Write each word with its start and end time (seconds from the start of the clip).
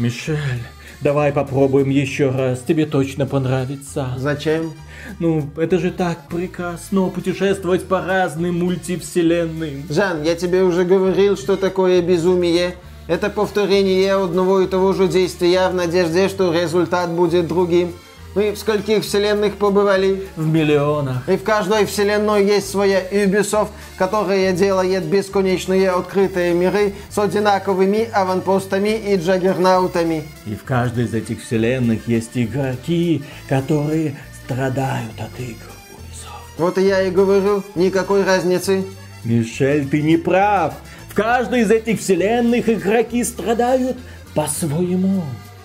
Мишель, 0.00 0.62
давай 1.02 1.30
попробуем 1.30 1.90
еще 1.90 2.30
раз, 2.30 2.62
тебе 2.66 2.86
точно 2.86 3.26
понравится. 3.26 4.14
Зачем? 4.16 4.72
Ну, 5.18 5.46
это 5.58 5.78
же 5.78 5.90
так 5.90 6.26
прекрасно, 6.26 7.08
путешествовать 7.08 7.84
по 7.84 8.00
разным 8.00 8.60
мультивселенным. 8.60 9.84
Жан, 9.90 10.22
я 10.22 10.34
тебе 10.36 10.62
уже 10.62 10.84
говорил, 10.84 11.36
что 11.36 11.56
такое 11.56 12.00
безумие. 12.00 12.76
Это 13.08 13.28
повторение 13.28 14.14
одного 14.14 14.62
и 14.62 14.66
того 14.66 14.94
же 14.94 15.06
действия 15.06 15.68
в 15.68 15.74
надежде, 15.74 16.30
что 16.30 16.50
результат 16.50 17.10
будет 17.10 17.46
другим. 17.46 17.92
Мы 18.32 18.52
в 18.52 18.58
скольких 18.58 19.02
вселенных 19.02 19.56
побывали? 19.56 20.28
В 20.36 20.46
миллионах. 20.46 21.28
И 21.28 21.36
в 21.36 21.42
каждой 21.42 21.84
вселенной 21.84 22.46
есть 22.46 22.70
своя 22.70 23.02
Ubisoft, 23.10 23.70
которая 23.98 24.52
делает 24.52 25.04
бесконечные 25.04 25.90
открытые 25.90 26.54
миры 26.54 26.94
с 27.10 27.18
одинаковыми 27.18 28.08
аванпостами 28.12 28.90
и 28.90 29.16
джаггернаутами. 29.16 30.22
И 30.46 30.54
в 30.54 30.62
каждой 30.62 31.06
из 31.06 31.14
этих 31.14 31.42
вселенных 31.42 32.06
есть 32.06 32.30
игроки, 32.34 33.24
которые 33.48 34.16
страдают 34.44 35.18
от 35.18 35.40
игр 35.40 35.66
Ubisoft. 35.90 36.58
Вот 36.58 36.78
и 36.78 36.82
я 36.82 37.02
и 37.02 37.10
говорю, 37.10 37.64
никакой 37.74 38.22
разницы. 38.22 38.84
Мишель, 39.24 39.88
ты 39.88 40.02
не 40.02 40.16
прав. 40.16 40.74
В 41.08 41.14
каждой 41.14 41.62
из 41.62 41.70
этих 41.72 41.98
вселенных 41.98 42.68
игроки 42.68 43.24
страдают 43.24 43.96
по-своему. 44.36 45.24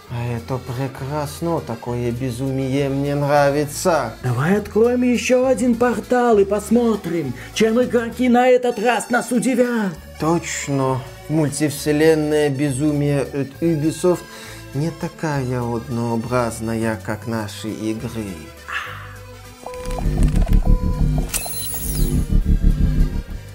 А 0.10 0.24
это 0.38 0.58
прекрасно, 0.60 1.60
такое 1.62 2.12
безумие 2.12 2.90
мне 2.90 3.16
нравится. 3.16 4.14
Давай 4.24 4.58
откроем 4.58 5.02
еще 5.02 5.48
один 5.48 5.76
портал 5.76 6.38
и 6.38 6.46
посмотрим, 6.46 7.34
чем 7.54 7.82
игроки 7.82 8.30
на 8.30 8.48
этот 8.48 8.78
раз 8.78 9.10
нас 9.10 9.32
удивят. 9.32 9.94
Точно, 10.20 11.02
мультивселенная 11.28 12.50
безумие 12.50 13.22
от 13.22 13.50
Ubisoft 13.62 14.22
не 14.76 14.92
такая 14.92 15.62
однообразная, 15.62 17.00
как 17.04 17.28
наши 17.28 17.70
игры. 17.70 18.26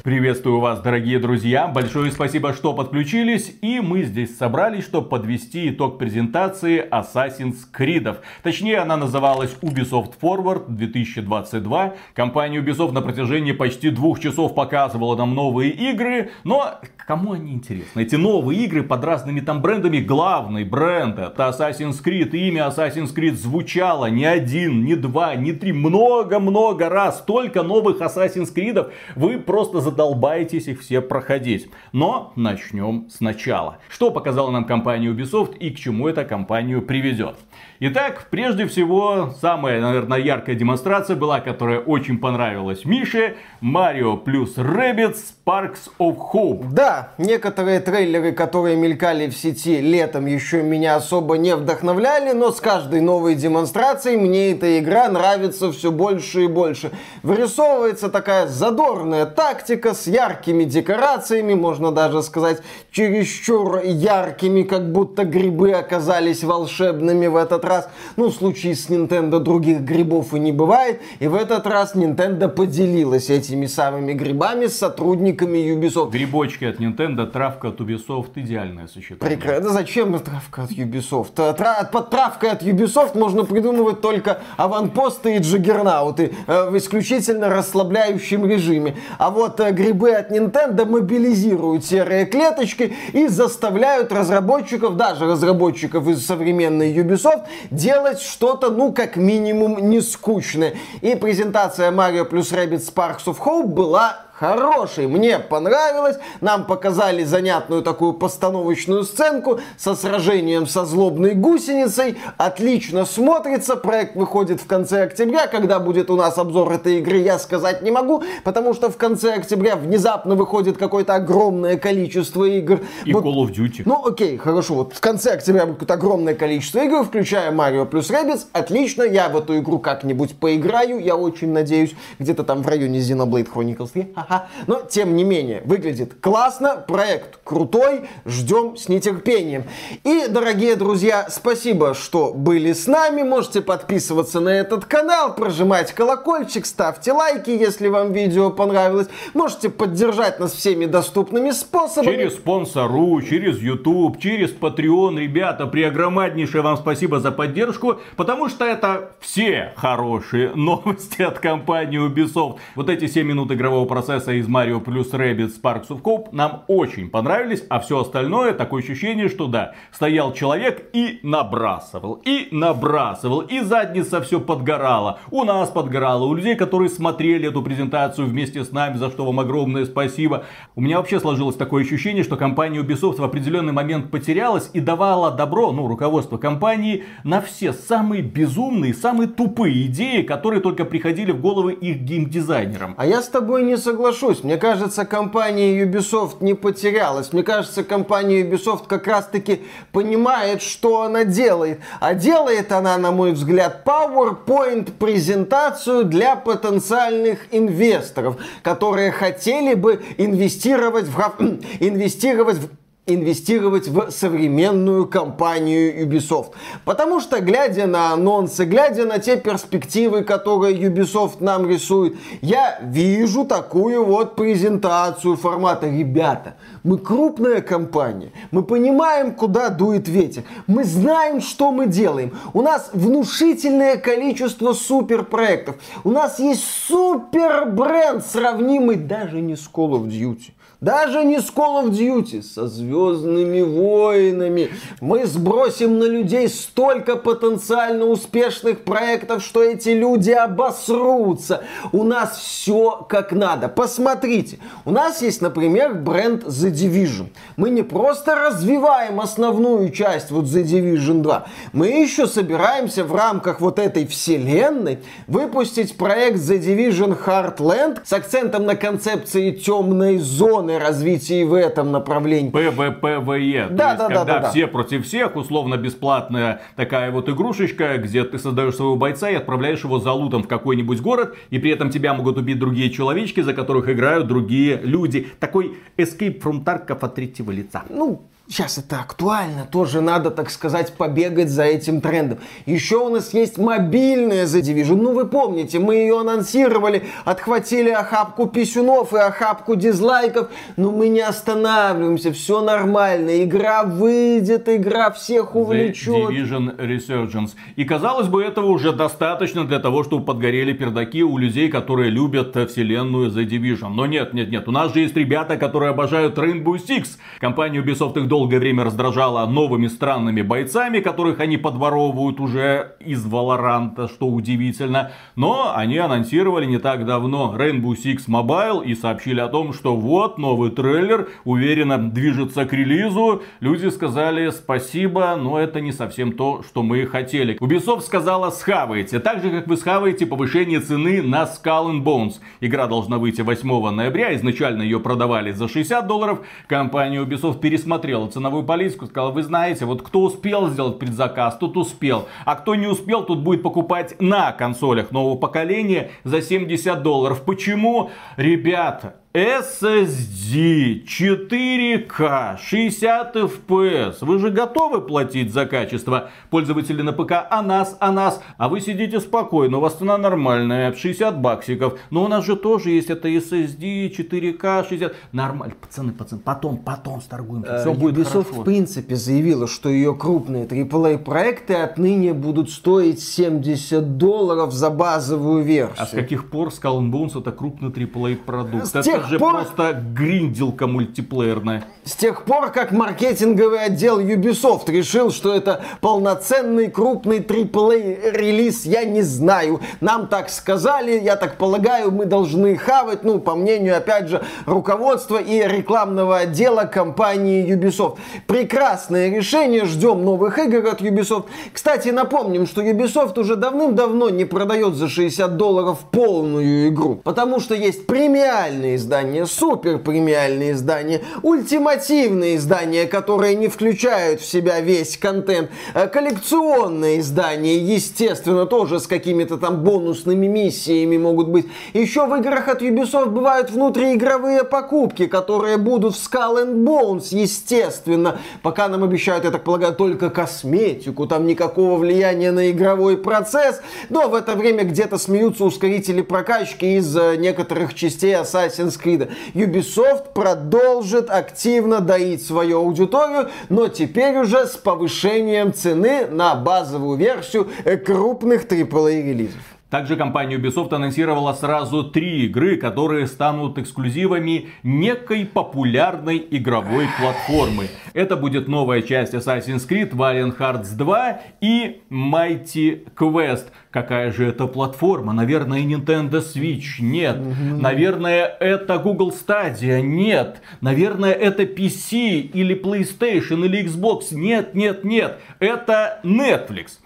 Приветствую 0.02 0.60
вас, 0.60 0.80
дорогие 0.80 1.18
друзья. 1.18 1.68
Большое 1.68 2.10
спасибо, 2.10 2.54
что 2.54 2.72
подключились. 2.72 3.54
И 3.60 3.80
мы 3.80 4.04
здесь 4.04 4.34
собрались, 4.34 4.84
чтобы 4.84 5.10
подвести 5.10 5.68
итог 5.68 5.98
презентации 5.98 6.88
Assassin's 6.88 7.56
Creed. 7.70 8.16
Точнее, 8.42 8.78
она 8.78 8.96
называлась 8.96 9.54
Ubisoft 9.60 10.14
Forward 10.18 10.64
2022. 10.68 11.94
Компания 12.14 12.60
Ubisoft 12.60 12.92
на 12.92 13.02
протяжении 13.02 13.52
почти 13.52 13.90
двух 13.90 14.20
часов 14.20 14.54
показывала 14.54 15.16
нам 15.16 15.34
новые 15.34 15.70
игры. 15.70 16.30
Но 16.44 16.80
кому 17.10 17.32
они 17.32 17.54
интересны? 17.54 18.02
Эти 18.02 18.14
новые 18.14 18.60
игры 18.60 18.84
под 18.84 19.02
разными 19.02 19.40
там 19.40 19.60
брендами. 19.60 19.98
Главный 19.98 20.62
бренд 20.62 21.18
это 21.18 21.48
Assassin's 21.48 22.00
Creed. 22.04 22.30
Имя 22.36 22.68
Assassin's 22.68 23.12
Creed 23.12 23.32
звучало 23.32 24.06
не 24.06 24.24
один, 24.24 24.84
не 24.84 24.94
два, 24.94 25.34
не 25.34 25.52
три. 25.52 25.72
Много-много 25.72 26.88
раз. 26.88 27.18
Столько 27.18 27.64
новых 27.64 28.00
Assassin's 28.00 28.54
Creed. 28.54 28.92
Вы 29.16 29.40
просто 29.40 29.80
задолбаетесь 29.80 30.68
их 30.68 30.82
все 30.82 31.00
проходить. 31.00 31.68
Но 31.90 32.32
начнем 32.36 33.08
сначала. 33.10 33.78
Что 33.88 34.12
показала 34.12 34.52
нам 34.52 34.64
компания 34.64 35.08
Ubisoft 35.08 35.58
и 35.58 35.70
к 35.70 35.80
чему 35.80 36.06
эта 36.06 36.24
компанию 36.24 36.80
приведет? 36.80 37.34
Итак, 37.82 38.26
прежде 38.28 38.66
всего, 38.66 39.32
самая, 39.40 39.80
наверное, 39.80 40.18
яркая 40.18 40.54
демонстрация 40.54 41.16
была, 41.16 41.40
которая 41.40 41.78
очень 41.78 42.18
понравилась 42.18 42.84
Мише. 42.84 43.36
Марио 43.62 44.18
плюс 44.18 44.58
Rabbids 44.58 45.16
Sparks 45.46 45.88
of 45.98 46.18
Hope. 46.34 46.66
Да, 46.72 47.14
некоторые 47.16 47.80
трейлеры, 47.80 48.32
которые 48.32 48.76
мелькали 48.76 49.30
в 49.30 49.34
сети 49.34 49.80
летом, 49.80 50.26
еще 50.26 50.62
меня 50.62 50.96
особо 50.96 51.38
не 51.38 51.56
вдохновляли, 51.56 52.32
но 52.32 52.50
с 52.52 52.60
каждой 52.60 53.00
новой 53.00 53.34
демонстрацией 53.34 54.18
мне 54.18 54.52
эта 54.52 54.78
игра 54.78 55.08
нравится 55.08 55.72
все 55.72 55.90
больше 55.90 56.44
и 56.44 56.48
больше. 56.48 56.90
Вырисовывается 57.22 58.10
такая 58.10 58.46
задорная 58.46 59.24
тактика 59.24 59.94
с 59.94 60.06
яркими 60.06 60.64
декорациями, 60.64 61.54
можно 61.54 61.92
даже 61.92 62.22
сказать, 62.22 62.58
чересчур 62.90 63.80
яркими, 63.82 64.64
как 64.64 64.92
будто 64.92 65.24
грибы 65.24 65.72
оказались 65.72 66.44
волшебными 66.44 67.26
в 67.26 67.36
этот 67.36 67.69
раз. 67.70 67.88
Ну, 68.16 68.28
в 68.28 68.34
случае 68.34 68.74
с 68.74 68.88
Nintendo 68.90 69.38
других 69.38 69.80
грибов 69.80 70.34
и 70.34 70.38
не 70.38 70.52
бывает. 70.52 71.00
И 71.20 71.28
в 71.28 71.34
этот 71.34 71.66
раз 71.66 71.94
Nintendo 71.94 72.48
поделилась 72.48 73.30
этими 73.30 73.66
самыми 73.66 74.12
грибами 74.12 74.66
с 74.66 74.76
сотрудниками 74.76 75.58
Ubisoft. 75.58 76.10
Грибочки 76.10 76.64
от 76.64 76.78
Nintendo, 76.80 77.26
травка 77.26 77.68
от 77.68 77.80
Ubisoft. 77.80 78.32
Идеальное 78.34 78.86
сочетание. 78.88 79.36
Прекрасно. 79.36 79.70
Зачем 79.70 80.18
травка 80.18 80.64
от 80.64 80.70
Ubisoft? 80.72 81.54
Тра- 81.54 81.88
Под 81.90 82.10
травкой 82.10 82.50
от 82.50 82.62
Ubisoft 82.62 83.16
можно 83.18 83.44
придумывать 83.44 84.00
только 84.00 84.40
аванпосты 84.56 85.36
и 85.36 85.38
джиггернауты 85.38 86.32
э, 86.46 86.70
в 86.70 86.76
исключительно 86.76 87.48
расслабляющем 87.48 88.44
режиме. 88.46 88.96
А 89.18 89.30
вот 89.30 89.60
э, 89.60 89.70
грибы 89.72 90.10
от 90.12 90.30
Nintendo 90.30 90.84
мобилизируют 90.84 91.84
серые 91.84 92.26
клеточки 92.26 92.92
и 93.12 93.28
заставляют 93.28 94.12
разработчиков, 94.12 94.96
даже 94.96 95.26
разработчиков 95.26 96.06
из 96.08 96.26
современной 96.26 96.92
Ubisoft, 96.92 97.44
делать 97.70 98.20
что-то, 98.20 98.70
ну, 98.70 98.92
как 98.92 99.16
минимум, 99.16 99.90
не 99.90 100.00
скучное. 100.00 100.74
И 101.00 101.14
презентация 101.14 101.90
Mario 101.90 102.24
плюс 102.24 102.52
Rabbids 102.52 102.92
Sparks 102.92 103.24
of 103.26 103.38
Hope 103.38 103.66
была 103.66 104.29
хороший, 104.40 105.06
мне 105.06 105.38
понравилось. 105.38 106.16
Нам 106.40 106.64
показали 106.64 107.24
занятную 107.24 107.82
такую 107.82 108.14
постановочную 108.14 109.04
сценку 109.04 109.60
со 109.76 109.94
сражением 109.94 110.66
со 110.66 110.86
злобной 110.86 111.34
гусеницей. 111.34 112.16
Отлично 112.38 113.04
смотрится. 113.04 113.76
Проект 113.76 114.16
выходит 114.16 114.60
в 114.62 114.66
конце 114.66 115.02
октября. 115.02 115.46
Когда 115.46 115.78
будет 115.78 116.10
у 116.10 116.16
нас 116.16 116.38
обзор 116.38 116.72
этой 116.72 116.98
игры, 117.00 117.18
я 117.18 117.38
сказать 117.38 117.82
не 117.82 117.90
могу, 117.90 118.22
потому 118.42 118.72
что 118.72 118.88
в 118.90 118.96
конце 118.96 119.34
октября 119.34 119.76
внезапно 119.76 120.34
выходит 120.34 120.78
какое-то 120.78 121.14
огромное 121.16 121.76
количество 121.76 122.44
игр. 122.44 122.80
И 123.04 123.12
Вот- 123.12 123.24
Call 123.24 123.44
of 123.46 123.52
Duty. 123.54 123.82
ну, 123.84 124.06
окей, 124.06 124.38
хорошо. 124.38 124.74
Вот 124.74 124.94
в 124.94 125.00
конце 125.00 125.32
октября 125.34 125.66
будет 125.66 125.90
огромное 125.90 126.34
количество 126.34 126.78
игр, 126.80 127.04
включая 127.04 127.50
Марио 127.50 127.84
плюс 127.84 128.10
Rabbids. 128.10 128.46
Отлично, 128.52 129.02
я 129.02 129.28
в 129.28 129.36
эту 129.36 129.58
игру 129.58 129.78
как-нибудь 129.78 130.34
поиграю, 130.38 130.98
я 130.98 131.14
очень 131.16 131.52
надеюсь. 131.52 131.94
Где-то 132.18 132.42
там 132.44 132.62
в 132.62 132.66
районе 132.68 133.00
Xenoblade 133.00 133.48
Chronicles 133.52 133.90
3. 133.92 134.12
Ха-ха. 134.30 134.46
Но, 134.68 134.82
тем 134.88 135.16
не 135.16 135.24
менее, 135.24 135.60
выглядит 135.64 136.14
классно, 136.20 136.76
проект 136.76 137.40
крутой, 137.42 138.02
ждем 138.24 138.76
с 138.76 138.88
нетерпением. 138.88 139.64
И, 140.04 140.28
дорогие 140.28 140.76
друзья, 140.76 141.26
спасибо, 141.28 141.94
что 141.94 142.32
были 142.32 142.72
с 142.72 142.86
нами. 142.86 143.22
Можете 143.22 143.60
подписываться 143.60 144.38
на 144.38 144.50
этот 144.50 144.84
канал, 144.84 145.34
прожимать 145.34 145.92
колокольчик, 145.92 146.64
ставьте 146.64 147.12
лайки, 147.12 147.50
если 147.50 147.88
вам 147.88 148.12
видео 148.12 148.50
понравилось. 148.50 149.08
Можете 149.34 149.68
поддержать 149.68 150.38
нас 150.38 150.52
всеми 150.52 150.86
доступными 150.86 151.50
способами. 151.50 152.14
Через 152.14 152.34
спонсору, 152.34 153.20
через 153.22 153.58
YouTube, 153.58 154.20
через 154.20 154.52
Patreon, 154.52 155.18
ребята, 155.18 155.66
преогромаднейшее 155.66 156.62
вам 156.62 156.76
спасибо 156.76 157.18
за 157.18 157.32
поддержку, 157.32 157.98
потому 158.14 158.48
что 158.48 158.64
это 158.64 159.10
все 159.18 159.72
хорошие 159.76 160.50
новости 160.54 161.22
от 161.22 161.40
компании 161.40 161.98
Ubisoft. 161.98 162.58
Вот 162.76 162.88
эти 162.88 163.08
7 163.08 163.26
минут 163.26 163.50
игрового 163.50 163.86
процесса 163.86 164.19
из 164.28 164.48
Mario 164.48 164.80
плюс 164.80 165.12
Rabbids 165.12 165.60
Sparks 165.60 165.88
of 165.88 166.02
Hope 166.02 166.28
нам 166.32 166.64
очень 166.68 167.10
понравились, 167.10 167.64
а 167.68 167.80
все 167.80 168.00
остальное 168.00 168.52
такое 168.52 168.82
ощущение, 168.82 169.28
что 169.28 169.46
да, 169.46 169.74
стоял 169.92 170.32
человек 170.32 170.90
и 170.92 171.20
набрасывал, 171.22 172.14
и 172.24 172.48
набрасывал, 172.50 173.40
и 173.40 173.60
задница 173.60 174.20
все 174.20 174.40
подгорала. 174.40 175.20
У 175.30 175.44
нас 175.44 175.70
подгорало, 175.70 176.24
у 176.24 176.34
людей, 176.34 176.56
которые 176.56 176.88
смотрели 176.88 177.48
эту 177.48 177.62
презентацию 177.62 178.26
вместе 178.26 178.64
с 178.64 178.72
нами, 178.72 178.96
за 178.96 179.10
что 179.10 179.24
вам 179.24 179.40
огромное 179.40 179.84
спасибо. 179.84 180.44
У 180.74 180.80
меня 180.80 180.98
вообще 180.98 181.20
сложилось 181.20 181.56
такое 181.56 181.82
ощущение, 181.82 182.24
что 182.24 182.36
компания 182.36 182.80
Ubisoft 182.80 183.16
в 183.16 183.24
определенный 183.24 183.72
момент 183.72 184.10
потерялась 184.10 184.70
и 184.72 184.80
давала 184.80 185.30
добро, 185.30 185.72
ну, 185.72 185.86
руководство 185.86 186.36
компании, 186.36 187.04
на 187.24 187.40
все 187.40 187.72
самые 187.72 188.22
безумные, 188.22 188.94
самые 188.94 189.28
тупые 189.28 189.86
идеи, 189.86 190.22
которые 190.22 190.60
только 190.60 190.84
приходили 190.84 191.32
в 191.32 191.40
головы 191.40 191.72
их 191.72 191.98
геймдизайнерам. 191.98 192.94
А 192.96 193.06
я 193.06 193.22
с 193.22 193.28
тобой 193.28 193.62
не 193.62 193.76
соглашусь. 194.10 194.44
Мне 194.44 194.56
кажется, 194.56 195.04
компания 195.04 195.82
Ubisoft 195.84 196.36
не 196.40 196.54
потерялась. 196.54 197.32
Мне 197.32 197.42
кажется, 197.42 197.84
компания 197.84 198.42
Ubisoft 198.42 198.86
как 198.86 199.06
раз-таки 199.06 199.62
понимает, 199.92 200.62
что 200.62 201.02
она 201.02 201.24
делает. 201.24 201.80
А 202.00 202.14
делает 202.14 202.72
она, 202.72 202.98
на 202.98 203.10
мой 203.12 203.32
взгляд, 203.32 203.82
PowerPoint 203.84 204.92
презентацию 204.92 206.04
для 206.04 206.36
потенциальных 206.36 207.46
инвесторов, 207.52 208.36
которые 208.62 209.12
хотели 209.12 209.74
бы 209.74 210.02
инвестировать 210.18 211.06
в, 211.06 211.18
инвестировать 211.80 212.56
в 212.56 212.68
инвестировать 213.14 213.88
в 213.88 214.10
современную 214.10 215.06
компанию 215.06 216.06
Ubisoft. 216.06 216.52
Потому 216.84 217.20
что, 217.20 217.40
глядя 217.40 217.86
на 217.86 218.12
анонсы, 218.12 218.64
глядя 218.64 219.04
на 219.04 219.18
те 219.18 219.36
перспективы, 219.36 220.22
которые 220.24 220.76
Ubisoft 220.76 221.36
нам 221.40 221.68
рисует, 221.68 222.16
я 222.40 222.78
вижу 222.82 223.44
такую 223.44 224.04
вот 224.04 224.36
презентацию 224.36 225.36
формата. 225.36 225.88
Ребята, 225.88 226.54
мы 226.82 226.98
крупная 226.98 227.60
компания, 227.60 228.32
мы 228.50 228.62
понимаем, 228.62 229.34
куда 229.34 229.68
дует 229.68 230.08
ветер, 230.08 230.44
мы 230.66 230.84
знаем, 230.84 231.40
что 231.40 231.72
мы 231.72 231.86
делаем. 231.86 232.32
У 232.52 232.62
нас 232.62 232.90
внушительное 232.92 233.96
количество 233.96 234.72
суперпроектов. 234.72 235.76
У 236.04 236.10
нас 236.10 236.38
есть 236.38 236.64
супер 236.86 237.66
бренд, 237.66 238.24
сравнимый 238.24 238.96
даже 238.96 239.40
не 239.40 239.56
с 239.56 239.68
Call 239.72 239.92
of 239.92 240.06
Duty. 240.06 240.52
Даже 240.80 241.24
не 241.24 241.40
с 241.40 241.50
Call 241.50 241.84
of 241.84 241.90
Duty, 241.90 242.40
со 242.42 242.66
Звездными 242.66 243.60
Войнами. 243.60 244.70
Мы 245.02 245.26
сбросим 245.26 245.98
на 245.98 246.04
людей 246.04 246.48
столько 246.48 247.16
потенциально 247.16 248.06
успешных 248.06 248.80
проектов, 248.80 249.44
что 249.44 249.62
эти 249.62 249.90
люди 249.90 250.30
обосрутся. 250.30 251.64
У 251.92 252.02
нас 252.02 252.38
все 252.38 253.06
как 253.10 253.32
надо. 253.32 253.68
Посмотрите. 253.68 254.58
У 254.86 254.90
нас 254.90 255.20
есть, 255.20 255.42
например, 255.42 255.96
бренд 255.96 256.44
The 256.44 256.70
Division. 256.70 257.26
Мы 257.58 257.68
не 257.68 257.82
просто 257.82 258.34
развиваем 258.34 259.20
основную 259.20 259.90
часть 259.90 260.30
вот 260.30 260.46
The 260.46 260.62
Division 260.62 261.20
2. 261.20 261.46
Мы 261.74 261.88
еще 261.88 262.26
собираемся 262.26 263.04
в 263.04 263.14
рамках 263.14 263.60
вот 263.60 263.78
этой 263.78 264.06
вселенной 264.06 265.00
выпустить 265.26 265.98
проект 265.98 266.38
The 266.38 266.58
Division 266.58 267.18
Heartland 267.22 267.98
с 268.02 268.14
акцентом 268.14 268.64
на 268.64 268.76
концепции 268.76 269.50
темной 269.50 270.16
зоны 270.16 270.69
плавное 270.70 270.78
развитие 270.78 271.44
в 271.44 271.54
этом 271.54 271.92
направлении. 271.92 272.50
PvPvE. 272.50 273.68
Да, 273.70 273.70
То 273.70 273.76
да, 273.76 273.90
есть, 273.90 273.98
когда 273.98 274.24
да, 274.24 274.38
да, 274.40 274.50
все 274.50 274.66
против 274.66 275.06
всех, 275.06 275.36
условно 275.36 275.76
бесплатная 275.76 276.60
такая 276.76 277.10
вот 277.10 277.28
игрушечка, 277.28 277.98
где 277.98 278.24
ты 278.24 278.38
создаешь 278.38 278.74
своего 278.74 278.96
бойца 278.96 279.30
и 279.30 279.34
отправляешь 279.34 279.84
его 279.84 279.98
за 279.98 280.12
лутом 280.12 280.42
в 280.42 280.48
какой-нибудь 280.48 281.00
город, 281.00 281.36
и 281.50 281.58
при 281.58 281.70
этом 281.70 281.90
тебя 281.90 282.14
могут 282.14 282.38
убить 282.38 282.58
другие 282.58 282.90
человечки, 282.90 283.40
за 283.40 283.54
которых 283.54 283.88
играют 283.88 284.26
другие 284.26 284.80
люди. 284.82 285.28
Такой 285.38 285.76
Escape 285.96 286.40
from 286.40 286.64
Tarkov 286.64 286.98
от 287.00 287.14
третьего 287.14 287.50
лица. 287.50 287.82
Ну, 287.88 288.22
Сейчас 288.50 288.78
это 288.78 288.98
актуально, 288.98 289.64
тоже 289.70 290.00
надо, 290.00 290.32
так 290.32 290.50
сказать, 290.50 290.92
побегать 290.94 291.50
за 291.50 291.62
этим 291.62 292.00
трендом. 292.00 292.40
Еще 292.66 292.96
у 292.96 293.08
нас 293.08 293.32
есть 293.32 293.58
мобильная 293.58 294.44
The 294.44 294.60
Division. 294.60 294.96
Ну, 294.96 295.12
вы 295.12 295.28
помните, 295.28 295.78
мы 295.78 295.94
ее 295.94 296.18
анонсировали, 296.18 297.04
отхватили 297.24 297.90
охапку 297.90 298.48
писюнов 298.48 299.14
и 299.14 299.18
охапку 299.18 299.76
дизлайков, 299.76 300.48
но 300.76 300.90
мы 300.90 301.06
не 301.10 301.20
останавливаемся, 301.20 302.32
все 302.32 302.60
нормально. 302.60 303.44
Игра 303.44 303.84
выйдет, 303.84 304.68
игра 304.68 305.12
всех 305.12 305.54
увлечет. 305.54 306.12
The 306.12 306.30
Division 306.30 306.76
Resurgence. 306.76 307.50
И 307.76 307.84
казалось 307.84 308.26
бы, 308.26 308.42
этого 308.42 308.66
уже 308.66 308.90
достаточно 308.92 309.64
для 309.64 309.78
того, 309.78 310.02
чтобы 310.02 310.24
подгорели 310.24 310.72
пердаки 310.72 311.22
у 311.22 311.38
людей, 311.38 311.68
которые 311.68 312.10
любят 312.10 312.56
вселенную 312.68 313.30
The 313.30 313.46
Division. 313.48 313.90
Но 313.90 314.06
нет, 314.06 314.34
нет, 314.34 314.50
нет. 314.50 314.66
У 314.66 314.72
нас 314.72 314.92
же 314.92 315.02
есть 315.02 315.14
ребята, 315.14 315.56
которые 315.56 315.90
обожают 315.90 316.36
Rainbow 316.36 316.74
Six. 316.74 317.10
Компания 317.38 317.78
Ubisoft 317.78 318.18
их 318.18 318.26
долгое 318.40 318.58
время 318.58 318.84
раздражала 318.84 319.44
новыми 319.44 319.86
странными 319.86 320.40
бойцами, 320.40 321.00
которых 321.00 321.40
они 321.40 321.58
подворовывают 321.58 322.40
уже 322.40 322.94
из 322.98 323.22
Валоранта, 323.26 324.08
что 324.08 324.28
удивительно. 324.28 325.10
Но 325.36 325.74
они 325.76 325.98
анонсировали 325.98 326.64
не 326.64 326.78
так 326.78 327.04
давно 327.04 327.54
Rainbow 327.54 327.94
Six 327.94 328.28
Mobile 328.28 328.82
и 328.82 328.94
сообщили 328.94 329.40
о 329.40 329.48
том, 329.48 329.74
что 329.74 329.94
вот 329.94 330.38
новый 330.38 330.70
трейлер 330.70 331.28
уверенно 331.44 331.98
движется 331.98 332.64
к 332.64 332.72
релизу. 332.72 333.42
Люди 333.60 333.88
сказали 333.88 334.48
спасибо, 334.48 335.36
но 335.36 335.58
это 335.58 335.82
не 335.82 335.92
совсем 335.92 336.32
то, 336.32 336.62
что 336.62 336.82
мы 336.82 337.04
хотели. 337.04 337.58
Ubisoft 337.60 338.00
сказала 338.00 338.48
схавайте, 338.48 339.20
так 339.20 339.42
же 339.42 339.50
как 339.50 339.66
вы 339.66 339.76
схаваете 339.76 340.24
повышение 340.24 340.80
цены 340.80 341.20
на 341.20 341.42
Skull 341.42 341.90
and 341.90 342.02
Bones. 342.02 342.36
Игра 342.62 342.86
должна 342.86 343.18
выйти 343.18 343.42
8 343.42 343.90
ноября, 343.90 344.34
изначально 344.34 344.80
ее 344.80 344.98
продавали 344.98 345.52
за 345.52 345.68
60 345.68 346.06
долларов. 346.06 346.40
Компания 346.68 347.22
Ubisoft 347.22 347.60
пересмотрела 347.60 348.29
ценовую 348.30 348.64
политику, 348.64 349.06
сказала, 349.06 349.30
вы 349.30 349.42
знаете, 349.42 349.84
вот 349.84 350.02
кто 350.02 350.22
успел 350.22 350.68
сделать 350.68 350.98
предзаказ, 350.98 351.56
тот 351.58 351.76
успел. 351.76 352.28
А 352.44 352.56
кто 352.56 352.74
не 352.74 352.86
успел, 352.86 353.24
тот 353.24 353.38
будет 353.38 353.62
покупать 353.62 354.20
на 354.20 354.52
консолях 354.52 355.10
нового 355.10 355.36
поколения 355.36 356.10
за 356.24 356.42
70 356.42 357.02
долларов. 357.02 357.42
Почему? 357.44 358.10
Ребята, 358.36 359.19
SSD 359.32 361.04
4К 361.06 362.58
60 362.58 363.36
FPS. 363.36 364.16
Вы 364.22 364.40
же 364.40 364.50
готовы 364.50 365.00
платить 365.00 365.52
за 365.54 365.66
качество? 365.66 366.30
Пользователи 366.50 367.00
на 367.02 367.12
ПК, 367.12 367.46
а 367.48 367.62
нас, 367.62 367.96
а 368.00 368.10
нас. 368.10 368.42
А 368.58 368.68
вы 368.68 368.80
сидите 368.80 369.20
спокойно, 369.20 369.78
у 369.78 369.80
вас 369.80 369.94
цена 369.94 370.18
нормальная, 370.18 370.92
60 370.92 371.40
баксиков. 371.40 372.00
Но 372.10 372.24
у 372.24 372.28
нас 372.28 372.44
же 372.44 372.56
тоже 372.56 372.90
есть 372.90 373.08
это 373.08 373.28
SSD 373.28 374.10
4К 374.10 374.88
60. 374.88 375.14
Нормально, 375.30 375.76
пацаны, 375.80 376.10
пацаны, 376.10 376.40
потом, 376.44 376.78
потом 376.78 377.20
сторгуемся. 377.20 377.78
Все 377.82 377.94
будет 377.94 378.16
Ubisoft 378.16 378.46
хорошо. 378.46 378.62
в 378.62 378.64
принципе 378.64 379.14
заявила, 379.14 379.68
что 379.68 379.90
ее 379.90 380.16
крупные 380.16 380.66
AAA 380.66 381.18
проекты 381.18 381.74
отныне 381.74 382.34
будут 382.34 382.68
стоить 382.68 383.22
70 383.22 384.16
долларов 384.16 384.72
за 384.72 384.90
базовую 384.90 385.62
версию. 385.62 386.02
А 386.02 386.06
с 386.06 386.10
каких 386.10 386.50
пор 386.50 386.70
Skull 386.70 387.08
Bones 387.08 387.38
это 387.38 387.52
крупный 387.52 387.90
AAA 387.90 388.34
продукт? 388.34 388.86
С 388.86 388.94
это 388.96 389.19
тех 389.20 389.28
же 389.30 389.38
пор- 389.38 389.52
просто 389.54 390.02
гринделка 390.14 390.86
мультиплеерная. 390.86 391.84
С 392.04 392.14
тех 392.14 392.44
пор, 392.44 392.70
как 392.70 392.92
маркетинговый 392.92 393.84
отдел 393.84 394.18
Ubisoft 394.20 394.90
решил, 394.90 395.30
что 395.30 395.54
это 395.54 395.82
полноценный 396.00 396.90
крупный 396.90 397.40
AAA 397.40 398.32
релиз, 398.32 398.86
я 398.86 399.04
не 399.04 399.22
знаю. 399.22 399.80
Нам 400.00 400.26
так 400.26 400.48
сказали, 400.48 401.20
я 401.20 401.36
так 401.36 401.56
полагаю, 401.56 402.10
мы 402.10 402.24
должны 402.24 402.76
хавать, 402.76 403.22
ну, 403.22 403.38
по 403.38 403.54
мнению, 403.54 403.96
опять 403.96 404.28
же, 404.28 404.42
руководства 404.66 405.36
и 405.38 405.62
рекламного 405.66 406.38
отдела 406.38 406.84
компании 406.84 407.66
Ubisoft. 407.76 408.16
Прекрасное 408.46 409.30
решение, 409.30 409.84
ждем 409.84 410.24
новых 410.24 410.58
игр 410.58 410.86
от 410.88 411.02
Ubisoft. 411.02 411.44
Кстати, 411.72 412.08
напомним, 412.08 412.66
что 412.66 412.82
Ubisoft 412.82 413.38
уже 413.38 413.56
давным-давно 413.56 414.30
не 414.30 414.44
продает 414.44 414.94
за 414.94 415.08
60 415.08 415.56
долларов 415.56 415.98
полную 416.10 416.88
игру, 416.88 417.16
потому 417.22 417.60
что 417.60 417.74
есть 417.74 418.06
премиальные 418.06 418.96
издания, 418.96 419.09
супер 419.46 419.98
премиальные 419.98 420.72
издания, 420.72 421.20
ультимативные 421.42 422.56
издания, 422.56 423.06
которые 423.06 423.54
не 423.54 423.68
включают 423.68 424.40
в 424.40 424.46
себя 424.46 424.80
весь 424.80 425.16
контент, 425.16 425.70
э, 425.94 426.08
коллекционные 426.08 427.20
издания, 427.20 427.76
естественно, 427.76 428.66
тоже 428.66 429.00
с 429.00 429.06
какими-то 429.06 429.56
там 429.56 429.82
бонусными 429.82 430.46
миссиями 430.46 431.16
могут 431.16 431.48
быть. 431.48 431.66
Еще 431.92 432.26
в 432.26 432.34
играх 432.36 432.68
от 432.68 432.82
Ubisoft 432.82 433.30
бывают 433.30 433.70
внутриигровые 433.70 434.64
покупки, 434.64 435.26
которые 435.26 435.76
будут 435.76 436.14
в 436.14 436.18
Skull 436.18 436.64
and 436.64 436.84
Bones, 436.84 437.28
естественно. 437.30 438.38
Пока 438.62 438.88
нам 438.88 439.04
обещают, 439.04 439.44
я 439.44 439.50
так 439.50 439.64
полагаю, 439.64 439.94
только 439.94 440.30
косметику, 440.30 441.26
там 441.26 441.46
никакого 441.46 441.98
влияния 441.98 442.52
на 442.52 442.70
игровой 442.70 443.16
процесс. 443.16 443.80
Но 444.08 444.28
в 444.28 444.34
это 444.34 444.54
время 444.54 444.84
где-то 444.84 445.18
смеются 445.18 445.64
ускорители 445.64 446.22
прокачки 446.22 446.96
из 446.96 447.16
э, 447.16 447.36
некоторых 447.36 447.94
частей 447.94 448.34
Assassin's 448.34 448.99
Creed. 449.02 449.30
Ubisoft 449.54 450.32
продолжит 450.34 451.30
активно 451.30 452.00
доить 452.00 452.44
свою 452.44 452.78
аудиторию, 452.78 453.50
но 453.68 453.88
теперь 453.88 454.36
уже 454.38 454.66
с 454.66 454.76
повышением 454.76 455.72
цены 455.72 456.26
на 456.26 456.54
базовую 456.54 457.18
версию 457.18 457.68
крупных 458.04 458.66
AAA 458.66 459.22
релизов. 459.22 459.79
Также 459.90 460.14
компания 460.14 460.56
Ubisoft 460.56 460.94
анонсировала 460.94 461.52
сразу 461.52 462.04
три 462.04 462.46
игры, 462.46 462.76
которые 462.76 463.26
станут 463.26 463.76
эксклюзивами 463.76 464.68
некой 464.84 465.44
популярной 465.44 466.46
игровой 466.48 467.08
платформы. 467.18 467.88
Это 468.14 468.36
будет 468.36 468.68
новая 468.68 469.02
часть 469.02 469.34
Assassin's 469.34 469.88
Creed, 469.88 470.12
Valiant 470.12 470.56
Hearts 470.56 470.96
2 470.96 471.40
и 471.60 472.02
Mighty 472.08 473.04
Quest. 473.16 473.64
Какая 473.90 474.30
же 474.30 474.46
это 474.46 474.68
платформа? 474.68 475.32
Наверное, 475.32 475.80
Nintendo 475.80 476.40
Switch? 476.40 477.00
Нет. 477.00 477.38
Наверное, 477.80 478.44
это 478.44 478.98
Google 478.98 479.32
Stadia? 479.32 480.00
Нет. 480.00 480.62
Наверное, 480.80 481.32
это 481.32 481.64
PC 481.64 482.38
или 482.42 482.80
PlayStation 482.80 483.64
или 483.64 483.84
Xbox? 483.84 484.26
Нет, 484.30 484.76
нет, 484.76 485.02
нет. 485.02 485.40
Это 485.58 486.20
Netflix. 486.22 487.00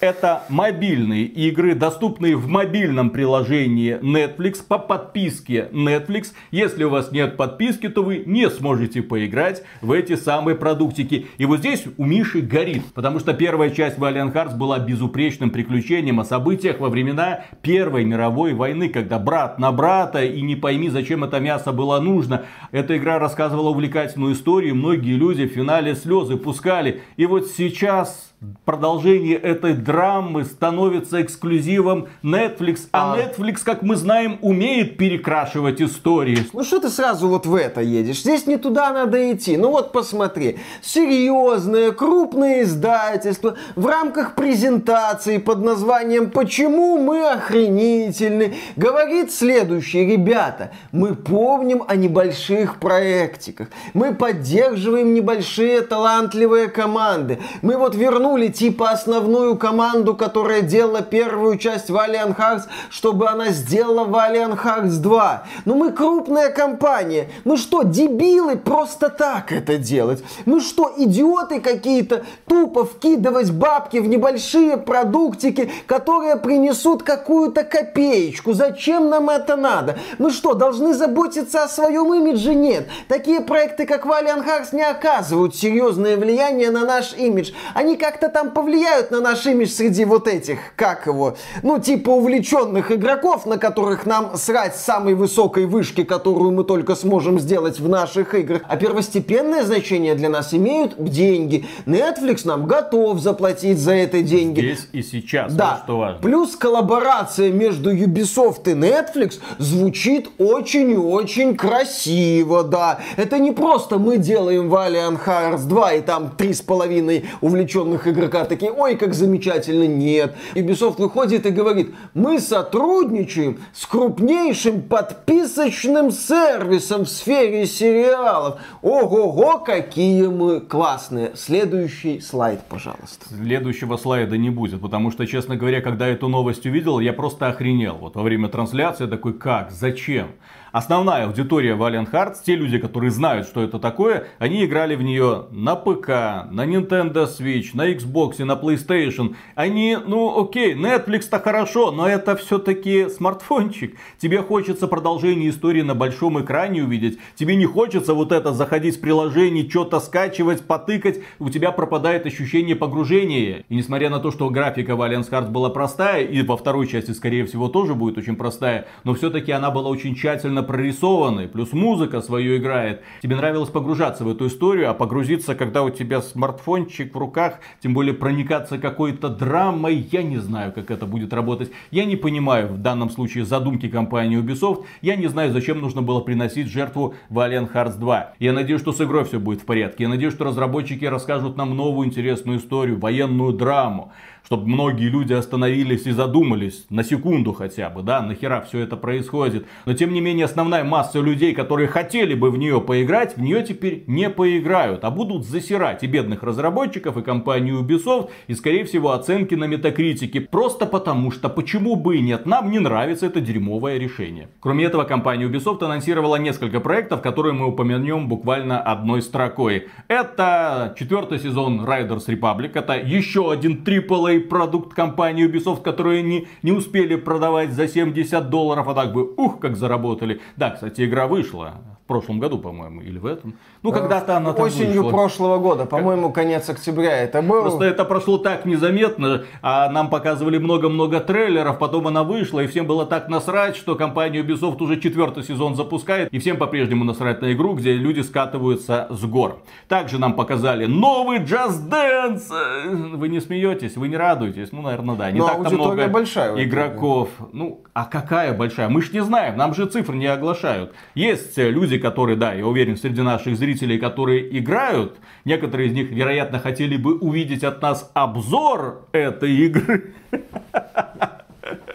Это 0.00 0.44
мобильные 0.48 1.24
игры, 1.24 1.74
доступные 1.74 2.34
в 2.34 2.48
мобильном 2.48 3.10
приложении 3.10 3.98
Netflix 4.00 4.64
по 4.66 4.78
подписке 4.78 5.68
Netflix. 5.72 6.28
Если 6.50 6.84
у 6.84 6.88
вас 6.88 7.12
нет 7.12 7.36
подписки, 7.36 7.86
то 7.90 8.02
вы 8.02 8.22
не 8.24 8.48
сможете 8.48 9.02
поиграть 9.02 9.62
в 9.82 9.92
эти 9.92 10.16
самые 10.16 10.56
продуктики. 10.56 11.26
И 11.36 11.44
вот 11.44 11.58
здесь 11.58 11.84
у 11.98 12.06
Миши 12.06 12.40
горит, 12.40 12.82
потому 12.94 13.18
что 13.20 13.34
первая 13.34 13.68
часть 13.68 13.98
Valiant 13.98 14.32
Hearts 14.32 14.56
была 14.56 14.78
безупречным 14.78 15.50
приключением 15.50 16.18
о 16.18 16.24
событиях 16.24 16.80
во 16.80 16.88
времена 16.88 17.44
Первой 17.60 18.04
мировой 18.04 18.54
войны, 18.54 18.88
когда 18.88 19.18
брат 19.18 19.58
на 19.58 19.70
брата 19.70 20.24
и 20.24 20.40
не 20.40 20.56
пойми, 20.56 20.88
зачем 20.88 21.24
это 21.24 21.40
мясо 21.40 21.72
было 21.72 22.00
нужно. 22.00 22.46
Эта 22.72 22.96
игра 22.96 23.18
рассказывала 23.18 23.68
увлекательную 23.68 24.32
историю, 24.32 24.76
многие 24.76 25.16
люди 25.16 25.46
в 25.46 25.52
финале 25.52 25.94
слезы 25.94 26.38
пускали. 26.38 27.02
И 27.18 27.26
вот 27.26 27.48
сейчас 27.48 28.29
продолжение 28.64 29.36
этой 29.36 29.74
драмы 29.74 30.44
становится 30.44 31.20
эксклюзивом 31.20 32.08
Netflix. 32.22 32.88
А, 32.92 33.12
а 33.12 33.18
Netflix, 33.18 33.58
как 33.62 33.82
мы 33.82 33.96
знаем, 33.96 34.38
умеет 34.40 34.96
перекрашивать 34.96 35.82
истории. 35.82 36.38
Ну 36.54 36.64
что 36.64 36.80
ты 36.80 36.88
сразу 36.88 37.28
вот 37.28 37.44
в 37.44 37.54
это 37.54 37.82
едешь? 37.82 38.22
Здесь 38.22 38.46
не 38.46 38.56
туда 38.56 38.92
надо 38.92 39.32
идти. 39.32 39.58
Ну 39.58 39.70
вот 39.70 39.92
посмотри. 39.92 40.58
Серьезное, 40.80 41.92
крупное 41.92 42.62
издательство 42.62 43.56
в 43.76 43.86
рамках 43.86 44.34
презентации 44.34 45.36
под 45.36 45.62
названием 45.62 46.30
«Почему 46.30 46.96
мы 46.96 47.30
охренительны» 47.30 48.54
говорит 48.76 49.32
следующее. 49.32 50.06
Ребята, 50.06 50.70
мы 50.92 51.14
помним 51.14 51.84
о 51.86 51.94
небольших 51.94 52.76
проектиках. 52.76 53.68
Мы 53.92 54.14
поддерживаем 54.14 55.12
небольшие 55.12 55.82
талантливые 55.82 56.68
команды. 56.68 57.38
Мы 57.60 57.76
вот 57.76 57.94
вернули 57.94 58.29
вернули 58.30 58.48
типа 58.48 58.90
основную 58.90 59.56
команду, 59.56 60.14
которая 60.14 60.62
делала 60.62 61.02
первую 61.02 61.58
часть 61.58 61.90
Valiant 61.90 62.36
Hearts, 62.36 62.62
чтобы 62.88 63.28
она 63.28 63.48
сделала 63.50 64.06
Valiant 64.06 64.56
Hearts 64.62 65.00
2. 65.00 65.42
Ну 65.64 65.74
мы 65.74 65.90
крупная 65.90 66.50
компания. 66.50 67.28
Мы 67.44 67.56
что, 67.56 67.82
дебилы 67.82 68.56
просто 68.56 69.08
так 69.08 69.50
это 69.50 69.78
делать? 69.78 70.22
Мы 70.44 70.60
что, 70.60 70.92
идиоты 70.96 71.60
какие-то 71.60 72.24
тупо 72.46 72.84
вкидывать 72.84 73.50
бабки 73.50 73.98
в 73.98 74.06
небольшие 74.06 74.76
продуктики, 74.76 75.70
которые 75.86 76.36
принесут 76.36 77.02
какую-то 77.02 77.64
копеечку? 77.64 78.52
Зачем 78.52 79.10
нам 79.10 79.28
это 79.28 79.56
надо? 79.56 79.98
Мы 80.18 80.30
что, 80.30 80.54
должны 80.54 80.94
заботиться 80.94 81.64
о 81.64 81.68
своем 81.68 82.14
имидже? 82.14 82.54
Нет. 82.54 82.88
Такие 83.08 83.40
проекты, 83.40 83.86
как 83.86 84.06
Valiant 84.06 84.46
Hearts, 84.46 84.68
не 84.72 84.82
оказывают 84.82 85.56
серьезное 85.56 86.16
влияние 86.16 86.70
на 86.70 86.84
наш 86.84 87.12
имидж. 87.14 87.50
Они 87.74 87.96
как 87.96 88.19
как-то 88.20 88.28
там 88.28 88.50
повлияют 88.50 89.10
на 89.10 89.20
наш 89.20 89.46
имидж 89.46 89.68
среди 89.68 90.04
вот 90.04 90.28
этих, 90.28 90.58
как 90.76 91.06
его, 91.06 91.36
ну, 91.62 91.78
типа 91.78 92.10
увлеченных 92.10 92.92
игроков, 92.92 93.46
на 93.46 93.56
которых 93.56 94.04
нам 94.04 94.36
срать 94.36 94.76
с 94.76 94.84
самой 94.84 95.14
высокой 95.14 95.66
вышки, 95.66 96.04
которую 96.04 96.50
мы 96.50 96.64
только 96.64 96.94
сможем 96.94 97.40
сделать 97.40 97.80
в 97.80 97.88
наших 97.88 98.34
играх. 98.34 98.62
А 98.68 98.76
первостепенное 98.76 99.64
значение 99.64 100.14
для 100.14 100.28
нас 100.28 100.52
имеют 100.52 101.02
деньги. 101.02 101.66
Netflix 101.86 102.42
нам 102.44 102.66
готов 102.66 103.20
заплатить 103.20 103.78
за 103.78 103.92
это 103.92 104.22
деньги. 104.22 104.60
Здесь 104.60 104.88
и 104.92 105.02
сейчас, 105.02 105.54
да. 105.54 105.76
вот 105.76 105.84
что 105.84 105.98
важно. 105.98 106.20
Плюс 106.20 106.56
коллаборация 106.56 107.50
между 107.50 107.94
Ubisoft 107.94 108.70
и 108.70 108.74
Netflix 108.74 109.38
звучит 109.58 110.28
очень 110.38 110.90
и 110.90 110.96
очень 110.96 111.56
красиво, 111.56 112.64
да. 112.64 113.00
Это 113.16 113.38
не 113.38 113.52
просто 113.52 113.98
мы 113.98 114.18
делаем 114.18 114.72
Valiant 114.72 115.18
Hearts 115.24 115.66
2 115.66 115.92
и 115.94 116.00
там 116.02 116.30
три 116.36 116.52
с 116.52 116.60
половиной 116.60 117.24
увлеченных 117.40 118.09
игрока 118.10 118.44
такие, 118.44 118.72
ой, 118.72 118.96
как 118.96 119.14
замечательно, 119.14 119.86
нет. 119.86 120.34
Ubisoft 120.54 120.96
выходит 120.98 121.46
и 121.46 121.50
говорит, 121.50 121.94
мы 122.14 122.40
сотрудничаем 122.40 123.60
с 123.72 123.86
крупнейшим 123.86 124.82
подписочным 124.82 126.10
сервисом 126.10 127.04
в 127.04 127.08
сфере 127.08 127.66
сериалов. 127.66 128.60
Ого-го, 128.82 129.58
какие 129.58 130.26
мы 130.26 130.60
классные. 130.60 131.32
Следующий 131.34 132.20
слайд, 132.20 132.60
пожалуйста. 132.68 133.28
Следующего 133.28 133.96
слайда 133.96 134.36
не 134.36 134.50
будет, 134.50 134.80
потому 134.80 135.10
что, 135.10 135.26
честно 135.26 135.56
говоря, 135.56 135.80
когда 135.80 136.06
эту 136.06 136.28
новость 136.28 136.66
увидел, 136.66 137.00
я 137.00 137.12
просто 137.12 137.48
охренел. 137.48 137.96
Вот 137.96 138.16
во 138.16 138.22
время 138.22 138.48
трансляции 138.48 139.06
такой, 139.06 139.34
как, 139.34 139.70
зачем? 139.70 140.28
Основная 140.72 141.26
аудитория 141.26 141.74
Valiant 141.74 142.10
Hearts, 142.12 142.36
те 142.46 142.54
люди, 142.54 142.78
которые 142.78 143.10
знают, 143.10 143.48
что 143.48 143.60
это 143.60 143.80
такое, 143.80 144.28
они 144.38 144.64
играли 144.64 144.94
в 144.94 145.02
нее 145.02 145.46
на 145.50 145.74
ПК, 145.74 146.08
на 146.50 146.64
Nintendo 146.64 147.26
Switch, 147.26 147.70
на 147.74 147.90
Xbox, 147.92 148.44
на 148.44 148.52
PlayStation. 148.52 149.34
Они, 149.56 149.98
ну 150.06 150.40
окей, 150.40 150.74
Netflix-то 150.74 151.40
хорошо, 151.40 151.90
но 151.90 152.08
это 152.08 152.36
все-таки 152.36 153.08
смартфончик. 153.08 153.96
Тебе 154.18 154.42
хочется 154.42 154.86
продолжение 154.86 155.50
истории 155.50 155.82
на 155.82 155.96
большом 155.96 156.40
экране 156.40 156.84
увидеть. 156.84 157.18
Тебе 157.34 157.56
не 157.56 157.66
хочется 157.66 158.14
вот 158.14 158.30
это 158.30 158.52
заходить 158.52 158.98
в 158.98 159.00
приложение, 159.00 159.68
что-то 159.68 159.98
скачивать, 159.98 160.64
потыкать. 160.66 161.20
У 161.40 161.50
тебя 161.50 161.72
пропадает 161.72 162.26
ощущение 162.26 162.76
погружения. 162.76 163.64
И 163.68 163.74
несмотря 163.74 164.08
на 164.08 164.20
то, 164.20 164.30
что 164.30 164.48
графика 164.50 164.92
Valiant 164.92 165.28
Hearts 165.28 165.50
была 165.50 165.70
простая, 165.70 166.24
и 166.24 166.42
во 166.42 166.56
второй 166.56 166.86
части, 166.86 167.10
скорее 167.10 167.44
всего, 167.44 167.68
тоже 167.68 167.94
будет 167.96 168.18
очень 168.18 168.36
простая, 168.36 168.86
но 169.02 169.14
все-таки 169.14 169.50
она 169.50 169.72
была 169.72 169.88
очень 169.88 170.14
тщательно 170.14 170.59
тщательно 170.60 170.62
прорисованы, 170.62 171.48
плюс 171.48 171.72
музыка 171.72 172.20
свою 172.20 172.56
играет. 172.56 173.02
Тебе 173.22 173.36
нравилось 173.36 173.70
погружаться 173.70 174.24
в 174.24 174.28
эту 174.28 174.46
историю, 174.46 174.90
а 174.90 174.94
погрузиться, 174.94 175.54
когда 175.54 175.82
у 175.82 175.90
тебя 175.90 176.20
смартфончик 176.20 177.14
в 177.14 177.18
руках, 177.18 177.60
тем 177.82 177.94
более 177.94 178.14
проникаться 178.14 178.78
какой-то 178.78 179.28
драмой, 179.28 180.08
я 180.12 180.22
не 180.22 180.38
знаю, 180.38 180.72
как 180.72 180.90
это 180.90 181.06
будет 181.06 181.32
работать. 181.32 181.70
Я 181.90 182.04
не 182.04 182.16
понимаю 182.16 182.68
в 182.68 182.78
данном 182.78 183.10
случае 183.10 183.44
задумки 183.44 183.88
компании 183.88 184.40
Ubisoft. 184.40 184.84
Я 185.02 185.16
не 185.16 185.28
знаю, 185.28 185.52
зачем 185.52 185.80
нужно 185.80 186.02
было 186.02 186.20
приносить 186.20 186.68
жертву 186.68 187.14
Valiant 187.30 187.72
Hearts 187.72 187.98
2. 187.98 188.34
Я 188.38 188.52
надеюсь, 188.52 188.80
что 188.80 188.92
с 188.92 189.00
игрой 189.00 189.24
все 189.24 189.38
будет 189.38 189.62
в 189.62 189.64
порядке. 189.64 190.04
Я 190.04 190.08
надеюсь, 190.08 190.34
что 190.34 190.44
разработчики 190.44 191.04
расскажут 191.04 191.56
нам 191.56 191.76
новую 191.76 192.06
интересную 192.06 192.58
историю, 192.58 192.98
военную 192.98 193.52
драму 193.52 194.12
чтобы 194.50 194.66
многие 194.66 195.08
люди 195.08 195.32
остановились 195.32 196.06
и 196.06 196.10
задумались 196.10 196.84
на 196.90 197.04
секунду 197.04 197.52
хотя 197.52 197.88
бы, 197.88 198.02
да, 198.02 198.20
нахера 198.20 198.60
все 198.62 198.80
это 198.80 198.96
происходит. 198.96 199.64
Но 199.86 199.92
тем 199.94 200.12
не 200.12 200.20
менее 200.20 200.46
основная 200.46 200.82
масса 200.82 201.20
людей, 201.20 201.54
которые 201.54 201.86
хотели 201.86 202.34
бы 202.34 202.50
в 202.50 202.58
нее 202.58 202.80
поиграть, 202.80 203.36
в 203.36 203.40
нее 203.40 203.62
теперь 203.62 204.02
не 204.08 204.28
поиграют, 204.28 205.04
а 205.04 205.12
будут 205.12 205.46
засирать 205.46 206.02
и 206.02 206.08
бедных 206.08 206.42
разработчиков, 206.42 207.16
и 207.16 207.22
компанию 207.22 207.78
Ubisoft, 207.78 208.30
и 208.48 208.54
скорее 208.54 208.84
всего 208.84 209.12
оценки 209.12 209.54
на 209.54 209.66
метакритике. 209.66 210.40
Просто 210.40 210.84
потому 210.84 211.30
что 211.30 211.48
почему 211.48 211.94
бы 211.94 212.16
и 212.16 212.20
нет, 212.20 212.44
нам 212.44 212.72
не 212.72 212.80
нравится 212.80 213.26
это 213.26 213.40
дерьмовое 213.40 213.98
решение. 213.98 214.48
Кроме 214.58 214.86
этого, 214.86 215.04
компания 215.04 215.44
Ubisoft 215.46 215.84
анонсировала 215.84 216.34
несколько 216.34 216.80
проектов, 216.80 217.22
которые 217.22 217.52
мы 217.52 217.68
упомянем 217.68 218.26
буквально 218.26 218.80
одной 218.80 219.22
строкой. 219.22 219.86
Это 220.08 220.96
четвертый 220.98 221.38
сезон 221.38 221.82
Riders 221.82 222.26
Republic, 222.26 222.72
это 222.74 222.94
еще 222.94 223.52
один 223.52 223.84
AAA 223.84 224.39
продукт 224.40 224.94
компании 224.94 225.46
Ubisoft, 225.46 225.82
которые 225.82 226.22
не, 226.22 226.48
не 226.62 226.72
успели 226.72 227.16
продавать 227.16 227.72
за 227.72 227.88
70 227.88 228.50
долларов, 228.50 228.88
а 228.88 228.94
так 228.94 229.12
бы, 229.12 229.32
ух, 229.36 229.60
как 229.60 229.76
заработали. 229.76 230.40
Да, 230.56 230.70
кстати, 230.70 231.04
игра 231.04 231.26
вышла 231.26 231.74
прошлом 232.10 232.40
году, 232.40 232.58
по-моему, 232.58 233.02
или 233.02 233.18
в 233.18 233.26
этом. 233.26 233.54
Ну, 233.82 233.92
когда-то 233.92 234.36
она 234.36 234.52
там 234.52 234.66
Осенью 234.66 235.04
вышла. 235.04 235.10
прошлого 235.10 235.58
года, 235.58 235.86
по-моему, 235.86 236.32
конец 236.32 236.68
октября 236.68 237.18
это 237.18 237.40
был. 237.40 237.62
Просто 237.62 237.84
это 237.84 238.04
прошло 238.04 238.36
так 238.38 238.66
незаметно, 238.66 239.44
а 239.62 239.88
нам 239.88 240.10
показывали 240.10 240.58
много-много 240.58 241.20
трейлеров, 241.20 241.78
потом 241.78 242.08
она 242.08 242.24
вышла, 242.24 242.60
и 242.60 242.66
всем 242.66 242.86
было 242.86 243.06
так 243.06 243.28
насрать, 243.28 243.76
что 243.76 243.94
компания 243.94 244.42
Ubisoft 244.42 244.82
уже 244.82 245.00
четвертый 245.00 245.44
сезон 245.44 245.76
запускает, 245.76 246.28
и 246.34 246.38
всем 246.40 246.56
по-прежнему 246.56 247.04
насрать 247.04 247.42
на 247.42 247.52
игру, 247.52 247.74
где 247.74 247.92
люди 247.92 248.22
скатываются 248.22 249.06
с 249.10 249.24
гор. 249.24 249.62
Также 249.86 250.18
нам 250.18 250.34
показали 250.34 250.86
новый 250.86 251.38
Just 251.38 251.88
Dance. 251.88 253.16
Вы 253.16 253.28
не 253.28 253.40
смеетесь, 253.40 253.96
вы 253.96 254.08
не 254.08 254.16
радуетесь? 254.16 254.72
Ну, 254.72 254.82
наверное, 254.82 255.14
да. 255.14 255.30
Не 255.30 255.38
Но 255.38 255.46
так-то 255.46 255.70
много 255.70 256.08
большая 256.08 256.64
игроков. 256.64 257.28
Ну, 257.52 257.84
а 257.92 258.04
какая 258.04 258.52
большая? 258.52 258.88
Мы 258.88 259.00
ж 259.00 259.12
не 259.12 259.22
знаем, 259.22 259.56
нам 259.56 259.74
же 259.74 259.86
цифры 259.86 260.16
не 260.16 260.26
оглашают. 260.26 260.92
Есть 261.14 261.56
люди, 261.56 261.99
которые, 262.00 262.36
да, 262.36 262.54
я 262.54 262.66
уверен, 262.66 262.96
среди 262.96 263.22
наших 263.22 263.56
зрителей, 263.56 263.98
которые 263.98 264.58
играют, 264.58 265.18
некоторые 265.44 265.88
из 265.88 265.92
них, 265.92 266.10
вероятно, 266.10 266.58
хотели 266.58 266.96
бы 266.96 267.18
увидеть 267.18 267.62
от 267.62 267.80
нас 267.82 268.10
обзор 268.14 269.06
этой 269.12 269.54
игры. 269.54 270.14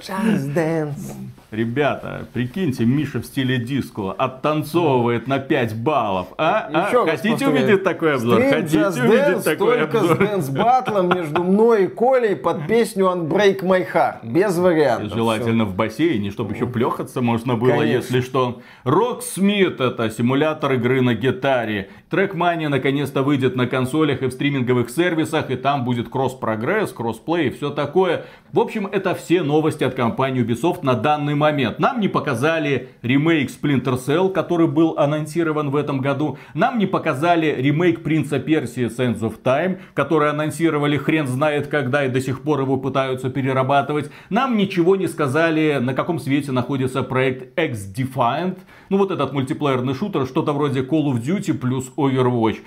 Just 0.02 0.54
Dance. 0.54 1.16
Ребята, 1.56 2.28
прикиньте, 2.34 2.84
Миша 2.84 3.22
в 3.22 3.26
стиле 3.26 3.58
диско 3.58 4.12
оттанцовывает 4.12 5.26
на 5.28 5.40
5 5.40 5.78
баллов. 5.78 6.28
А? 6.38 6.70
а? 6.74 6.88
Еще 6.88 7.06
раз 7.06 7.22
Хотите 7.22 7.48
увидеть 7.48 7.84
такой 7.86 8.16
обзор? 8.16 8.42
Стрим 8.42 8.52
Хотите 8.52 8.78
Just 8.78 9.00
увидеть 9.00 9.20
Dance 9.20 9.44
такой 9.44 9.80
только 9.80 10.00
обзор? 10.00 10.16
с 10.16 10.20
дэнс 10.20 10.50
батлом 10.50 11.10
между 11.16 11.44
мной 11.44 11.86
и 11.86 11.88
Колей 11.88 12.36
под 12.36 12.68
песню 12.68 13.06
Unbreak 13.06 13.62
My 13.62 13.88
Heart. 13.90 14.18
Без 14.24 14.58
вариантов. 14.58 15.14
Желательно 15.14 15.64
в 15.64 15.74
бассейне, 15.76 16.30
чтобы 16.32 16.56
еще 16.56 16.68
плескаться 16.68 17.22
можно 17.22 17.56
было, 17.56 17.70
Конечно. 17.70 17.96
если 17.96 18.20
что. 18.20 18.60
Rocksmith 18.84 19.80
это 19.80 20.10
симулятор 20.10 20.74
игры 20.74 21.00
на 21.00 21.14
гитаре. 21.14 21.90
Trackmania 22.10 22.68
наконец-то 22.68 23.24
выйдет 23.24 23.56
на 23.56 23.66
консолях 23.66 24.24
и 24.24 24.26
в 24.26 24.32
стриминговых 24.32 24.90
сервисах, 24.90 25.50
и 25.52 25.56
там 25.56 25.86
будет 25.86 26.10
кросс-прогресс, 26.10 26.92
кроссплей 26.92 27.48
и 27.48 27.50
все 27.52 27.70
такое. 27.70 28.26
В 28.52 28.60
общем, 28.60 28.88
это 28.88 29.16
все 29.16 29.42
новости 29.42 29.86
от 29.86 29.96
компании 29.96 30.46
Ubisoft 30.46 30.80
на 30.82 30.96
данный 30.96 31.36
момент. 31.36 31.45
Нам 31.80 32.00
не 32.00 32.08
показали 32.08 32.90
ремейк 33.02 33.50
Splinter 33.50 33.98
Cell, 33.98 34.32
который 34.32 34.68
был 34.68 34.96
анонсирован 34.98 35.70
в 35.70 35.76
этом 35.76 36.02
году. 36.02 36.38
Нам 36.54 36.80
не 36.80 36.86
показали 36.86 37.56
ремейк 37.58 38.04
Принца 38.04 38.40
Персии 38.40 38.86
Sands 38.86 39.20
of 39.20 39.42
Time, 39.44 39.80
который 39.94 40.30
анонсировали 40.30 40.98
хрен 40.98 41.28
знает 41.28 41.68
когда 41.68 42.06
и 42.06 42.10
до 42.10 42.22
сих 42.22 42.42
пор 42.42 42.62
его 42.62 42.78
пытаются 42.78 43.30
перерабатывать. 43.30 44.10
Нам 44.30 44.58
ничего 44.58 44.96
не 44.96 45.08
сказали, 45.08 45.78
на 45.82 45.94
каком 45.94 46.20
свете 46.20 46.52
находится 46.52 47.04
проект 47.04 47.58
X-Defiant. 47.60 48.58
Ну 48.90 48.98
вот 48.98 49.12
этот 49.12 49.34
мультиплеерный 49.34 49.94
шутер, 49.94 50.26
что-то 50.26 50.54
вроде 50.54 50.82
Call 50.82 51.12
of 51.12 51.22
Duty 51.22 51.54
плюс 51.54 51.92
Overwatch. 51.98 52.58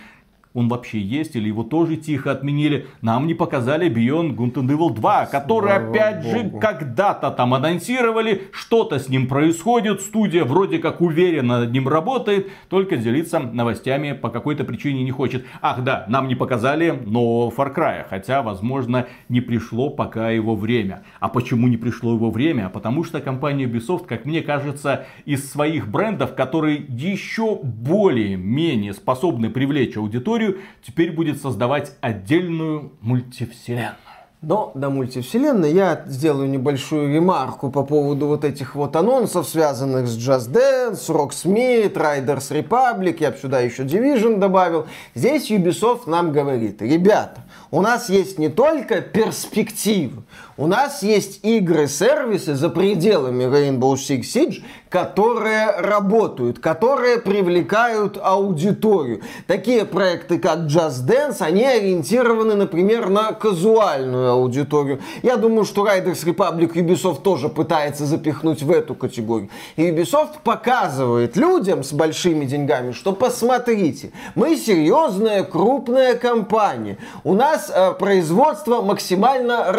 Он 0.54 0.68
вообще 0.68 0.98
есть 0.98 1.36
или 1.36 1.48
его 1.48 1.62
тоже 1.62 1.96
тихо 1.96 2.32
отменили? 2.32 2.86
Нам 3.02 3.26
не 3.26 3.34
показали 3.34 3.90
Beyond 3.90 4.34
Good 4.34 4.54
and 4.54 4.68
Evil 4.68 4.94
2, 4.94 5.26
который 5.26 5.70
Слава 5.70 5.90
опять 5.90 6.24
же 6.24 6.42
богу. 6.44 6.58
когда-то 6.58 7.30
там 7.30 7.54
анонсировали, 7.54 8.42
что-то 8.52 8.98
с 8.98 9.08
ним 9.08 9.26
происходит, 9.28 10.00
студия 10.00 10.44
вроде 10.44 10.78
как 10.78 11.00
уверенно 11.00 11.60
над 11.60 11.72
ним 11.72 11.86
работает, 11.86 12.48
только 12.68 12.96
делиться 12.96 13.38
новостями 13.38 14.12
по 14.12 14.30
какой-то 14.30 14.64
причине 14.64 15.04
не 15.04 15.10
хочет. 15.10 15.44
Ах 15.60 15.84
да, 15.84 16.06
нам 16.08 16.28
не 16.28 16.34
показали 16.34 16.90
нового 16.90 17.50
Far 17.50 17.74
Cry, 17.74 18.06
хотя, 18.08 18.42
возможно, 18.42 19.06
не 19.28 19.40
пришло 19.40 19.90
пока 19.90 20.30
его 20.30 20.56
время. 20.56 21.02
А 21.20 21.28
почему 21.28 21.68
не 21.68 21.76
пришло 21.76 22.14
его 22.14 22.30
время? 22.30 22.68
Потому 22.68 23.04
что 23.04 23.20
компания 23.20 23.66
Ubisoft, 23.66 24.06
как 24.06 24.24
мне 24.24 24.40
кажется, 24.40 25.06
из 25.24 25.50
своих 25.50 25.88
брендов, 25.88 26.34
которые 26.34 26.84
еще 26.88 27.56
более-менее 27.62 28.94
способны 28.94 29.50
привлечь 29.50 29.96
аудиторию, 29.96 30.37
теперь 30.84 31.12
будет 31.12 31.40
создавать 31.40 31.92
отдельную 32.00 32.92
мультивселенную. 33.00 33.96
Но 34.40 34.70
до 34.76 34.88
мультивселенной 34.88 35.72
я 35.72 36.04
сделаю 36.06 36.48
небольшую 36.48 37.12
ремарку 37.12 37.72
по 37.72 37.82
поводу 37.82 38.28
вот 38.28 38.44
этих 38.44 38.76
вот 38.76 38.94
анонсов, 38.94 39.48
связанных 39.48 40.06
с 40.06 40.16
Just 40.16 40.52
Dance, 40.52 41.08
Rocksmith, 41.08 41.94
Riders 41.94 42.52
Republic, 42.52 43.16
я 43.18 43.32
бы 43.32 43.36
сюда 43.36 43.58
еще 43.58 43.82
Division 43.82 44.38
добавил. 44.38 44.86
Здесь 45.16 45.50
Ubisoft 45.50 46.02
нам 46.08 46.30
говорит, 46.30 46.80
ребята, 46.82 47.40
у 47.72 47.82
нас 47.82 48.08
есть 48.08 48.38
не 48.38 48.48
только 48.48 49.00
перспективы, 49.00 50.22
у 50.58 50.66
нас 50.66 51.04
есть 51.04 51.38
игры-сервисы 51.44 52.56
за 52.56 52.68
пределами 52.68 53.44
Rainbow 53.44 53.94
Six 53.94 54.22
Siege, 54.22 54.62
которые 54.88 55.70
работают, 55.78 56.58
которые 56.58 57.18
привлекают 57.18 58.18
аудиторию. 58.20 59.20
Такие 59.46 59.84
проекты, 59.84 60.40
как 60.40 60.60
Just 60.60 61.06
Dance, 61.06 61.36
они 61.40 61.64
ориентированы, 61.64 62.56
например, 62.56 63.08
на 63.08 63.32
казуальную 63.32 64.32
аудиторию. 64.32 65.00
Я 65.22 65.36
думаю, 65.36 65.64
что 65.64 65.86
Riders 65.86 66.24
Republic 66.24 66.72
Ubisoft 66.72 67.22
тоже 67.22 67.48
пытается 67.48 68.04
запихнуть 68.04 68.62
в 68.62 68.72
эту 68.72 68.96
категорию. 68.96 69.50
И 69.76 69.88
Ubisoft 69.90 70.40
показывает 70.42 71.36
людям 71.36 71.84
с 71.84 71.92
большими 71.92 72.44
деньгами, 72.46 72.90
что 72.90 73.12
посмотрите, 73.12 74.10
мы 74.34 74.56
серьезная 74.56 75.44
крупная 75.44 76.16
компания. 76.16 76.98
У 77.22 77.34
нас 77.34 77.70
э, 77.72 77.92
производство 77.92 78.82
максимально 78.82 79.72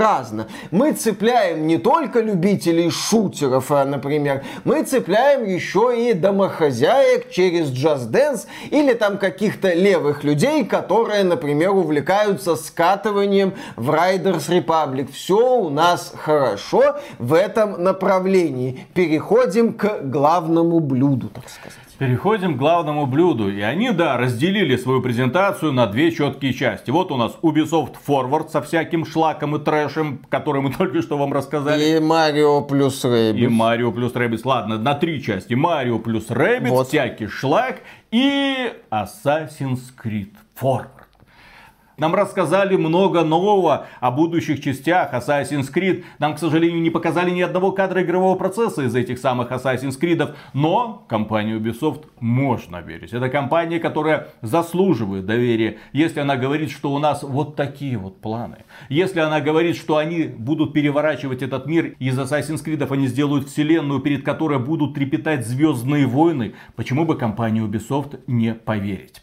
разнообразно. 0.00 0.48
Мы 0.70 0.92
цепляем 0.92 1.66
не 1.66 1.78
только 1.78 2.20
любителей 2.20 2.90
шутеров, 2.90 3.70
а, 3.70 3.84
например, 3.84 4.42
мы 4.64 4.82
цепляем 4.84 5.44
еще 5.44 5.94
и 5.96 6.14
домохозяек 6.14 7.30
через 7.30 7.70
Just 7.70 8.10
Dance 8.10 8.46
или 8.70 8.94
там 8.94 9.18
каких-то 9.18 9.72
левых 9.72 10.24
людей, 10.24 10.64
которые, 10.64 11.24
например, 11.24 11.70
увлекаются 11.70 12.56
скатыванием 12.56 13.54
в 13.76 13.90
Riders 13.90 14.48
Republic. 14.48 15.12
Все 15.12 15.58
у 15.58 15.70
нас 15.70 16.12
хорошо 16.16 16.96
в 17.18 17.34
этом 17.34 17.82
направлении. 17.82 18.86
Переходим 18.94 19.74
к 19.74 20.00
главному 20.02 20.80
блюду, 20.80 21.28
так 21.28 21.48
сказать. 21.48 21.89
Переходим 22.00 22.54
к 22.54 22.56
главному 22.56 23.04
блюду. 23.04 23.50
И 23.50 23.60
они, 23.60 23.90
да, 23.90 24.16
разделили 24.16 24.76
свою 24.76 25.02
презентацию 25.02 25.70
на 25.72 25.86
две 25.86 26.10
четкие 26.10 26.54
части. 26.54 26.90
Вот 26.90 27.12
у 27.12 27.18
нас 27.18 27.36
Ubisoft 27.42 27.96
Forward 28.08 28.48
со 28.48 28.62
всяким 28.62 29.04
шлаком 29.04 29.54
и 29.56 29.58
трэшем, 29.58 30.20
который 30.30 30.62
мы 30.62 30.72
только 30.78 31.02
что 31.02 31.18
вам 31.18 31.34
рассказали. 31.34 31.98
И 31.98 32.00
Марио 32.00 32.62
плюс 32.62 33.04
И 33.04 33.08
Rabbids. 33.08 33.50
Марио 33.50 33.92
плюс 33.92 34.14
Rabbids. 34.14 34.40
Ладно, 34.44 34.78
на 34.78 34.94
три 34.94 35.22
части. 35.22 35.52
Марио 35.52 35.98
плюс 35.98 36.30
Rabbids, 36.30 36.70
Вот. 36.70 36.88
всякий 36.88 37.26
шлак 37.26 37.82
и 38.10 38.72
Assassin's 38.90 39.80
Creed 40.02 40.30
Forward. 40.58 40.99
Нам 42.00 42.14
рассказали 42.14 42.76
много 42.76 43.24
нового 43.24 43.86
о 44.00 44.10
будущих 44.10 44.62
частях 44.62 45.12
Assassin's 45.12 45.70
Creed. 45.70 46.04
Нам, 46.18 46.34
к 46.34 46.38
сожалению, 46.38 46.80
не 46.80 46.88
показали 46.88 47.30
ни 47.30 47.42
одного 47.42 47.72
кадра 47.72 48.02
игрового 48.02 48.36
процесса 48.36 48.84
из 48.84 48.96
этих 48.96 49.18
самых 49.18 49.52
Assassin's 49.52 50.00
Creed. 50.00 50.34
Но 50.54 51.04
компанию 51.08 51.60
Ubisoft 51.60 52.06
можно 52.18 52.80
верить. 52.80 53.12
Это 53.12 53.28
компания, 53.28 53.78
которая 53.78 54.28
заслуживает 54.40 55.26
доверия. 55.26 55.76
Если 55.92 56.20
она 56.20 56.36
говорит, 56.36 56.70
что 56.70 56.90
у 56.90 56.98
нас 56.98 57.22
вот 57.22 57.54
такие 57.54 57.98
вот 57.98 58.18
планы. 58.22 58.64
Если 58.88 59.20
она 59.20 59.42
говорит, 59.42 59.76
что 59.76 59.98
они 59.98 60.22
будут 60.22 60.72
переворачивать 60.72 61.42
этот 61.42 61.66
мир. 61.66 61.96
Из 61.98 62.18
Assassin's 62.18 62.64
Creed 62.64 62.90
они 62.90 63.08
сделают 63.08 63.48
вселенную, 63.48 64.00
перед 64.00 64.24
которой 64.24 64.58
будут 64.58 64.94
трепетать 64.94 65.46
звездные 65.46 66.06
войны. 66.06 66.54
Почему 66.76 67.04
бы 67.04 67.18
компании 67.18 67.62
Ubisoft 67.62 68.20
не 68.26 68.54
поверить? 68.54 69.20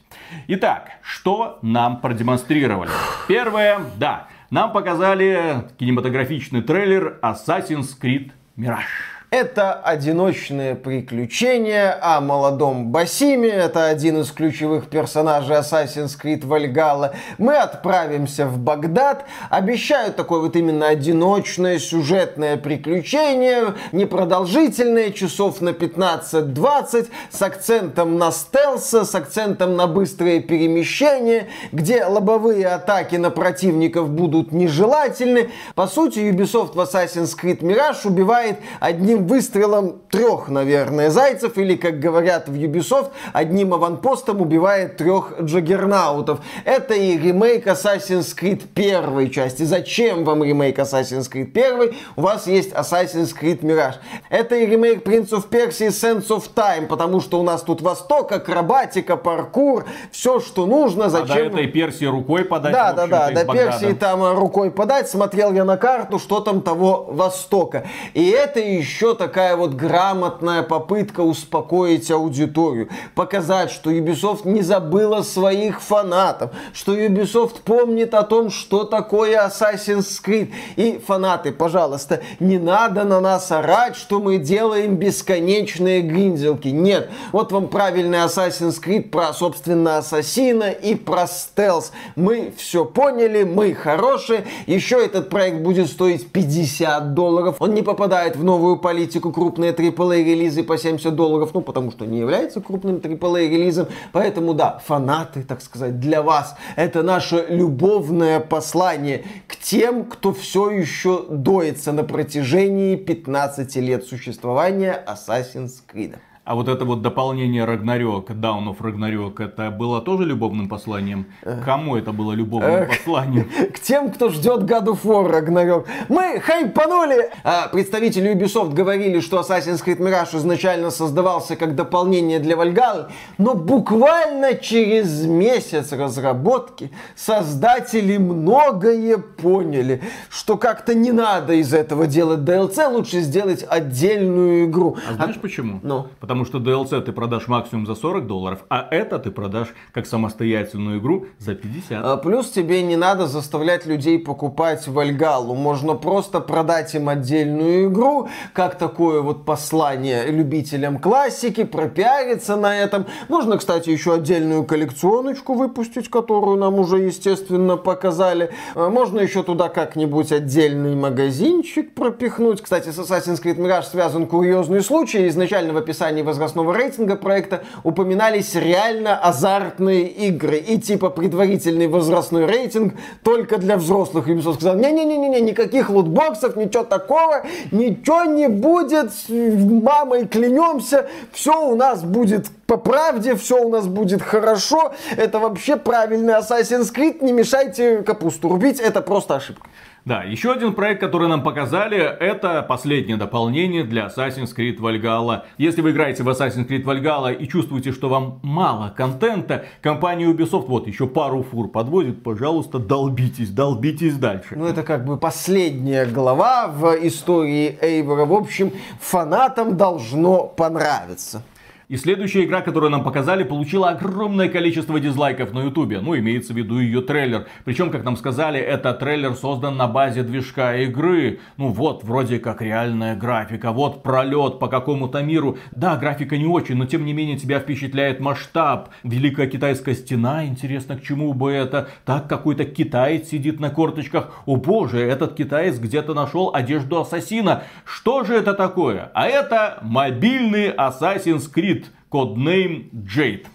Итак, 0.48 0.92
что 1.02 1.60
нам 1.62 2.02
продемонстрировали? 2.02 2.90
Первое, 3.28 3.80
да, 3.98 4.28
нам 4.50 4.72
показали 4.72 5.68
кинематографичный 5.78 6.62
трейлер 6.62 7.20
Assassin's 7.22 7.90
Creed 8.02 8.32
Mirage. 8.58 9.17
Это 9.30 9.74
одиночные 9.74 10.74
приключения 10.74 12.00
о 12.02 12.22
молодом 12.22 12.94
Басиме. 12.94 13.50
Это 13.50 13.88
один 13.88 14.22
из 14.22 14.32
ключевых 14.32 14.88
персонажей 14.88 15.58
Assassin's 15.58 16.18
Creed 16.18 16.44
Valhalla. 16.48 17.14
Мы 17.38 17.58
отправимся 17.58 18.46
в 18.46 18.58
Багдад. 18.58 19.26
Обещают 19.50 20.16
такое 20.16 20.40
вот 20.40 20.56
именно 20.56 20.88
одиночное 20.88 21.78
сюжетное 21.78 22.56
приключение. 22.56 23.74
Непродолжительное, 23.92 25.12
часов 25.12 25.60
на 25.60 25.70
15-20. 25.72 27.10
С 27.30 27.42
акцентом 27.42 28.18
на 28.18 28.32
стелса, 28.32 29.04
с 29.04 29.14
акцентом 29.14 29.76
на 29.76 29.88
быстрые 29.88 30.40
перемещения. 30.40 31.50
Где 31.74 32.06
лобовые 32.06 32.68
атаки 32.68 33.18
на 33.18 33.30
противников 33.30 34.10
будут 34.10 34.54
нежелательны. 34.54 35.52
По 35.76 35.86
сути, 35.88 36.20
Ubisoft 36.20 36.76
в 36.76 36.80
Assassin's 36.80 37.36
Creed 37.38 37.60
Mirage 37.60 38.08
убивает 38.08 38.60
одним 38.80 39.17
выстрелом 39.26 40.02
трех, 40.10 40.50
наверное, 40.50 41.10
зайцев, 41.10 41.58
или, 41.58 41.76
как 41.76 42.00
говорят 42.00 42.48
в 42.48 42.54
Ubisoft, 42.54 43.12
одним 43.34 43.74
аванпостом 43.74 44.42
убивает 44.42 44.98
трех 44.98 45.34
джаггернаутов. 45.42 46.40
Это 46.66 46.94
и 46.94 47.18
ремейк 47.18 47.68
Assassin's 47.68 48.36
Creed 48.38 48.68
первой 48.74 49.30
части. 49.30 49.64
Зачем 49.64 50.24
вам 50.24 50.44
ремейк 50.44 50.80
Assassin's 50.80 51.32
Creed 51.32 51.46
первой? 51.46 51.98
У 52.16 52.22
вас 52.22 52.48
есть 52.48 52.72
Assassin's 52.74 53.34
Creed 53.40 53.62
Mirage. 53.62 53.96
Это 54.30 54.56
и 54.56 54.66
ремейк 54.66 55.06
Prince 55.06 55.30
of 55.30 55.50
Persia 55.50 55.90
Sense 55.90 56.28
of 56.28 56.44
Time, 56.54 56.88
потому 56.88 57.22
что 57.22 57.40
у 57.40 57.44
нас 57.44 57.62
тут 57.62 57.82
Восток, 57.82 58.32
акробатика, 58.32 59.18
паркур, 59.18 59.86
все, 60.12 60.40
что 60.40 60.66
нужно. 60.66 61.06
А 61.06 61.10
до 61.10 61.26
Зачем? 61.26 61.48
этой 61.48 61.68
Персии 61.68 62.06
рукой 62.06 62.46
подать, 62.46 62.74
Да, 62.74 62.94
да, 62.94 63.08
да, 63.08 63.32
до. 63.32 63.54
Персии 63.54 63.94
там 63.94 64.38
рукой 64.38 64.72
подать, 64.72 65.10
смотрел 65.10 65.54
я 65.54 65.64
на 65.64 65.78
карту, 65.78 66.20
что 66.20 66.40
там 66.40 66.62
того 66.62 67.08
Востока. 67.10 67.86
И 68.14 68.30
это 68.30 68.60
еще 68.60 69.07
такая 69.14 69.56
вот 69.56 69.74
грамотная 69.74 70.64
попытка 70.64 71.22
успокоить 71.22 72.10
аудиторию, 72.12 72.90
показать, 73.16 73.72
что 73.72 73.92
Ubisoft 73.92 74.48
не 74.48 74.62
забыла 74.62 75.22
своих 75.22 75.82
фанатов, 75.82 76.52
что 76.74 76.96
Ubisoft 76.96 77.62
помнит 77.64 78.14
о 78.14 78.24
том, 78.24 78.50
что 78.50 78.84
такое 78.84 79.48
Assassin's 79.48 80.22
Creed. 80.24 80.52
И 80.76 81.02
фанаты, 81.06 81.52
пожалуйста, 81.52 82.22
не 82.40 82.58
надо 82.58 83.04
на 83.04 83.20
нас 83.20 83.52
орать, 83.52 83.96
что 83.96 84.20
мы 84.20 84.38
делаем 84.38 84.96
бесконечные 84.96 86.02
гринделки. 86.02 86.70
Нет, 86.70 87.10
вот 87.32 87.52
вам 87.52 87.68
правильный 87.68 88.20
Assassin's 88.20 88.82
Creed 88.84 89.10
про, 89.10 89.34
собственно, 89.34 89.98
ассасина 89.98 90.70
и 90.72 90.96
про 90.96 91.28
стелс. 91.28 91.92
Мы 92.16 92.54
все 92.58 92.86
поняли, 92.86 93.44
мы 93.44 93.74
хорошие. 93.74 94.46
Еще 94.66 95.04
этот 95.04 95.30
проект 95.30 95.62
будет 95.62 95.88
стоить 95.88 96.32
50 96.32 97.14
долларов. 97.14 97.56
Он 97.60 97.74
не 97.74 97.82
попадает 97.82 98.36
в 98.36 98.44
новую 98.44 98.78
политику 98.78 98.97
политику 98.98 99.32
крупные 99.32 99.74
AAA 99.74 100.24
релизы 100.24 100.64
по 100.64 100.76
70 100.76 101.16
долларов, 101.16 101.52
ну, 101.54 101.62
потому 101.62 101.92
что 101.92 102.06
не 102.06 102.18
является 102.18 102.62
крупным 102.62 102.96
AAA 102.96 103.48
релизом. 103.48 103.88
Поэтому, 104.12 104.56
да, 104.56 104.82
фанаты, 104.84 105.44
так 105.44 105.62
сказать, 105.62 106.00
для 106.00 106.24
вас 106.24 106.56
это 106.76 107.04
наше 107.04 107.46
любовное 107.48 108.40
послание 108.40 109.24
к 109.46 109.56
тем, 109.56 110.06
кто 110.06 110.34
все 110.34 110.72
еще 110.72 111.26
доится 111.30 111.92
на 111.92 112.04
протяжении 112.04 112.96
15 112.96 113.76
лет 113.76 114.04
существования 114.04 115.06
Assassin's 115.08 115.74
Creed. 115.94 116.16
А 116.48 116.56
вот 116.56 116.70
это 116.70 116.86
вот 116.86 117.02
дополнение 117.02 117.66
Рагнарёк, 117.66 118.32
Down 118.32 118.70
of 118.70 118.78
Ragnarok, 118.80 119.44
это 119.44 119.70
было 119.70 120.02
тоже 120.02 120.24
любовным 120.24 120.70
посланием? 120.70 121.26
Кому 121.66 121.98
это 121.98 122.14
было 122.14 122.32
любовным 122.32 122.88
посланием? 122.88 123.50
К 123.74 123.80
тем, 123.82 124.10
кто 124.12 124.30
ждет 124.30 124.62
God 124.62 124.86
of 124.86 125.04
War 125.04 125.30
Ragnarok. 125.30 125.86
Мы 126.08 126.40
хайпанули! 126.40 127.32
А, 127.44 127.68
представители 127.68 128.34
Ubisoft 128.34 128.74
говорили, 128.74 129.20
что 129.20 129.42
Assassin's 129.42 129.84
Creed 129.84 129.98
Mirage 129.98 130.38
изначально 130.38 130.90
создавался 130.90 131.58
как 131.58 131.76
дополнение 131.76 132.40
для 132.40 132.56
Valhalla, 132.56 133.10
но 133.38 133.54
буквально 133.54 134.54
через 134.54 135.26
месяц 135.26 135.92
разработки 135.92 136.92
создатели 137.18 138.16
многое 138.16 139.18
поняли, 139.18 140.02
что 140.30 140.56
как-то 140.56 140.94
не 140.94 141.12
надо 141.12 141.56
из 141.56 141.74
этого 141.74 142.08
делать 142.08 142.40
DLC, 142.40 142.90
лучше 142.90 143.20
сделать 143.20 143.66
отдельную 143.68 144.64
игру. 144.68 144.96
А 145.10 145.16
знаешь 145.16 145.42
почему? 145.42 145.82
Ну? 145.84 146.08
Потому 146.22 146.37
что 146.46 146.60
DLC 146.60 147.02
ты 147.02 147.12
продашь 147.12 147.48
максимум 147.48 147.86
за 147.86 147.96
40 147.96 148.28
долларов, 148.28 148.66
а 148.70 148.88
это 148.90 149.20
ты 149.20 149.32
продашь 149.32 149.70
как 149.92 150.06
самостоятельную 150.06 151.00
игру 151.00 151.28
за 151.40 151.56
50. 151.56 152.06
А 152.06 152.18
Плюс 152.18 152.50
тебе 152.50 152.82
не 152.84 152.96
надо 152.96 153.28
заставлять 153.28 153.86
людей 153.86 154.20
покупать 154.20 154.88
Вальгалу. 154.88 155.56
Можно 155.56 155.94
просто 155.94 156.40
продать 156.40 156.94
им 156.96 157.10
отдельную 157.10 157.90
игру, 157.90 158.30
как 158.54 158.78
такое 158.78 159.22
вот 159.22 159.46
послание 159.46 160.28
любителям 160.28 161.00
классики, 161.00 161.64
пропиариться 161.64 162.56
на 162.56 162.78
этом. 162.78 163.06
Можно, 163.30 163.58
кстати, 163.58 163.90
еще 163.90 164.16
отдельную 164.16 164.66
коллекционочку 164.66 165.54
выпустить, 165.54 166.10
которую 166.10 166.58
нам 166.58 166.76
уже, 166.80 166.98
естественно, 166.98 167.78
показали. 167.78 168.52
А 168.76 168.90
Можно 168.90 169.22
еще 169.22 169.44
туда 169.44 169.70
как-нибудь 169.70 170.32
отдельный 170.32 170.96
магазинчик 170.96 171.94
пропихнуть. 171.94 172.62
Кстати, 172.62 172.90
с 172.90 173.00
Assassin's 173.00 173.42
Creed 173.42 173.58
Mirage 173.58 173.84
связан 173.84 174.28
курьезный 174.28 174.82
случай. 174.82 175.28
Изначально 175.28 175.74
в 175.74 175.78
описании 175.78 176.22
возрастного 176.28 176.76
рейтинга 176.76 177.16
проекта 177.16 177.64
упоминались 177.84 178.54
реально 178.54 179.18
азартные 179.18 180.08
игры. 180.08 180.58
И 180.58 180.80
типа 180.80 181.10
предварительный 181.10 181.88
возрастной 181.88 182.46
рейтинг 182.46 182.94
только 183.24 183.58
для 183.58 183.78
взрослых. 183.78 184.28
Ubisoft 184.28 184.56
сказал, 184.56 184.76
не-не-не-не, 184.76 185.42
никаких 185.42 185.90
лутбоксов, 185.90 186.56
ничего 186.56 186.84
такого, 186.84 187.44
ничего 187.72 188.26
не 188.26 188.48
будет, 188.50 189.12
мамой 189.30 190.28
клянемся, 190.28 191.10
все 191.32 191.70
у 191.72 191.76
нас 191.76 192.04
будет 192.04 192.48
по 192.68 192.78
правде, 192.78 193.36
все 193.36 193.64
у 193.64 193.70
нас 193.70 193.88
будет 193.88 194.22
хорошо. 194.22 194.94
Это 195.16 195.40
вообще 195.40 195.78
правильный 195.78 196.34
Assassin's 196.34 196.94
Creed, 196.94 197.24
не 197.24 197.32
мешайте 197.32 198.04
капусту 198.04 198.50
рубить, 198.50 198.80
это 198.80 199.02
просто 199.02 199.38
ошибка. 199.38 199.68
Да, 200.04 200.24
еще 200.24 200.54
один 200.54 200.74
проект, 200.74 201.02
который 201.02 201.28
нам 201.28 201.44
показали, 201.44 201.98
это 201.98 202.62
последнее 202.62 203.18
дополнение 203.18 203.84
для 203.84 204.06
Assassin's 204.06 204.56
Creed 204.56 204.80
Valhalla. 204.80 205.44
Если 205.58 205.82
вы 205.82 205.92
играете 205.92 206.24
в 206.24 206.30
Assassin's 206.30 206.66
Creed 206.66 206.86
Valhalla 206.86 207.34
и 207.34 207.46
чувствуете, 207.46 207.92
что 207.92 208.08
вам 208.08 208.40
мало 208.42 208.94
контента, 208.96 209.66
компания 209.82 210.26
Ubisoft 210.26 210.68
вот 210.68 210.88
еще 210.88 211.08
пару 211.08 211.44
фур 211.44 211.68
подводит, 211.70 212.24
пожалуйста, 212.24 212.80
долбитесь, 212.80 213.50
долбитесь 213.50 214.16
дальше. 214.16 214.56
Ну, 214.56 214.66
это 214.66 214.84
как 214.84 215.04
бы 215.04 215.18
последняя 215.18 216.06
глава 216.06 216.68
в 216.68 216.96
истории 217.06 217.78
Эйвора. 217.82 218.26
В 218.26 218.34
общем, 218.34 218.72
фанатам 219.02 219.76
должно 219.76 220.46
понравиться. 220.46 221.44
И 221.90 221.96
следующая 221.96 222.44
игра, 222.44 222.60
которую 222.60 222.92
нам 222.92 223.02
показали, 223.02 223.46
получила 223.46 223.92
огромное 223.92 224.50
количество 224.50 225.00
дизлайков 225.00 225.54
на 225.54 225.64
ютубе. 225.64 226.02
Ну, 226.02 226.18
имеется 226.18 226.52
в 226.54 226.58
виду 226.58 226.80
ее 226.80 227.02
трейлер. 227.02 227.48
Причем, 227.64 227.92
как 227.92 228.04
нам 228.04 228.18
сказали, 228.18 228.60
этот 228.60 229.00
трейлер 229.00 229.36
создан 229.36 229.78
на 229.78 229.88
базе 229.88 230.24
движка 230.24 230.76
игры. 230.76 231.40
Ну 231.56 231.70
вот, 231.70 232.04
вроде 232.04 232.40
как 232.40 232.62
реальная 232.62 233.16
графика. 233.16 233.72
Вот 233.72 234.04
пролет 234.04 234.60
по 234.60 234.68
какому-то 234.68 235.24
миру. 235.24 235.60
Да, 235.72 235.96
графика 235.96 236.38
не 236.38 236.46
очень, 236.46 236.76
но 236.76 236.86
тем 236.86 237.06
не 237.06 237.14
менее 237.14 237.38
тебя 237.38 237.62
впечатляет 237.62 238.20
масштаб. 238.20 238.90
Великая 239.04 239.48
китайская 239.48 239.96
стена, 239.96 240.46
интересно, 240.46 240.98
к 240.98 241.04
чему 241.04 241.34
бы 241.34 241.54
это. 241.54 241.88
Так, 242.04 242.28
какой-то 242.28 242.66
китаец 242.66 243.30
сидит 243.30 243.62
на 243.62 243.70
корточках. 243.70 244.42
О 244.46 244.58
боже, 244.58 245.00
этот 245.00 245.36
китаец 245.36 245.80
где-то 245.80 246.14
нашел 246.14 246.52
одежду 246.54 247.00
ассасина. 247.00 247.64
Что 247.86 248.26
же 248.26 248.36
это 248.36 248.54
такое? 248.54 249.10
А 249.14 249.26
это 249.26 249.80
мобильный 249.84 250.72
Assassin's 250.72 251.50
Creed. 251.50 251.77
Codename 252.10 252.90
Jade. 252.92 253.46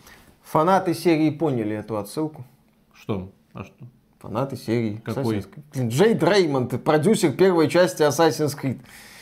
Фанаты 0.42 0.94
серии 0.94 1.30
поняли 1.30 1.76
эту 1.76 1.96
отсылку. 1.96 2.44
Что? 2.92 3.32
А 3.52 3.64
что? 3.64 3.86
Фанаты 4.20 4.56
серии. 4.56 5.00
Какой? 5.04 5.38
Assassin's 5.38 5.48
Creed. 5.50 5.88
Джейд 5.88 6.22
Реймонд, 6.22 6.84
продюсер 6.84 7.32
первой 7.32 7.68
части 7.68 8.02
Assassin's 8.02 8.56
Creed. 8.56 8.80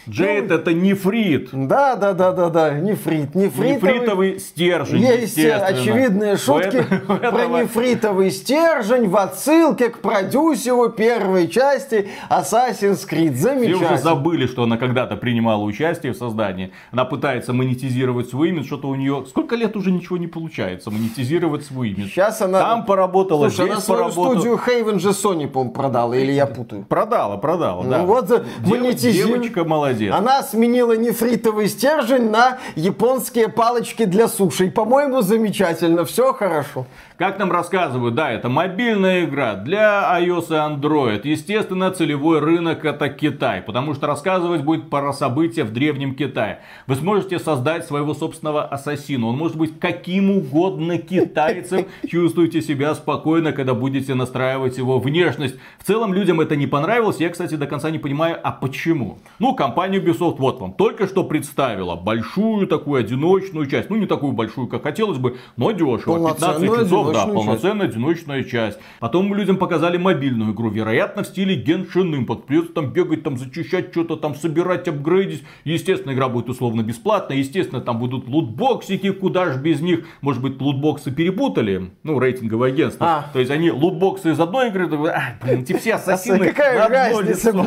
Джейд 0.09 0.51
это 0.51 0.73
нефрит. 0.73 1.51
Да, 1.53 1.97
да, 1.97 2.13
да, 2.13 2.33
да, 2.33 2.49
да, 2.51 2.71
нефрит. 2.79 3.35
Нефритовый, 3.35 3.75
Нефритовый 3.95 4.41
стержень, 4.41 5.01
Есть 5.03 5.37
естественно. 5.37 5.67
очевидные 5.67 6.37
шутки 6.37 6.77
У 7.09 7.13
этого- 7.13 7.31
про 7.31 7.63
нефритовый 7.63 8.31
стержень 8.31 9.09
в 9.09 9.17
отсылке 9.17 9.91
к 9.91 9.99
продюсеру 9.99 10.89
первой 10.91 11.49
части 11.49 12.09
Assassin's 12.31 13.07
Creed. 13.09 13.35
Все 13.35 13.51
уже 13.55 13.59
Замечательно. 13.61 13.97
забыли, 13.99 14.47
что 14.47 14.63
она 14.65 14.77
когда-то 14.77 15.17
принимала 15.17 15.63
участие 15.63 16.13
в 16.13 16.17
создании. 16.17 16.73
Она 16.93 17.05
пытается 17.05 17.53
монетизировать 17.53 18.29
свой 18.29 18.49
имидж, 18.51 18.67
что-то 18.67 18.89
у 18.89 18.95
нее... 18.95 19.25
Сколько 19.29 19.57
лет 19.57 19.77
уже 19.77 19.91
ничего 19.93 20.17
не 20.17 20.27
получается 20.27 20.91
монетизировать 20.91 21.65
свой 21.65 21.91
имидж. 21.91 22.09
Сейчас 22.11 22.41
она... 22.41 22.61
Там 22.61 22.85
поработала, 22.87 23.49
Слушай, 23.49 23.55
здесь 23.67 23.71
она 23.73 23.81
свою 23.81 24.03
поработала. 24.05 24.35
студию 24.35 24.55
Haven 24.67 24.99
же 24.99 25.09
Sony, 25.11 25.47
по 25.49 25.65
продала, 25.69 26.15
или 26.17 26.33
я 26.33 26.47
путаю? 26.47 26.85
Продала, 26.89 27.37
продала, 27.37 27.85
да. 27.85 27.99
Ну 27.99 28.07
вот, 28.07 28.31
э, 28.31 28.45
Дев- 28.61 28.69
монетизирует. 28.71 29.43
Девочка 29.43 29.65
молодец. 29.65 29.90
Она 30.13 30.43
сменила 30.43 30.97
нефритовый 30.97 31.69
стержень 31.69 32.31
на 32.31 32.59
японские 32.77 33.49
палочки 33.49 34.05
для 34.05 34.29
суши. 34.29 34.67
И, 34.67 34.71
по-моему, 34.71 35.23
замечательно. 35.23 36.05
Все 36.05 36.33
хорошо. 36.33 36.87
Как 37.21 37.39
нам 37.39 37.53
рассказывают, 37.53 38.15
да, 38.15 38.31
это 38.31 38.49
мобильная 38.49 39.27
игра 39.27 39.55
для 39.55 40.19
iOS 40.21 40.47
и 40.49 40.55
Android. 40.55 41.21
Естественно, 41.25 41.91
целевой 41.91 42.39
рынок 42.39 42.87
это 42.87 43.11
Китай, 43.11 43.61
потому 43.61 43.93
что 43.93 44.07
рассказывать 44.07 44.63
будет 44.63 44.89
про 44.89 45.13
события 45.13 45.65
в 45.65 45.71
древнем 45.71 46.15
Китае. 46.15 46.61
Вы 46.87 46.95
сможете 46.95 47.39
создать 47.39 47.85
своего 47.85 48.15
собственного 48.15 48.65
ассасина. 48.65 49.27
Он 49.27 49.37
может 49.37 49.59
быть 49.59 49.79
каким 49.79 50.31
угодно 50.31 50.97
китайцем. 50.97 51.85
Чувствуйте 52.09 52.63
себя 52.63 52.95
спокойно, 52.95 53.53
когда 53.53 53.75
будете 53.75 54.15
настраивать 54.15 54.79
его 54.79 54.99
внешность. 54.99 55.57
В 55.79 55.85
целом 55.85 56.15
людям 56.15 56.41
это 56.41 56.57
не 56.57 56.67
понравилось. 56.67 57.21
Я, 57.21 57.29
кстати, 57.29 57.55
до 57.55 57.67
конца 57.67 57.91
не 57.91 57.99
понимаю, 57.99 58.39
а 58.43 58.51
почему. 58.51 59.19
Ну, 59.39 59.55
компания 59.55 59.80
Ubisoft 59.89 60.37
вот 60.39 60.61
вам 60.61 60.73
только 60.73 61.07
что 61.07 61.25
представила 61.25 61.97
большую 61.97 62.67
такую 62.67 63.01
одиночную 63.01 63.67
часть. 63.67 63.91
Ну, 63.91 63.97
не 63.97 64.07
такую 64.07 64.33
большую, 64.33 64.67
как 64.69 64.83
хотелось 64.83 65.19
бы, 65.19 65.37
но 65.57 65.71
дешево. 65.73 66.29
15 66.29 66.41
Полноценную 66.41 66.85
часов, 66.85 67.13
да, 67.13 67.27
полноценная 67.27 67.87
одиночная 67.87 68.45
часть. 68.45 68.79
Потом 69.01 69.27
мы 69.27 69.37
людям 69.37 69.57
показали 69.57 69.97
мобильную 69.97 70.53
игру, 70.53 70.71
вероятно, 70.71 71.23
в 71.23 71.27
стиле 71.27 71.63
Genshin 71.63 72.13
Impact. 72.25 72.43
Придется 72.47 72.73
там 72.75 72.93
бегать, 72.93 73.23
там 73.23 73.37
зачищать 73.37 73.91
что-то, 73.91 74.17
там 74.17 74.35
собирать, 74.35 74.89
апгрейдить. 74.89 75.43
Естественно, 75.65 76.13
игра 76.13 76.29
будет 76.29 76.49
условно 76.49 76.83
бесплатная. 76.83 77.37
Естественно, 77.37 77.81
там 77.81 77.99
будут 77.99 78.29
лутбоксики, 78.29 79.11
куда 79.13 79.53
ж 79.53 79.57
без 79.57 79.81
них. 79.81 80.07
Может 80.21 80.43
быть, 80.43 80.61
лутбоксы 80.61 81.11
перепутали? 81.11 81.91
Ну, 82.03 82.19
рейтинговое 82.19 82.71
агентство. 82.71 83.07
А. 83.07 83.25
То 83.33 83.39
есть 83.39 83.51
они 83.51 83.71
лутбоксы 83.71 84.33
из 84.33 84.41
одной 84.41 84.69
игры, 84.69 84.89
«А, 85.09 85.35
блин, 85.43 85.61
эти 85.63 85.77
все 85.77 85.95
ассасины 85.95 86.47
Какая 86.49 86.89
разница? 86.89 87.51
лицо». 87.51 87.67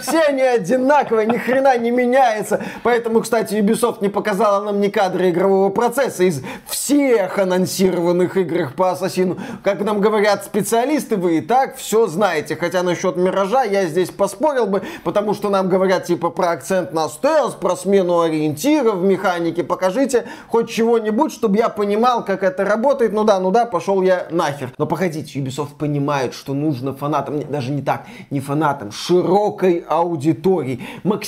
Все 0.00 0.20
они 0.22 0.42
одинаковые, 0.42 1.28
ни 1.38 1.44
хрена 1.44 1.76
не 1.78 1.90
меняется. 1.90 2.60
Поэтому, 2.82 3.20
кстати, 3.20 3.54
Ubisoft 3.54 3.98
не 4.00 4.08
показала 4.08 4.64
нам 4.64 4.80
ни 4.80 4.88
кадры 4.88 5.30
игрового 5.30 5.70
процесса 5.70 6.24
из 6.24 6.42
всех 6.66 7.38
анонсированных 7.38 8.36
игр 8.36 8.72
по 8.76 8.90
Ассасину. 8.90 9.38
Как 9.62 9.80
нам 9.80 10.00
говорят 10.00 10.44
специалисты, 10.44 11.16
вы 11.16 11.38
и 11.38 11.40
так 11.40 11.76
все 11.76 12.06
знаете. 12.06 12.56
Хотя 12.56 12.82
насчет 12.82 13.16
Миража 13.16 13.62
я 13.62 13.86
здесь 13.86 14.10
поспорил 14.10 14.66
бы, 14.66 14.82
потому 15.04 15.34
что 15.34 15.48
нам 15.48 15.68
говорят 15.68 16.04
типа 16.04 16.30
про 16.30 16.50
акцент 16.50 16.92
на 16.92 17.08
стелс, 17.08 17.54
про 17.54 17.76
смену 17.76 18.20
ориентиров 18.20 18.96
в 18.96 19.04
механике. 19.04 19.62
Покажите 19.62 20.24
хоть 20.48 20.70
чего-нибудь, 20.70 21.32
чтобы 21.32 21.58
я 21.58 21.68
понимал, 21.68 22.24
как 22.24 22.42
это 22.42 22.64
работает. 22.64 23.12
Ну 23.12 23.24
да, 23.24 23.38
ну 23.38 23.50
да, 23.50 23.66
пошел 23.66 24.02
я 24.02 24.26
нахер. 24.30 24.72
Но 24.78 24.86
погодите, 24.86 25.38
Ubisoft 25.38 25.76
понимает, 25.78 26.34
что 26.34 26.54
нужно 26.54 26.92
фанатам, 26.92 27.40
даже 27.48 27.70
не 27.70 27.82
так, 27.82 28.06
не 28.30 28.40
фанатам, 28.40 28.90
широкой 28.90 29.84
аудитории, 29.88 30.80
максимально 31.04 31.27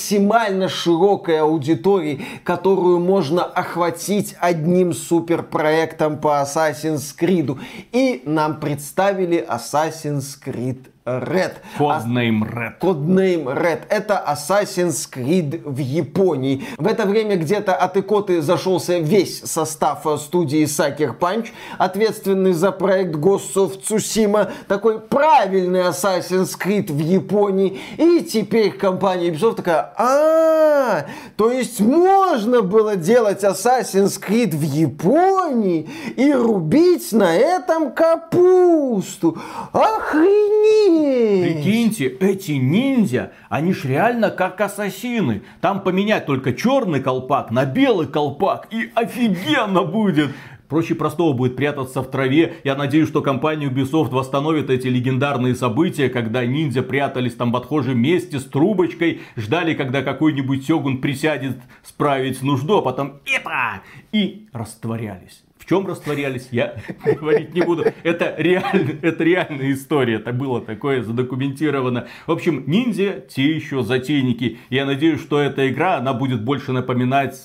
широкой 0.68 1.40
аудитории, 1.40 2.24
которую 2.44 3.00
можно 3.00 3.44
охватить 3.44 4.34
одним 4.40 4.92
суперпроектом 4.92 6.18
по 6.18 6.42
Assassin's 6.42 7.14
Creed. 7.18 7.58
И 7.92 8.22
нам 8.24 8.60
представили 8.60 9.46
Assassin's 9.48 10.38
Creed 10.44 10.86
Red. 11.18 11.56
Codename 11.78 12.44
Red. 12.44 12.78
Codename 12.80 13.44
Red. 13.54 13.80
Это 13.88 14.22
Assassin's 14.26 15.08
Creed 15.10 15.62
в 15.64 15.78
Японии. 15.78 16.64
В 16.78 16.86
это 16.86 17.06
время 17.06 17.36
где-то 17.36 17.74
от 17.74 17.96
икоты 17.96 18.40
зашелся 18.42 18.98
весь 18.98 19.42
состав 19.42 20.06
студии 20.20 20.64
Sucker 20.64 21.18
Punch, 21.18 21.48
ответственный 21.78 22.52
за 22.52 22.70
проект 22.72 23.16
Ghost 23.16 23.54
of 23.56 23.80
Tsushima. 23.82 24.50
Такой 24.68 25.00
правильный 25.00 25.80
Assassin's 25.80 26.56
Creed 26.58 26.92
в 26.92 26.98
Японии. 26.98 27.80
И 27.96 28.20
теперь 28.20 28.72
компания 28.72 29.30
Ubisoft 29.30 29.56
такая, 29.56 29.92
а, 29.96 31.06
то 31.36 31.50
есть 31.50 31.80
можно 31.80 32.62
было 32.62 32.96
делать 32.96 33.42
Assassin's 33.42 34.20
Creed 34.20 34.56
в 34.56 34.62
Японии 34.62 35.88
и 36.16 36.32
рубить 36.32 37.12
на 37.12 37.36
этом 37.36 37.92
капусту. 37.92 39.38
Охренеть! 39.72 40.99
Прикиньте, 41.00 42.06
эти 42.06 42.52
ниндзя, 42.52 43.32
они 43.48 43.72
ж 43.72 43.84
реально 43.84 44.30
как 44.30 44.60
ассасины. 44.60 45.42
Там 45.60 45.82
поменять 45.82 46.26
только 46.26 46.52
черный 46.52 47.00
колпак 47.00 47.50
на 47.50 47.64
белый 47.64 48.06
колпак 48.06 48.68
и 48.70 48.90
офигенно 48.94 49.82
будет. 49.82 50.30
Проще 50.70 50.94
простого 50.94 51.32
будет 51.32 51.56
прятаться 51.56 52.00
в 52.00 52.10
траве. 52.10 52.54
Я 52.62 52.76
надеюсь, 52.76 53.08
что 53.08 53.22
компания 53.22 53.66
Ubisoft 53.66 54.10
восстановит 54.10 54.70
эти 54.70 54.86
легендарные 54.86 55.56
события, 55.56 56.08
когда 56.08 56.46
ниндзя 56.46 56.82
прятались 56.82 57.34
там 57.34 57.50
в 57.50 57.56
отхожем 57.56 57.98
месте 58.00 58.38
с 58.38 58.44
трубочкой, 58.44 59.20
ждали, 59.36 59.74
когда 59.74 60.02
какой-нибудь 60.02 60.64
сёгун 60.64 61.00
присядет 61.00 61.56
справить 61.82 62.40
нужду, 62.42 62.78
а 62.78 62.82
потом 62.82 63.20
это 63.26 63.82
и 64.12 64.48
растворялись. 64.52 65.42
Чем 65.70 65.86
растворялись, 65.86 66.48
я 66.50 66.74
говорить 67.04 67.54
не 67.54 67.62
буду. 67.62 67.84
Это 68.02 68.34
реально, 68.36 68.98
это 69.02 69.22
реальная 69.22 69.72
история. 69.72 70.16
Это 70.16 70.32
было 70.32 70.60
такое 70.60 71.00
задокументировано. 71.00 72.08
В 72.26 72.32
общем, 72.32 72.64
ниндзя 72.66 73.20
те 73.20 73.54
еще 73.54 73.84
затейники. 73.84 74.58
Я 74.68 74.84
надеюсь, 74.84 75.20
что 75.20 75.38
эта 75.38 75.70
игра, 75.70 75.98
она 75.98 76.12
будет 76.12 76.42
больше 76.42 76.72
напоминать 76.72 77.36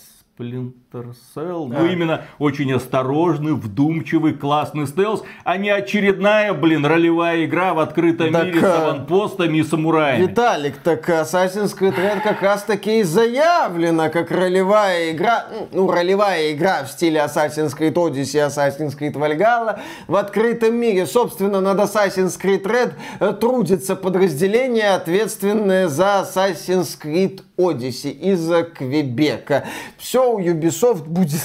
Splinter 0.95 1.13
Cell. 1.35 1.67
Ну, 1.67 1.85
именно 1.85 2.25
очень 2.39 2.71
осторожный, 2.73 3.53
вдумчивый, 3.53 4.33
классный 4.33 4.87
стелс, 4.87 5.23
а 5.43 5.57
не 5.57 5.69
очередная, 5.69 6.53
блин, 6.53 6.85
ролевая 6.85 7.45
игра 7.45 7.73
в 7.73 7.79
открытом 7.79 8.31
Так, 8.31 8.45
мире 8.45 8.59
с 8.59 8.63
а, 8.63 8.89
аванпостами 8.89 9.57
и 9.57 9.63
самураями. 9.63 10.27
Виталик, 10.27 10.77
так 10.77 11.07
Assassin's 11.09 11.77
Creed 11.77 11.95
Red 11.95 12.21
как 12.21 12.41
раз 12.41 12.63
таки 12.63 12.99
и 12.99 13.03
заявлена 13.03 14.09
как 14.09 14.31
ролевая 14.31 15.11
игра, 15.11 15.45
ну, 15.71 15.89
ролевая 15.91 16.53
игра 16.53 16.83
в 16.83 16.89
стиле 16.89 17.19
Assassin's 17.19 17.77
Creed 17.77 17.93
Odyssey, 17.93 18.47
Assassin's 18.47 18.97
Creed 18.97 19.13
Valhalla 19.13 19.79
в 20.07 20.15
открытом 20.15 20.75
мире. 20.75 21.05
Собственно, 21.05 21.61
над 21.61 21.79
Assassin's 21.79 22.39
Creed 22.41 22.63
Red 22.63 22.93
э, 23.19 23.33
трудится 23.33 23.95
подразделение, 23.95 24.91
ответственное 24.91 25.87
за 25.87 26.25
Assassin's 26.25 26.97
Creed 27.01 27.41
Odyssey 27.57 28.11
из 28.11 28.45
Квебека. 28.73 29.65
Все 29.97 30.31
у 30.31 30.39
Ubisoft 30.39 30.84
будет 30.93 31.41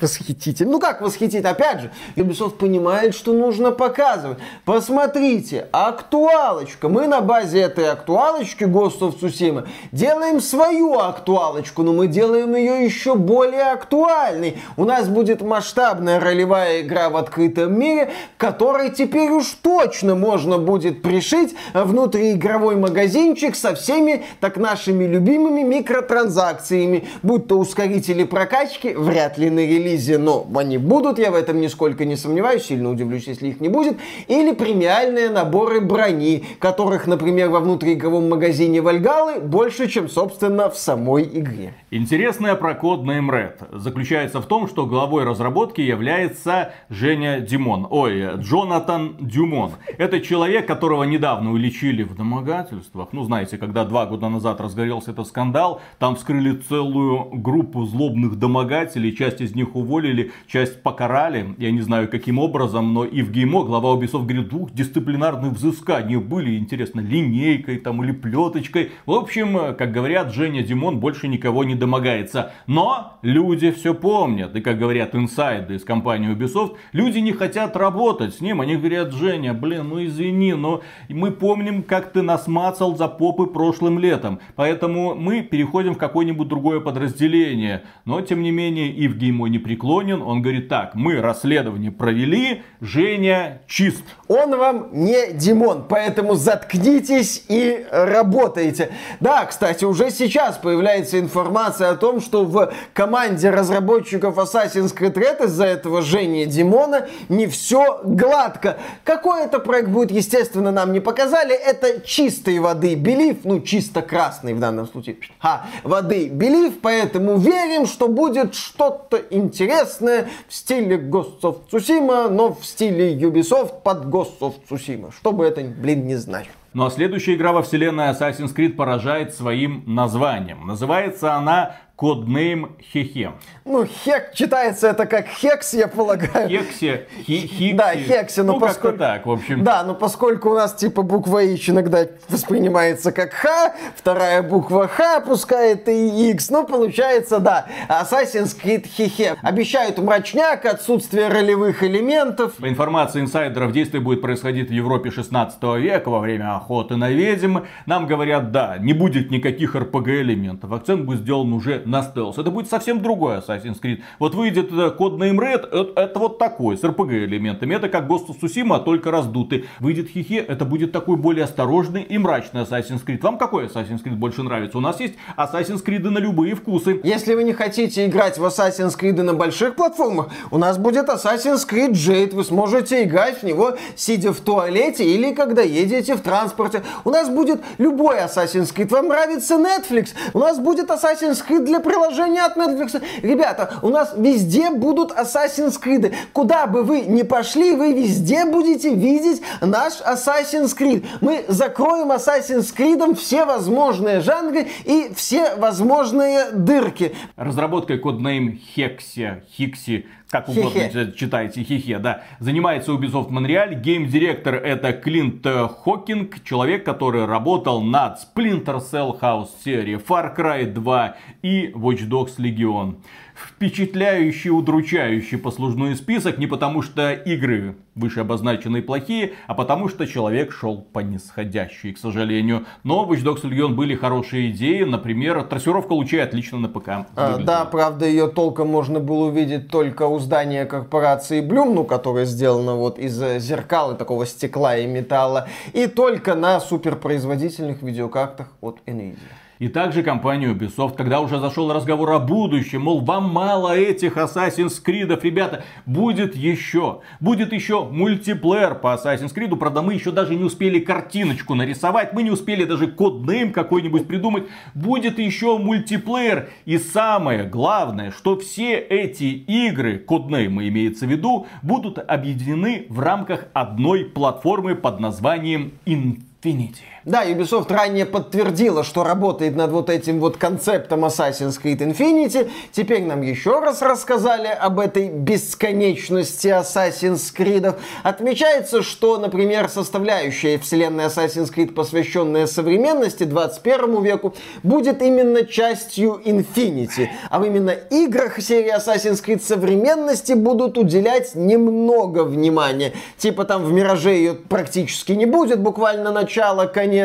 восхитительно. 0.00 0.72
Ну 0.72 0.80
как 0.80 1.00
восхитить? 1.00 1.44
Опять 1.44 1.80
же, 1.80 1.90
Ubisoft 2.16 2.58
понимает, 2.58 3.14
что 3.14 3.32
нужно 3.32 3.70
показывать. 3.70 4.38
Посмотрите, 4.64 5.68
актуалочка. 5.72 6.88
Мы 6.88 7.06
на 7.06 7.20
базе 7.20 7.60
этой 7.60 7.88
актуалочки 7.90 8.64
Ghost 8.64 9.00
of 9.00 9.18
Tsushima 9.20 9.66
делаем 9.92 10.40
свою 10.40 10.98
актуалочку, 10.98 11.82
но 11.82 11.92
мы 11.92 12.06
делаем 12.06 12.54
ее 12.54 12.84
еще 12.84 13.14
более 13.14 13.72
актуальной. 13.72 14.58
У 14.76 14.84
нас 14.84 15.08
будет 15.08 15.40
масштабная 15.42 16.20
ролевая 16.20 16.82
игра 16.82 17.10
в 17.10 17.16
открытом 17.16 17.78
мире, 17.78 18.10
которой 18.36 18.90
теперь 18.90 19.30
уж 19.30 19.46
точно 19.62 20.14
можно 20.14 20.58
будет 20.58 21.02
пришить 21.02 21.54
внутриигровой 21.74 22.76
магазинчик 22.76 23.56
со 23.56 23.74
всеми 23.74 24.24
так 24.40 24.56
нашими 24.56 25.04
любимыми 25.04 25.62
микротранзакциями, 25.62 27.08
будь 27.22 27.46
то 27.48 27.58
ускорители 27.58 28.24
прокачки, 28.24 28.94
вряд 28.94 29.38
ли 29.38 29.50
на 29.50 29.60
релизе, 29.86 30.18
но 30.18 30.46
они 30.54 30.78
будут, 30.78 31.18
я 31.18 31.30
в 31.30 31.34
этом 31.34 31.60
нисколько 31.60 32.04
не 32.04 32.16
сомневаюсь, 32.16 32.64
сильно 32.64 32.90
удивлюсь, 32.90 33.26
если 33.26 33.48
их 33.48 33.60
не 33.60 33.68
будет, 33.68 33.98
или 34.28 34.52
премиальные 34.52 35.30
наборы 35.30 35.80
брони, 35.80 36.44
которых, 36.58 37.06
например, 37.06 37.50
во 37.50 37.60
внутриигровом 37.60 38.28
магазине 38.28 38.80
Вальгалы 38.80 39.40
больше, 39.40 39.88
чем, 39.88 40.08
собственно, 40.08 40.70
в 40.70 40.76
самой 40.76 41.24
игре. 41.24 41.74
Интересное 41.90 42.54
про 42.54 42.74
код 42.74 43.00
Red 43.00 43.78
заключается 43.78 44.40
в 44.40 44.46
том, 44.46 44.68
что 44.68 44.86
главой 44.86 45.24
разработки 45.24 45.80
является 45.80 46.72
Женя 46.88 47.40
Димон. 47.40 47.86
Ой, 47.90 48.36
Джонатан 48.36 49.16
Дюмон. 49.20 49.72
Это 49.98 50.20
человек, 50.20 50.66
которого 50.66 51.04
недавно 51.04 51.52
уличили 51.52 52.02
в 52.02 52.16
домогательствах. 52.16 53.08
Ну, 53.12 53.24
знаете, 53.24 53.58
когда 53.58 53.84
два 53.84 54.06
года 54.06 54.28
назад 54.28 54.60
разгорелся 54.60 55.12
этот 55.12 55.28
скандал, 55.28 55.80
там 55.98 56.16
вскрыли 56.16 56.56
целую 56.56 57.30
группу 57.32 57.84
злобных 57.84 58.36
домогателей, 58.36 59.14
часть 59.14 59.40
из 59.40 59.54
них 59.54 59.75
уволили, 59.76 60.32
часть 60.46 60.82
покарали. 60.82 61.54
Я 61.58 61.70
не 61.70 61.80
знаю, 61.80 62.08
каким 62.08 62.38
образом, 62.38 62.94
но 62.94 63.04
и 63.04 63.22
в 63.22 63.30
ГИМО 63.30 63.64
глава 63.64 63.94
Ubisoft 63.94 64.24
говорит, 64.24 64.48
двух 64.48 64.72
дисциплинарных 64.72 65.52
взысканий 65.52 66.16
были, 66.16 66.56
интересно, 66.56 67.00
линейкой 67.00 67.78
там 67.78 68.02
или 68.02 68.12
плеточкой. 68.12 68.90
В 69.04 69.12
общем, 69.12 69.74
как 69.76 69.92
говорят, 69.92 70.34
Женя 70.34 70.62
Димон 70.62 70.98
больше 71.00 71.28
никого 71.28 71.64
не 71.64 71.74
домогается. 71.74 72.52
Но 72.66 73.18
люди 73.22 73.70
все 73.70 73.94
помнят. 73.94 74.54
И 74.56 74.60
как 74.60 74.78
говорят 74.78 75.14
инсайды 75.14 75.74
из 75.74 75.84
компании 75.84 76.34
Ubisoft, 76.34 76.76
люди 76.92 77.18
не 77.18 77.32
хотят 77.32 77.76
работать 77.76 78.34
с 78.34 78.40
ним. 78.40 78.60
Они 78.60 78.76
говорят, 78.76 79.12
Женя, 79.12 79.54
блин, 79.54 79.88
ну 79.88 80.04
извини, 80.04 80.54
но 80.54 80.82
мы 81.08 81.30
помним, 81.30 81.82
как 81.82 82.12
ты 82.12 82.22
нас 82.22 82.46
мацал 82.46 82.96
за 82.96 83.08
попы 83.08 83.46
прошлым 83.46 83.98
летом. 83.98 84.40
Поэтому 84.54 85.14
мы 85.14 85.42
переходим 85.42 85.94
в 85.94 85.98
какое-нибудь 85.98 86.48
другое 86.48 86.80
подразделение. 86.80 87.84
Но, 88.04 88.20
тем 88.20 88.42
не 88.42 88.50
менее, 88.50 88.88
и 88.88 89.08
в 89.08 89.16
ГИМО 89.16 89.46
не 89.46 89.58
преклонен. 89.66 90.22
Он 90.22 90.42
говорит, 90.42 90.68
так, 90.68 90.94
мы 90.94 91.20
расследование 91.20 91.90
провели, 91.90 92.62
Женя 92.80 93.62
чист. 93.66 94.04
Он 94.28 94.56
вам 94.56 94.90
не 94.92 95.32
Димон, 95.32 95.86
поэтому 95.88 96.36
заткнитесь 96.36 97.44
и 97.48 97.84
работайте. 97.90 98.90
Да, 99.18 99.44
кстати, 99.44 99.84
уже 99.84 100.10
сейчас 100.10 100.56
появляется 100.56 101.18
информация 101.18 101.90
о 101.90 101.96
том, 101.96 102.20
что 102.20 102.44
в 102.44 102.72
команде 102.92 103.50
разработчиков 103.50 104.38
Assassin's 104.38 104.96
Creed 104.96 105.14
Red 105.14 105.44
из-за 105.46 105.64
этого 105.64 106.00
Жени 106.00 106.46
Димона 106.46 107.08
не 107.28 107.48
все 107.48 108.00
гладко. 108.04 108.76
Какой 109.02 109.46
это 109.46 109.58
проект 109.58 109.88
будет, 109.88 110.12
естественно, 110.12 110.70
нам 110.70 110.92
не 110.92 111.00
показали. 111.00 111.54
Это 111.54 112.00
чистой 112.06 112.60
воды 112.60 112.94
белив, 112.94 113.38
ну 113.42 113.60
чисто 113.60 114.00
красный 114.02 114.54
в 114.54 114.60
данном 114.60 114.86
случае, 114.86 115.16
а, 115.42 115.66
воды 115.82 116.28
белив, 116.28 116.74
поэтому 116.80 117.36
верим, 117.36 117.86
что 117.86 118.06
будет 118.06 118.54
что-то 118.54 119.20
интересное 119.30 119.55
в 119.64 120.54
стиле 120.54 120.96
Ghost 120.96 121.40
of 121.42 121.60
Tsushima, 121.70 122.28
но 122.28 122.54
в 122.54 122.64
стиле 122.64 123.14
Ubisoft 123.14 123.82
под 123.82 124.06
Ghost 124.06 124.38
of 124.40 124.54
Tsushima. 124.68 125.12
Что 125.12 125.32
бы 125.32 125.44
это, 125.44 125.62
блин, 125.62 126.06
не 126.06 126.16
знаю. 126.16 126.46
Ну 126.74 126.84
а 126.84 126.90
следующая 126.90 127.36
игра 127.36 127.52
во 127.52 127.62
вселенной 127.62 128.10
Assassin's 128.10 128.54
Creed 128.54 128.74
поражает 128.74 129.34
своим 129.34 129.82
названием. 129.86 130.66
Называется 130.66 131.34
она 131.34 131.76
Codename 131.98 132.72
Хехе. 132.92 133.32
Ну, 133.64 133.86
хек 133.86 134.34
читается 134.34 134.88
это 134.88 135.06
как 135.06 135.28
хекс, 135.28 135.72
я 135.72 135.88
полагаю. 135.88 136.48
Хексе, 136.48 137.06
хи, 137.24 137.46
хикси. 137.46 137.72
Да, 137.72 137.94
хексе, 137.94 138.42
но 138.42 138.54
ну, 138.54 138.60
поскольку... 138.60 138.98
так, 138.98 139.24
в 139.24 139.30
общем. 139.30 139.64
Да, 139.64 139.82
но 139.82 139.94
поскольку 139.94 140.50
у 140.50 140.54
нас 140.54 140.74
типа 140.74 141.00
буква 141.00 141.42
H 141.42 141.70
иногда 141.70 142.06
воспринимается 142.28 143.12
как 143.12 143.32
Х, 143.32 143.74
вторая 143.96 144.42
буква 144.42 144.88
Х, 144.88 145.20
пускай 145.20 145.72
это 145.72 145.90
и 145.90 146.32
X, 146.32 146.50
ну, 146.50 146.66
получается, 146.66 147.38
да, 147.38 147.66
Assassin's 147.88 148.54
Creed 148.62 148.86
Хехе. 148.86 149.36
Обещают 149.42 149.96
мрачняк, 149.96 150.66
отсутствие 150.66 151.28
ролевых 151.28 151.82
элементов. 151.82 152.56
По 152.56 152.68
информации 152.68 153.22
инсайдеров, 153.22 153.72
действие 153.72 154.02
будет 154.02 154.20
происходить 154.20 154.68
в 154.68 154.72
Европе 154.72 155.10
16 155.10 155.62
века 155.78 156.10
во 156.10 156.20
время 156.20 156.56
охоты 156.56 156.96
на 156.96 157.08
ведьм. 157.08 157.60
Нам 157.86 158.06
говорят, 158.06 158.52
да, 158.52 158.76
не 158.78 158.92
будет 158.92 159.30
никаких 159.30 159.74
RPG 159.74 160.20
элементов. 160.20 160.72
Акцент 160.72 161.06
будет 161.06 161.20
сделан 161.20 161.54
уже 161.54 161.85
на 161.86 162.02
стелс. 162.02 162.38
Это 162.38 162.50
будет 162.50 162.68
совсем 162.68 163.02
другой 163.02 163.38
Assassin's 163.38 163.80
Creed. 163.80 164.00
Вот 164.18 164.34
выйдет 164.34 164.70
э, 164.72 164.90
код 164.90 165.14
Name 165.14 165.38
Red, 165.38 165.68
это, 165.68 166.00
это 166.00 166.18
вот 166.18 166.38
такой, 166.38 166.76
с 166.76 166.82
RPG 166.82 167.24
элементами. 167.24 167.74
Это 167.74 167.88
как 167.88 168.08
Ghost 168.08 168.28
of 168.28 168.40
Tsushima, 168.40 168.82
только 168.82 169.10
раздутый. 169.10 169.66
Выйдет 169.80 170.08
Хихе, 170.08 170.38
это 170.38 170.64
будет 170.64 170.92
такой 170.92 171.16
более 171.16 171.44
осторожный 171.44 172.02
и 172.02 172.18
мрачный 172.18 172.62
Assassin's 172.62 173.04
Creed. 173.04 173.20
Вам 173.22 173.38
какой 173.38 173.66
Assassin's 173.66 174.02
Creed 174.02 174.16
больше 174.16 174.42
нравится? 174.42 174.78
У 174.78 174.80
нас 174.80 175.00
есть 175.00 175.14
Assassin's 175.36 175.84
Creed 175.84 176.08
на 176.08 176.18
любые 176.18 176.54
вкусы. 176.54 177.00
Если 177.04 177.34
вы 177.34 177.44
не 177.44 177.52
хотите 177.52 178.06
играть 178.06 178.38
в 178.38 178.44
Assassin's 178.44 178.98
Creed 178.98 179.22
на 179.22 179.34
больших 179.34 179.76
платформах, 179.76 180.28
у 180.50 180.58
нас 180.58 180.78
будет 180.78 181.08
Assassin's 181.08 181.68
Creed 181.68 181.92
Jade. 181.92 182.34
Вы 182.34 182.44
сможете 182.44 183.04
играть 183.04 183.38
в 183.38 183.42
него, 183.42 183.76
сидя 183.94 184.32
в 184.32 184.40
туалете 184.40 185.04
или 185.04 185.32
когда 185.32 185.62
едете 185.62 186.16
в 186.16 186.20
транспорте, 186.20 186.82
у 187.04 187.10
нас 187.10 187.28
будет 187.28 187.60
любой 187.78 188.18
Assassin's 188.18 188.74
Creed. 188.74 188.90
Вам 188.90 189.08
нравится 189.08 189.54
Netflix? 189.54 190.08
У 190.32 190.38
нас 190.38 190.58
будет 190.58 190.90
Assassin's 190.90 191.42
Creed 191.46 191.64
для 191.64 191.75
приложения 191.80 192.42
от 192.42 192.56
Netflix. 192.56 193.02
Ребята, 193.22 193.74
у 193.82 193.88
нас 193.88 194.14
везде 194.16 194.70
будут 194.70 195.12
Assassin's 195.12 195.80
Creed. 195.82 196.14
Куда 196.32 196.66
бы 196.66 196.82
вы 196.82 197.02
ни 197.02 197.22
пошли, 197.22 197.72
вы 197.72 197.92
везде 197.92 198.44
будете 198.44 198.94
видеть 198.94 199.42
наш 199.60 199.94
Assassin's 200.00 200.76
Creed. 200.76 201.06
Мы 201.20 201.44
закроем 201.48 202.12
Assassin's 202.12 202.74
Creed 202.74 203.14
все 203.14 203.44
возможные 203.44 204.20
жанры 204.20 204.68
и 204.84 205.12
все 205.14 205.54
возможные 205.56 206.50
дырки. 206.52 207.14
Разработкой 207.36 207.98
коднейм 207.98 208.58
Хекси, 208.58 209.42
Хикси, 209.56 210.06
как 210.30 210.48
угодно 210.48 210.70
Хе-хе. 210.70 211.12
читайте, 211.12 211.62
хихе, 211.62 211.98
да. 211.98 212.22
Занимается 212.40 212.92
Ubisoft 212.92 213.30
Montreal. 213.30 213.74
Гейм-директор 213.74 214.56
это 214.56 214.92
Клинт 214.92 215.46
Хокинг, 215.46 216.42
человек, 216.42 216.84
который 216.84 217.26
работал 217.26 217.82
над 217.82 218.18
Splinter 218.18 218.80
Cell 218.80 219.18
House 219.20 219.48
серии, 219.64 219.96
Far 219.96 220.36
Cry 220.36 220.66
2 220.66 221.16
и 221.42 221.70
Watch 221.74 222.08
Dogs 222.08 222.38
Legion. 222.38 222.96
Впечатляющий, 223.36 224.50
удручающий 224.50 225.36
послужной 225.36 225.94
список 225.94 226.38
не 226.38 226.46
потому, 226.46 226.80
что 226.80 227.12
игры 227.12 227.76
выше 227.94 228.20
обозначенные 228.20 228.82
плохие, 228.82 229.34
а 229.46 229.54
потому 229.54 229.88
что 229.88 230.06
человек 230.06 230.52
шел 230.52 230.78
по 230.80 231.00
нисходящей, 231.00 231.92
к 231.92 231.98
сожалению. 231.98 232.64
Но 232.82 233.04
в 233.04 233.12
Watch 233.12 233.24
Dogs 233.24 233.42
Legion 233.42 233.74
были 233.74 233.94
хорошие 233.94 234.50
идеи, 234.50 234.84
например, 234.84 235.42
трассировка 235.44 235.92
лучей 235.92 236.22
отлично 236.22 236.58
на 236.58 236.68
ПК. 236.68 237.06
А, 237.14 237.38
да, 237.38 237.66
правда, 237.66 238.06
ее 238.06 238.28
толком 238.28 238.68
можно 238.68 239.00
было 239.00 239.26
увидеть 239.26 239.68
только 239.68 240.06
у 240.06 240.18
здания 240.18 240.64
корпорации 240.64 241.42
Bloom, 241.42 241.74
ну, 241.74 241.84
которая 241.84 242.24
сделана 242.24 242.74
вот 242.74 242.98
из 242.98 243.20
э, 243.20 243.38
зеркал 243.38 243.94
и 243.94 243.98
такого 243.98 244.24
стекла 244.24 244.78
и 244.78 244.86
металла, 244.86 245.48
и 245.74 245.86
только 245.86 246.34
на 246.34 246.58
суперпроизводительных 246.60 247.82
видеокартах 247.82 248.48
от 248.62 248.80
Nvidia. 248.86 249.16
И 249.58 249.68
также 249.68 250.02
компания 250.02 250.52
Ubisoft, 250.52 250.96
когда 250.96 251.20
уже 251.20 251.40
зашел 251.40 251.72
разговор 251.72 252.10
о 252.10 252.18
будущем, 252.18 252.82
мол, 252.82 253.00
вам 253.00 253.32
мало 253.32 253.74
этих 253.74 254.18
Assassin's 254.18 254.82
Creed, 254.84 255.18
ребята, 255.22 255.64
будет 255.86 256.36
еще, 256.36 257.00
будет 257.20 257.54
еще 257.54 257.84
мультиплеер 257.84 258.74
по 258.74 258.94
Assassin's 258.94 259.34
Creed, 259.34 259.56
правда, 259.56 259.80
мы 259.80 259.94
еще 259.94 260.10
даже 260.10 260.34
не 260.34 260.44
успели 260.44 260.78
картиночку 260.78 261.54
нарисовать, 261.54 262.12
мы 262.12 262.22
не 262.22 262.30
успели 262.30 262.64
даже 262.64 262.86
коднейм 262.88 263.50
какой-нибудь 263.50 264.06
придумать, 264.06 264.44
будет 264.74 265.18
еще 265.18 265.56
мультиплеер, 265.56 266.50
и 266.66 266.76
самое 266.76 267.44
главное, 267.44 268.10
что 268.10 268.38
все 268.38 268.76
эти 268.76 269.24
игры, 269.24 269.98
коднеймы 269.98 270.68
имеется 270.68 271.06
в 271.06 271.10
виду, 271.10 271.46
будут 271.62 271.98
объединены 271.98 272.86
в 272.90 273.00
рамках 273.00 273.46
одной 273.54 274.04
платформы 274.04 274.74
под 274.74 275.00
названием 275.00 275.72
Infinity. 275.86 276.95
Да, 277.06 277.24
Ubisoft 277.24 277.72
ранее 277.72 278.04
подтвердила, 278.04 278.82
что 278.82 279.04
работает 279.04 279.54
над 279.54 279.70
вот 279.70 279.90
этим 279.90 280.18
вот 280.18 280.38
концептом 280.38 281.04
Assassin's 281.04 281.54
Creed 281.62 281.78
Infinity. 281.78 282.50
Теперь 282.72 283.04
нам 283.04 283.22
еще 283.22 283.60
раз 283.60 283.80
рассказали 283.80 284.48
об 284.48 284.80
этой 284.80 285.08
бесконечности 285.08 286.48
Assassin's 286.48 287.32
Creed. 287.32 287.76
Отмечается, 288.02 288.82
что, 288.82 289.18
например, 289.18 289.68
составляющая 289.68 290.58
вселенной 290.58 291.04
Assassin's 291.04 291.54
Creed, 291.54 291.74
посвященная 291.74 292.48
современности 292.48 293.22
21 293.22 294.02
веку, 294.02 294.34
будет 294.64 295.00
именно 295.00 295.44
частью 295.44 296.20
Infinity. 296.24 297.06
А 297.30 297.40
именно 297.40 297.70
играх 297.70 298.40
серии 298.40 298.76
Assassin's 298.76 299.24
Creed 299.24 299.42
современности 299.42 300.32
будут 300.32 300.76
уделять 300.76 301.36
немного 301.36 302.24
внимания. 302.24 302.94
Типа 303.16 303.44
там 303.44 303.62
в 303.62 303.70
Мираже 303.70 304.10
ее 304.10 304.34
практически 304.34 305.12
не 305.12 305.26
будет, 305.26 305.60
буквально 305.60 306.10
начало, 306.10 306.66
конец. 306.66 306.95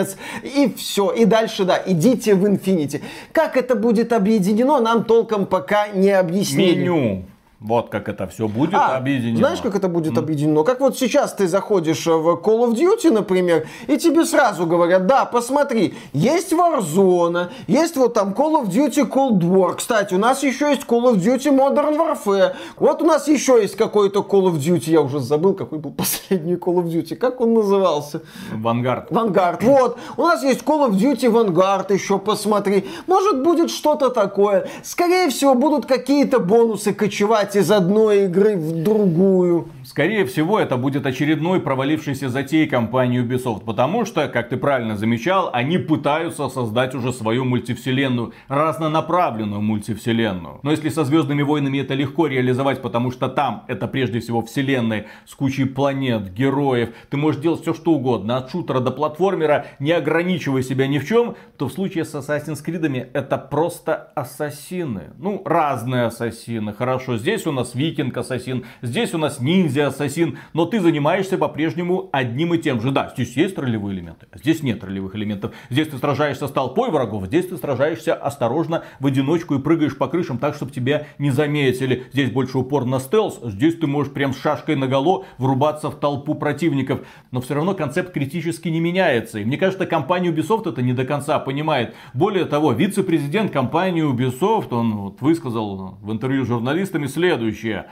И 0.43 0.73
все. 0.77 1.11
И 1.11 1.25
дальше, 1.25 1.65
да, 1.65 1.81
идите 1.85 2.35
в 2.35 2.45
Infinity. 2.45 3.01
Как 3.31 3.57
это 3.57 3.75
будет 3.75 4.13
объединено, 4.13 4.79
нам 4.79 5.03
толком 5.03 5.45
пока 5.45 5.87
не 5.89 6.11
объяснили. 6.11 6.87
Меню. 6.87 7.25
Вот 7.61 7.89
как 7.89 8.09
это 8.09 8.25
все 8.25 8.47
будет 8.47 8.73
А, 8.73 8.97
объединено. 8.97 9.37
Знаешь, 9.37 9.61
как 9.61 9.75
это 9.75 9.87
будет 9.87 10.17
объединено? 10.17 10.63
Как 10.63 10.79
вот 10.79 10.97
сейчас 10.97 11.31
ты 11.33 11.47
заходишь 11.47 12.07
в 12.07 12.41
Call 12.43 12.67
of 12.67 12.73
Duty, 12.73 13.11
например, 13.11 13.67
и 13.85 13.97
тебе 13.97 14.25
сразу 14.25 14.65
говорят, 14.65 15.05
да, 15.05 15.25
посмотри, 15.25 15.93
есть 16.11 16.53
Warzone, 16.53 17.49
есть 17.67 17.97
вот 17.97 18.15
там 18.15 18.31
Call 18.33 18.63
of 18.63 18.67
Duty 18.69 19.07
Cold 19.07 19.41
War. 19.41 19.75
Кстати, 19.75 20.15
у 20.15 20.17
нас 20.17 20.41
еще 20.41 20.71
есть 20.71 20.87
Call 20.87 21.13
of 21.13 21.17
Duty 21.17 21.55
Modern 21.55 21.95
Warfare. 21.97 22.55
Вот 22.77 23.03
у 23.03 23.05
нас 23.05 23.27
еще 23.27 23.61
есть 23.61 23.75
какой-то 23.75 24.21
Call 24.21 24.51
of 24.51 24.55
Duty. 24.57 24.89
Я 24.89 25.01
уже 25.01 25.19
забыл, 25.19 25.53
какой 25.53 25.77
был 25.77 25.91
последний 25.95 26.55
Call 26.55 26.77
of 26.81 26.85
Duty. 26.85 27.15
Как 27.15 27.41
он 27.41 27.53
назывался? 27.53 28.23
Вангард. 28.51 29.11
Vanguard. 29.11 29.63
Вот. 29.63 29.99
У 30.17 30.23
нас 30.23 30.41
есть 30.41 30.61
Call 30.63 30.89
of 30.89 30.93
Duty 30.93 31.29
Vanguard 31.31 31.93
еще, 31.93 32.17
посмотри. 32.17 32.85
Может, 33.05 33.43
будет 33.43 33.69
что-то 33.69 34.09
такое. 34.09 34.67
Скорее 34.81 35.29
всего, 35.29 35.53
будут 35.53 35.85
какие-то 35.85 36.39
бонусы 36.39 36.91
кочевать 36.91 37.50
из 37.55 37.71
одной 37.71 38.25
игры 38.25 38.55
в 38.55 38.83
другую. 38.83 39.69
Скорее 39.83 40.25
всего, 40.25 40.59
это 40.59 40.77
будет 40.77 41.05
очередной 41.05 41.59
провалившийся 41.59 42.29
затей 42.29 42.67
компании 42.67 43.23
Ubisoft, 43.23 43.63
потому 43.65 44.05
что, 44.05 44.27
как 44.27 44.49
ты 44.49 44.57
правильно 44.57 44.95
замечал, 44.95 45.49
они 45.53 45.77
пытаются 45.77 46.49
создать 46.49 46.93
уже 46.93 47.11
свою 47.11 47.45
мультивселенную, 47.45 48.33
разнонаправленную 48.47 49.61
мультивселенную. 49.61 50.59
Но 50.63 50.71
если 50.71 50.89
со 50.89 51.03
Звездными 51.03 51.41
войнами 51.41 51.79
это 51.79 51.93
легко 51.93 52.27
реализовать, 52.27 52.81
потому 52.81 53.11
что 53.11 53.27
там 53.27 53.63
это 53.67 53.87
прежде 53.87 54.19
всего 54.19 54.41
вселенная 54.41 55.07
с 55.25 55.33
кучей 55.33 55.65
планет, 55.65 56.33
героев, 56.33 56.89
ты 57.09 57.17
можешь 57.17 57.41
делать 57.41 57.61
все 57.61 57.73
что 57.73 57.93
угодно, 57.93 58.37
от 58.37 58.51
шутера 58.51 58.79
до 58.79 58.91
платформера, 58.91 59.65
не 59.79 59.91
ограничивая 59.91 60.61
себя 60.61 60.87
ни 60.87 60.99
в 60.99 61.07
чем, 61.07 61.35
то 61.57 61.67
в 61.67 61.73
случае 61.73 62.05
с 62.05 62.13
Assassin's 62.13 62.63
Creed 62.63 63.09
это 63.13 63.37
просто 63.37 64.11
ассасины. 64.15 65.11
Ну, 65.17 65.41
разные 65.45 66.05
ассасины. 66.05 66.73
Хорошо, 66.73 67.17
здесь 67.17 67.45
у 67.47 67.51
нас 67.51 67.75
викинг-ассасин, 67.75 68.65
здесь 68.81 69.13
у 69.13 69.17
нас 69.17 69.39
ниндзя-ассасин, 69.71 70.37
но 70.53 70.65
ты 70.65 70.79
занимаешься 70.79 71.37
по-прежнему 71.37 72.09
одним 72.11 72.53
и 72.53 72.57
тем 72.57 72.81
же. 72.81 72.91
Да, 72.91 73.11
здесь 73.15 73.35
есть 73.35 73.57
ролевые 73.57 73.95
элементы, 73.95 74.27
а 74.31 74.37
здесь 74.37 74.63
нет 74.63 74.83
ролевых 74.83 75.15
элементов. 75.15 75.53
Здесь 75.69 75.87
ты 75.87 75.97
сражаешься 75.97 76.47
с 76.47 76.51
толпой 76.51 76.91
врагов, 76.91 77.25
здесь 77.27 77.47
ты 77.47 77.57
сражаешься 77.57 78.13
осторожно 78.13 78.83
в 78.99 79.07
одиночку 79.07 79.55
и 79.55 79.59
прыгаешь 79.59 79.97
по 79.97 80.07
крышам 80.07 80.37
так, 80.37 80.55
чтобы 80.55 80.71
тебя 80.71 81.07
не 81.17 81.31
заметили. 81.31 82.05
Здесь 82.13 82.31
больше 82.31 82.57
упор 82.57 82.85
на 82.85 82.99
стелс, 82.99 83.39
здесь 83.43 83.77
ты 83.77 83.87
можешь 83.87 84.13
прям 84.13 84.33
с 84.33 84.39
шашкой 84.39 84.75
наголо 84.75 85.25
врубаться 85.37 85.89
в 85.89 85.99
толпу 85.99 86.35
противников. 86.35 87.01
Но 87.31 87.41
все 87.41 87.55
равно 87.55 87.73
концепт 87.73 88.13
критически 88.13 88.67
не 88.69 88.79
меняется. 88.79 89.39
И 89.39 89.45
мне 89.45 89.57
кажется, 89.57 89.85
компания 89.85 90.29
Ubisoft 90.29 90.69
это 90.69 90.81
не 90.81 90.93
до 90.93 91.05
конца 91.05 91.39
понимает. 91.39 91.95
Более 92.13 92.45
того, 92.45 92.73
вице-президент 92.73 93.51
компании 93.51 94.03
Ubisoft, 94.03 94.73
он 94.73 94.97
вот 94.97 95.21
высказал 95.21 95.97
в 96.01 96.11
интервью 96.11 96.45
с 96.45 96.47
журналистами 96.47 97.07
следующее. 97.07 97.87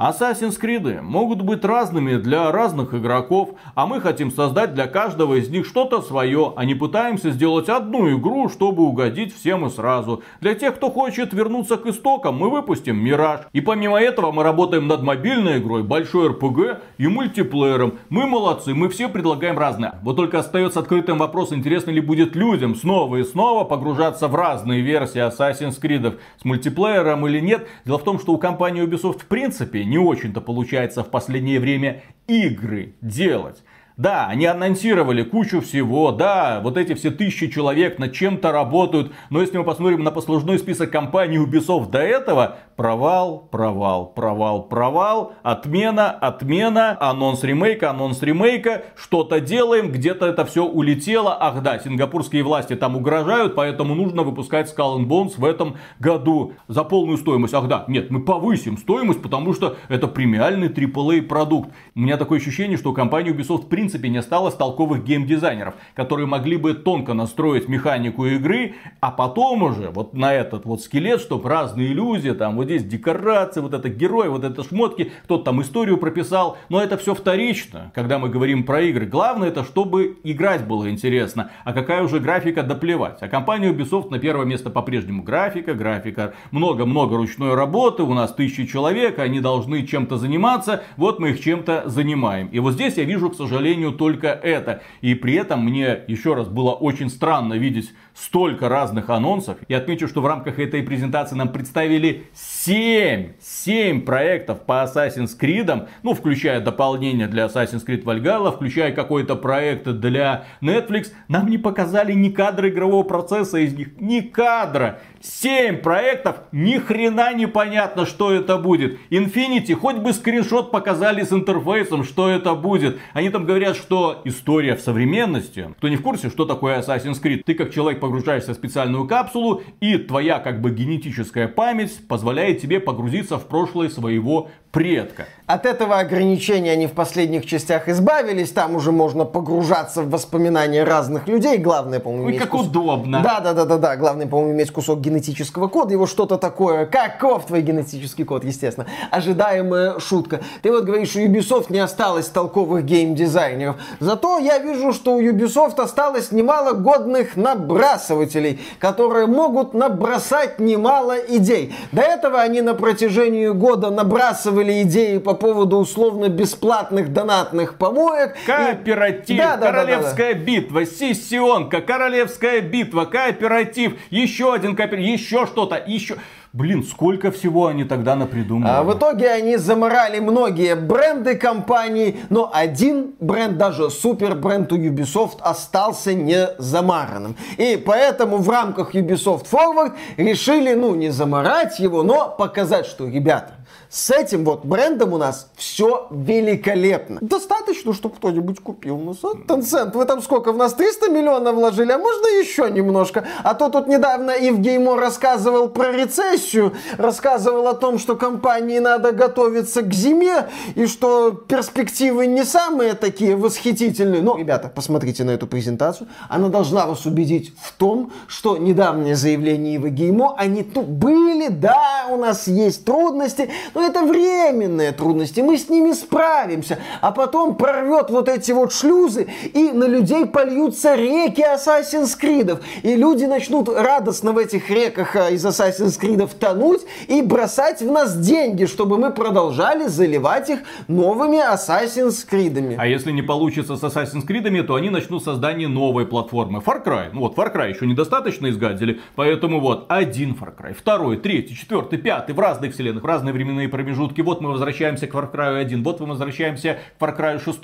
Assassin's 0.00 0.58
Creed 0.58 1.02
могут 1.02 1.42
быть 1.42 1.62
разными 1.62 2.16
для 2.16 2.50
разных 2.50 2.94
игроков, 2.94 3.50
а 3.74 3.84
мы 3.84 4.00
хотим 4.00 4.30
создать 4.30 4.72
для 4.72 4.86
каждого 4.86 5.34
из 5.34 5.50
них 5.50 5.66
что-то 5.66 6.00
свое, 6.00 6.54
а 6.56 6.64
не 6.64 6.74
пытаемся 6.74 7.32
сделать 7.32 7.68
одну 7.68 8.10
игру, 8.16 8.48
чтобы 8.48 8.84
угодить 8.84 9.36
всем 9.36 9.66
и 9.66 9.68
сразу. 9.68 10.22
Для 10.40 10.54
тех, 10.54 10.76
кто 10.76 10.90
хочет 10.90 11.34
вернуться 11.34 11.76
к 11.76 11.84
истокам, 11.84 12.38
мы 12.38 12.48
выпустим 12.48 12.96
Мираж. 12.96 13.40
И 13.52 13.60
помимо 13.60 14.00
этого 14.00 14.32
мы 14.32 14.42
работаем 14.42 14.86
над 14.86 15.02
мобильной 15.02 15.58
игрой, 15.58 15.82
большой 15.82 16.28
РПГ 16.28 16.80
и 16.96 17.06
мультиплеером. 17.06 17.98
Мы 18.08 18.26
молодцы, 18.26 18.72
мы 18.72 18.88
все 18.88 19.06
предлагаем 19.06 19.58
разное. 19.58 19.96
Вот 20.02 20.16
только 20.16 20.38
остается 20.38 20.80
открытым 20.80 21.18
вопрос, 21.18 21.52
интересно 21.52 21.90
ли 21.90 22.00
будет 22.00 22.34
людям 22.34 22.74
снова 22.74 23.16
и 23.16 23.22
снова 23.22 23.64
погружаться 23.64 24.28
в 24.28 24.34
разные 24.34 24.80
версии 24.80 25.20
Assassin's 25.20 25.78
Creed 25.78 26.18
с 26.40 26.44
мультиплеером 26.46 27.26
или 27.26 27.40
нет. 27.40 27.68
Дело 27.84 27.98
в 27.98 28.04
том, 28.04 28.18
что 28.18 28.32
у 28.32 28.38
компании 28.38 28.82
Ubisoft 28.82 29.24
в 29.24 29.26
принципе 29.26 29.89
не 29.90 29.98
очень-то 29.98 30.40
получается 30.40 31.02
в 31.02 31.10
последнее 31.10 31.60
время 31.60 32.02
игры 32.28 32.94
делать. 33.02 33.62
Да, 34.00 34.28
они 34.28 34.46
анонсировали 34.46 35.22
кучу 35.22 35.60
всего, 35.60 36.10
да, 36.10 36.60
вот 36.62 36.78
эти 36.78 36.94
все 36.94 37.10
тысячи 37.10 37.48
человек 37.48 37.98
над 37.98 38.14
чем-то 38.14 38.50
работают, 38.50 39.12
но 39.28 39.42
если 39.42 39.58
мы 39.58 39.64
посмотрим 39.64 40.02
на 40.02 40.10
послужной 40.10 40.58
список 40.58 40.90
компаний 40.90 41.36
Ubisoft 41.36 41.90
до 41.90 41.98
этого, 41.98 42.56
провал, 42.76 43.46
провал, 43.50 44.06
провал, 44.06 44.62
провал, 44.62 45.34
отмена, 45.42 46.10
отмена, 46.10 46.96
анонс 46.98 47.44
ремейка, 47.44 47.90
анонс 47.90 48.22
ремейка, 48.22 48.84
что-то 48.96 49.38
делаем, 49.38 49.92
где-то 49.92 50.24
это 50.24 50.46
все 50.46 50.64
улетело, 50.64 51.36
ах 51.38 51.62
да, 51.62 51.78
сингапурские 51.78 52.42
власти 52.42 52.76
там 52.76 52.96
угрожают, 52.96 53.54
поэтому 53.54 53.94
нужно 53.94 54.22
выпускать 54.22 54.74
Skull 54.74 54.96
and 54.96 55.08
Bones 55.08 55.34
в 55.36 55.44
этом 55.44 55.76
году 55.98 56.54
за 56.68 56.84
полную 56.84 57.18
стоимость, 57.18 57.52
ах 57.52 57.68
да, 57.68 57.84
нет, 57.86 58.10
мы 58.10 58.24
повысим 58.24 58.78
стоимость, 58.78 59.20
потому 59.20 59.52
что 59.52 59.76
это 59.88 60.08
премиальный 60.08 60.68
AAA 60.68 61.20
продукт. 61.20 61.68
У 61.94 62.00
меня 62.00 62.16
такое 62.16 62.38
ощущение, 62.38 62.78
что 62.78 62.92
у 62.92 62.94
компании 62.94 63.34
Ubisoft 63.34 63.66
в 63.66 63.68
принципе 63.68 63.89
принципе 63.90 64.08
не 64.08 64.18
осталось 64.18 64.54
толковых 64.54 65.02
геймдизайнеров, 65.02 65.74
которые 65.94 66.26
могли 66.26 66.56
бы 66.56 66.74
тонко 66.74 67.12
настроить 67.12 67.68
механику 67.68 68.24
игры, 68.24 68.74
а 69.00 69.10
потом 69.10 69.64
уже 69.64 69.90
вот 69.90 70.14
на 70.14 70.32
этот 70.32 70.64
вот 70.64 70.80
скелет, 70.80 71.20
чтобы 71.20 71.48
разные 71.48 71.88
иллюзии, 71.88 72.30
там 72.30 72.54
вот 72.54 72.66
здесь 72.66 72.84
декорации, 72.84 73.60
вот 73.60 73.74
это 73.74 73.88
герой, 73.88 74.28
вот 74.28 74.44
это 74.44 74.62
шмотки, 74.62 75.10
кто-то 75.24 75.42
там 75.44 75.60
историю 75.62 75.96
прописал, 75.96 76.56
но 76.68 76.80
это 76.80 76.96
все 76.98 77.16
вторично, 77.16 77.90
когда 77.92 78.20
мы 78.20 78.28
говорим 78.28 78.62
про 78.62 78.80
игры. 78.82 79.06
Главное 79.06 79.48
это, 79.48 79.64
чтобы 79.64 80.18
играть 80.22 80.64
было 80.64 80.88
интересно, 80.88 81.50
а 81.64 81.72
какая 81.72 82.04
уже 82.04 82.20
графика, 82.20 82.62
доплевать. 82.62 83.18
А 83.22 83.28
компания 83.28 83.72
Ubisoft 83.72 84.10
на 84.10 84.20
первое 84.20 84.46
место 84.46 84.70
по-прежнему 84.70 85.24
графика, 85.24 85.74
графика, 85.74 86.34
много-много 86.52 87.16
ручной 87.16 87.56
работы, 87.56 88.04
у 88.04 88.14
нас 88.14 88.32
тысячи 88.32 88.66
человек, 88.66 89.18
они 89.18 89.40
должны 89.40 89.84
чем-то 89.84 90.16
заниматься, 90.16 90.84
вот 90.96 91.18
мы 91.18 91.30
их 91.30 91.40
чем-то 91.40 91.84
занимаем. 91.86 92.46
И 92.52 92.60
вот 92.60 92.74
здесь 92.74 92.96
я 92.96 93.04
вижу, 93.04 93.30
к 93.30 93.34
сожалению, 93.34 93.69
только 93.92 94.28
это. 94.28 94.82
И 95.00 95.14
при 95.14 95.34
этом 95.34 95.64
мне 95.64 96.00
еще 96.06 96.34
раз 96.34 96.48
было 96.48 96.72
очень 96.72 97.10
странно 97.10 97.54
видеть 97.54 97.92
столько 98.14 98.68
разных 98.68 99.08
анонсов. 99.10 99.56
Я 99.68 99.78
отмечу, 99.78 100.08
что 100.08 100.20
в 100.20 100.26
рамках 100.26 100.58
этой 100.58 100.82
презентации 100.82 101.36
нам 101.36 101.48
представили 101.48 102.24
7, 102.34 103.32
7 103.40 104.02
проектов 104.02 104.64
по 104.66 104.84
Assassin's 104.84 105.30
Creed, 105.40 105.88
ну, 106.02 106.14
включая 106.14 106.60
дополнение 106.60 107.28
для 107.28 107.46
Assassin's 107.46 107.86
Creed 107.86 108.04
Valhalla, 108.04 108.54
включая 108.54 108.92
какой-то 108.92 109.36
проект 109.36 109.84
для 109.84 110.44
Netflix. 110.60 111.12
Нам 111.28 111.48
не 111.48 111.58
показали 111.58 112.12
ни 112.12 112.28
кадра 112.30 112.68
игрового 112.68 113.02
процесса 113.02 113.58
из 113.58 113.74
них, 113.74 114.00
ни 114.00 114.20
кадра. 114.20 115.00
7 115.22 115.78
проектов, 115.78 116.36
ни 116.50 116.78
хрена 116.78 117.34
не 117.34 117.46
понятно, 117.46 118.06
что 118.06 118.32
это 118.32 118.56
будет. 118.56 118.98
Infinity, 119.10 119.74
хоть 119.74 119.96
бы 119.96 120.12
скриншот 120.12 120.70
показали 120.70 121.22
с 121.22 121.32
интерфейсом, 121.32 122.04
что 122.04 122.28
это 122.28 122.54
будет. 122.54 122.98
Они 123.12 123.28
там 123.28 123.44
говорят, 123.44 123.59
что 123.74 124.22
история 124.24 124.74
в 124.74 124.80
современности. 124.80 125.74
Кто 125.78 125.88
не 125.88 125.96
в 125.96 126.02
курсе, 126.02 126.30
что 126.30 126.44
такое 126.44 126.80
Assassin's 126.80 127.22
Creed? 127.22 127.42
Ты 127.44 127.54
как 127.54 127.72
человек 127.72 128.00
погружаешься 128.00 128.52
в 128.52 128.56
специальную 128.56 129.06
капсулу, 129.06 129.62
и 129.80 129.98
твоя 129.98 130.38
как 130.38 130.60
бы 130.60 130.70
генетическая 130.70 131.48
память 131.48 132.06
позволяет 132.08 132.60
тебе 132.60 132.80
погрузиться 132.80 133.38
в 133.38 133.46
прошлое 133.46 133.88
своего 133.88 134.50
предка. 134.70 135.26
От 135.46 135.66
этого 135.66 135.98
ограничения 135.98 136.70
они 136.70 136.86
в 136.86 136.92
последних 136.92 137.44
частях 137.44 137.88
избавились. 137.88 138.52
Там 138.52 138.76
уже 138.76 138.92
можно 138.92 139.24
погружаться 139.24 140.02
в 140.02 140.10
воспоминания 140.10 140.84
разных 140.84 141.26
людей. 141.26 141.58
Главное, 141.58 141.98
по-моему, 141.98 142.26
Ой, 142.26 142.38
как 142.38 142.50
кус... 142.50 142.68
удобно. 142.68 143.20
Да, 143.20 143.40
да, 143.40 143.52
да, 143.52 143.64
да, 143.64 143.78
да. 143.78 143.96
Главное, 143.96 144.28
по-моему, 144.28 144.52
иметь 144.52 144.70
кусок 144.70 145.00
генетического 145.00 145.66
кода. 145.66 145.92
Его 145.92 146.06
что-то 146.06 146.38
такое. 146.38 146.86
Каков 146.86 147.46
твой 147.46 147.62
генетический 147.62 148.24
код, 148.24 148.44
естественно. 148.44 148.86
Ожидаемая 149.10 149.98
шутка. 149.98 150.40
Ты 150.62 150.70
вот 150.70 150.84
говоришь, 150.84 151.16
у 151.16 151.18
Ubisoft 151.18 151.66
не 151.70 151.80
осталось 151.80 152.28
толковых 152.28 152.84
геймдизайнеров. 152.84 153.74
Зато 153.98 154.38
я 154.38 154.58
вижу, 154.58 154.92
что 154.92 155.16
у 155.16 155.20
Ubisoft 155.20 155.80
осталось 155.80 156.30
немало 156.30 156.74
годных 156.74 157.34
набрасывателей, 157.34 158.60
которые 158.78 159.26
могут 159.26 159.74
набросать 159.74 160.60
немало 160.60 161.16
идей. 161.18 161.74
До 161.90 162.02
этого 162.02 162.40
они 162.40 162.60
на 162.60 162.74
протяжении 162.74 163.48
года 163.48 163.90
набрасывали 163.90 164.59
высказывали 164.60 164.82
идеи 164.82 165.18
по 165.18 165.34
поводу 165.34 165.78
условно-бесплатных 165.78 167.12
донатных 167.12 167.76
помоек. 167.76 168.36
Кооператив, 168.46 169.30
и... 169.30 169.38
да, 169.38 169.56
да, 169.56 169.66
королевская 169.66 170.34
да, 170.34 170.38
да, 170.38 170.38
да. 170.38 170.44
битва, 170.44 170.86
сессионка, 170.86 171.80
королевская 171.80 172.60
битва, 172.60 173.04
кооператив, 173.04 173.94
еще 174.10 174.54
один 174.54 174.76
кооператив, 174.76 175.08
еще 175.08 175.46
что-то, 175.46 175.82
еще... 175.86 176.16
Блин, 176.52 176.82
сколько 176.82 177.30
всего 177.30 177.68
они 177.68 177.84
тогда 177.84 178.16
напридумывали. 178.16 178.72
А 178.72 178.82
в 178.82 178.98
итоге 178.98 179.30
они 179.30 179.56
заморали 179.56 180.18
многие 180.18 180.74
бренды 180.74 181.36
компаний, 181.36 182.16
но 182.28 182.50
один 182.52 183.12
бренд, 183.20 183.56
даже 183.56 183.88
супер 183.88 184.34
бренд 184.34 184.72
у 184.72 184.76
Ubisoft, 184.76 185.38
остался 185.42 186.12
не 186.12 186.48
замаранным. 186.58 187.36
И 187.56 187.76
поэтому 187.76 188.38
в 188.38 188.50
рамках 188.50 188.96
Ubisoft 188.96 189.46
Forward 189.48 189.92
решили, 190.16 190.74
ну, 190.74 190.96
не 190.96 191.10
заморать 191.10 191.78
его, 191.78 192.02
но 192.02 192.34
показать, 192.36 192.86
что, 192.86 193.06
ребята, 193.06 193.54
с 193.90 194.10
этим 194.12 194.44
вот 194.44 194.64
брендом 194.64 195.12
у 195.12 195.18
нас 195.18 195.50
все 195.56 196.06
великолепно. 196.10 197.18
Достаточно, 197.20 197.92
чтобы 197.92 198.14
кто-нибудь 198.14 198.60
купил. 198.60 198.96
Ну, 198.96 199.12
Tencent, 199.12 199.96
вы 199.96 200.04
там 200.04 200.22
сколько? 200.22 200.52
В 200.52 200.56
нас 200.56 200.74
300 200.74 201.08
миллионов 201.08 201.56
вложили, 201.56 201.90
а 201.90 201.98
можно 201.98 202.26
еще 202.26 202.70
немножко? 202.70 203.26
А 203.42 203.54
то 203.54 203.68
тут 203.68 203.88
недавно 203.88 204.30
Евгеймо 204.30 204.96
рассказывал 204.96 205.68
про 205.68 205.90
рецессию, 205.90 206.72
рассказывал 206.98 207.66
о 207.66 207.74
том, 207.74 207.98
что 207.98 208.14
компании 208.14 208.78
надо 208.78 209.10
готовиться 209.10 209.82
к 209.82 209.92
зиме, 209.92 210.48
и 210.76 210.86
что 210.86 211.32
перспективы 211.32 212.26
не 212.26 212.44
самые 212.44 212.94
такие 212.94 213.34
восхитительные. 213.34 214.22
Но, 214.22 214.36
ребята, 214.36 214.68
посмотрите 214.68 215.24
на 215.24 215.32
эту 215.32 215.48
презентацию. 215.48 216.06
Она 216.28 216.48
должна 216.48 216.86
вас 216.86 217.06
убедить 217.06 217.52
в 217.60 217.72
том, 217.72 218.12
что 218.28 218.56
недавнее 218.56 219.16
заявление 219.16 219.74
Евгеймо, 219.74 220.36
они 220.38 220.62
тут 220.62 220.86
были, 220.86 221.48
да, 221.48 222.06
у 222.08 222.16
нас 222.16 222.46
есть 222.46 222.84
трудности, 222.84 223.50
но 223.74 223.82
это 223.82 224.02
временные 224.02 224.92
трудности, 224.92 225.40
мы 225.40 225.56
с 225.56 225.68
ними 225.68 225.92
справимся. 225.92 226.78
А 227.00 227.12
потом 227.12 227.54
прорвет 227.54 228.10
вот 228.10 228.28
эти 228.28 228.52
вот 228.52 228.72
шлюзы, 228.72 229.28
и 229.52 229.72
на 229.72 229.84
людей 229.84 230.26
польются 230.26 230.94
реки 230.94 231.42
Assassin's 231.42 232.18
Creed. 232.20 232.60
И 232.82 232.96
люди 232.96 233.24
начнут 233.24 233.68
радостно 233.68 234.32
в 234.32 234.38
этих 234.38 234.70
реках 234.70 235.16
а, 235.16 235.30
из 235.30 235.44
Assassin's 235.44 236.00
Creed 236.00 236.28
тонуть 236.38 236.82
и 237.08 237.22
бросать 237.22 237.80
в 237.80 237.90
нас 237.90 238.16
деньги, 238.16 238.66
чтобы 238.66 238.98
мы 238.98 239.10
продолжали 239.10 239.86
заливать 239.88 240.50
их 240.50 240.60
новыми 240.88 241.36
Assassin's 241.36 242.26
Creed. 242.28 242.76
А 242.78 242.86
если 242.86 243.12
не 243.12 243.22
получится 243.22 243.76
с 243.76 243.82
Assassin's 243.82 244.26
Creed, 244.26 244.62
то 244.62 244.74
они 244.74 244.90
начнут 244.90 245.22
создание 245.22 245.68
новой 245.68 246.06
платформы. 246.06 246.60
Far 246.60 246.84
Cry. 246.84 247.10
Ну 247.12 247.20
вот 247.20 247.36
Far 247.36 247.54
Cry 247.54 247.70
еще 247.70 247.86
недостаточно 247.86 248.48
изгадили, 248.50 249.00
поэтому 249.14 249.60
вот 249.60 249.86
один 249.88 250.32
Far 250.32 250.54
Cry, 250.56 250.74
второй, 250.74 251.16
третий, 251.16 251.56
четвертый, 251.56 251.98
пятый, 251.98 252.34
в 252.34 252.40
разных 252.40 252.74
вселенных, 252.74 253.02
в 253.02 253.06
разные 253.06 253.32
временные 253.50 253.68
промежутки. 253.68 254.20
Вот 254.20 254.40
мы 254.40 254.50
возвращаемся 254.50 255.06
к 255.06 255.14
Far 255.14 255.32
Cry 255.32 255.60
1, 255.60 255.82
вот 255.82 256.00
мы 256.00 256.06
возвращаемся 256.06 256.78
к 256.98 257.02
Far 257.02 257.18
Cry 257.18 257.42
6, 257.42 257.58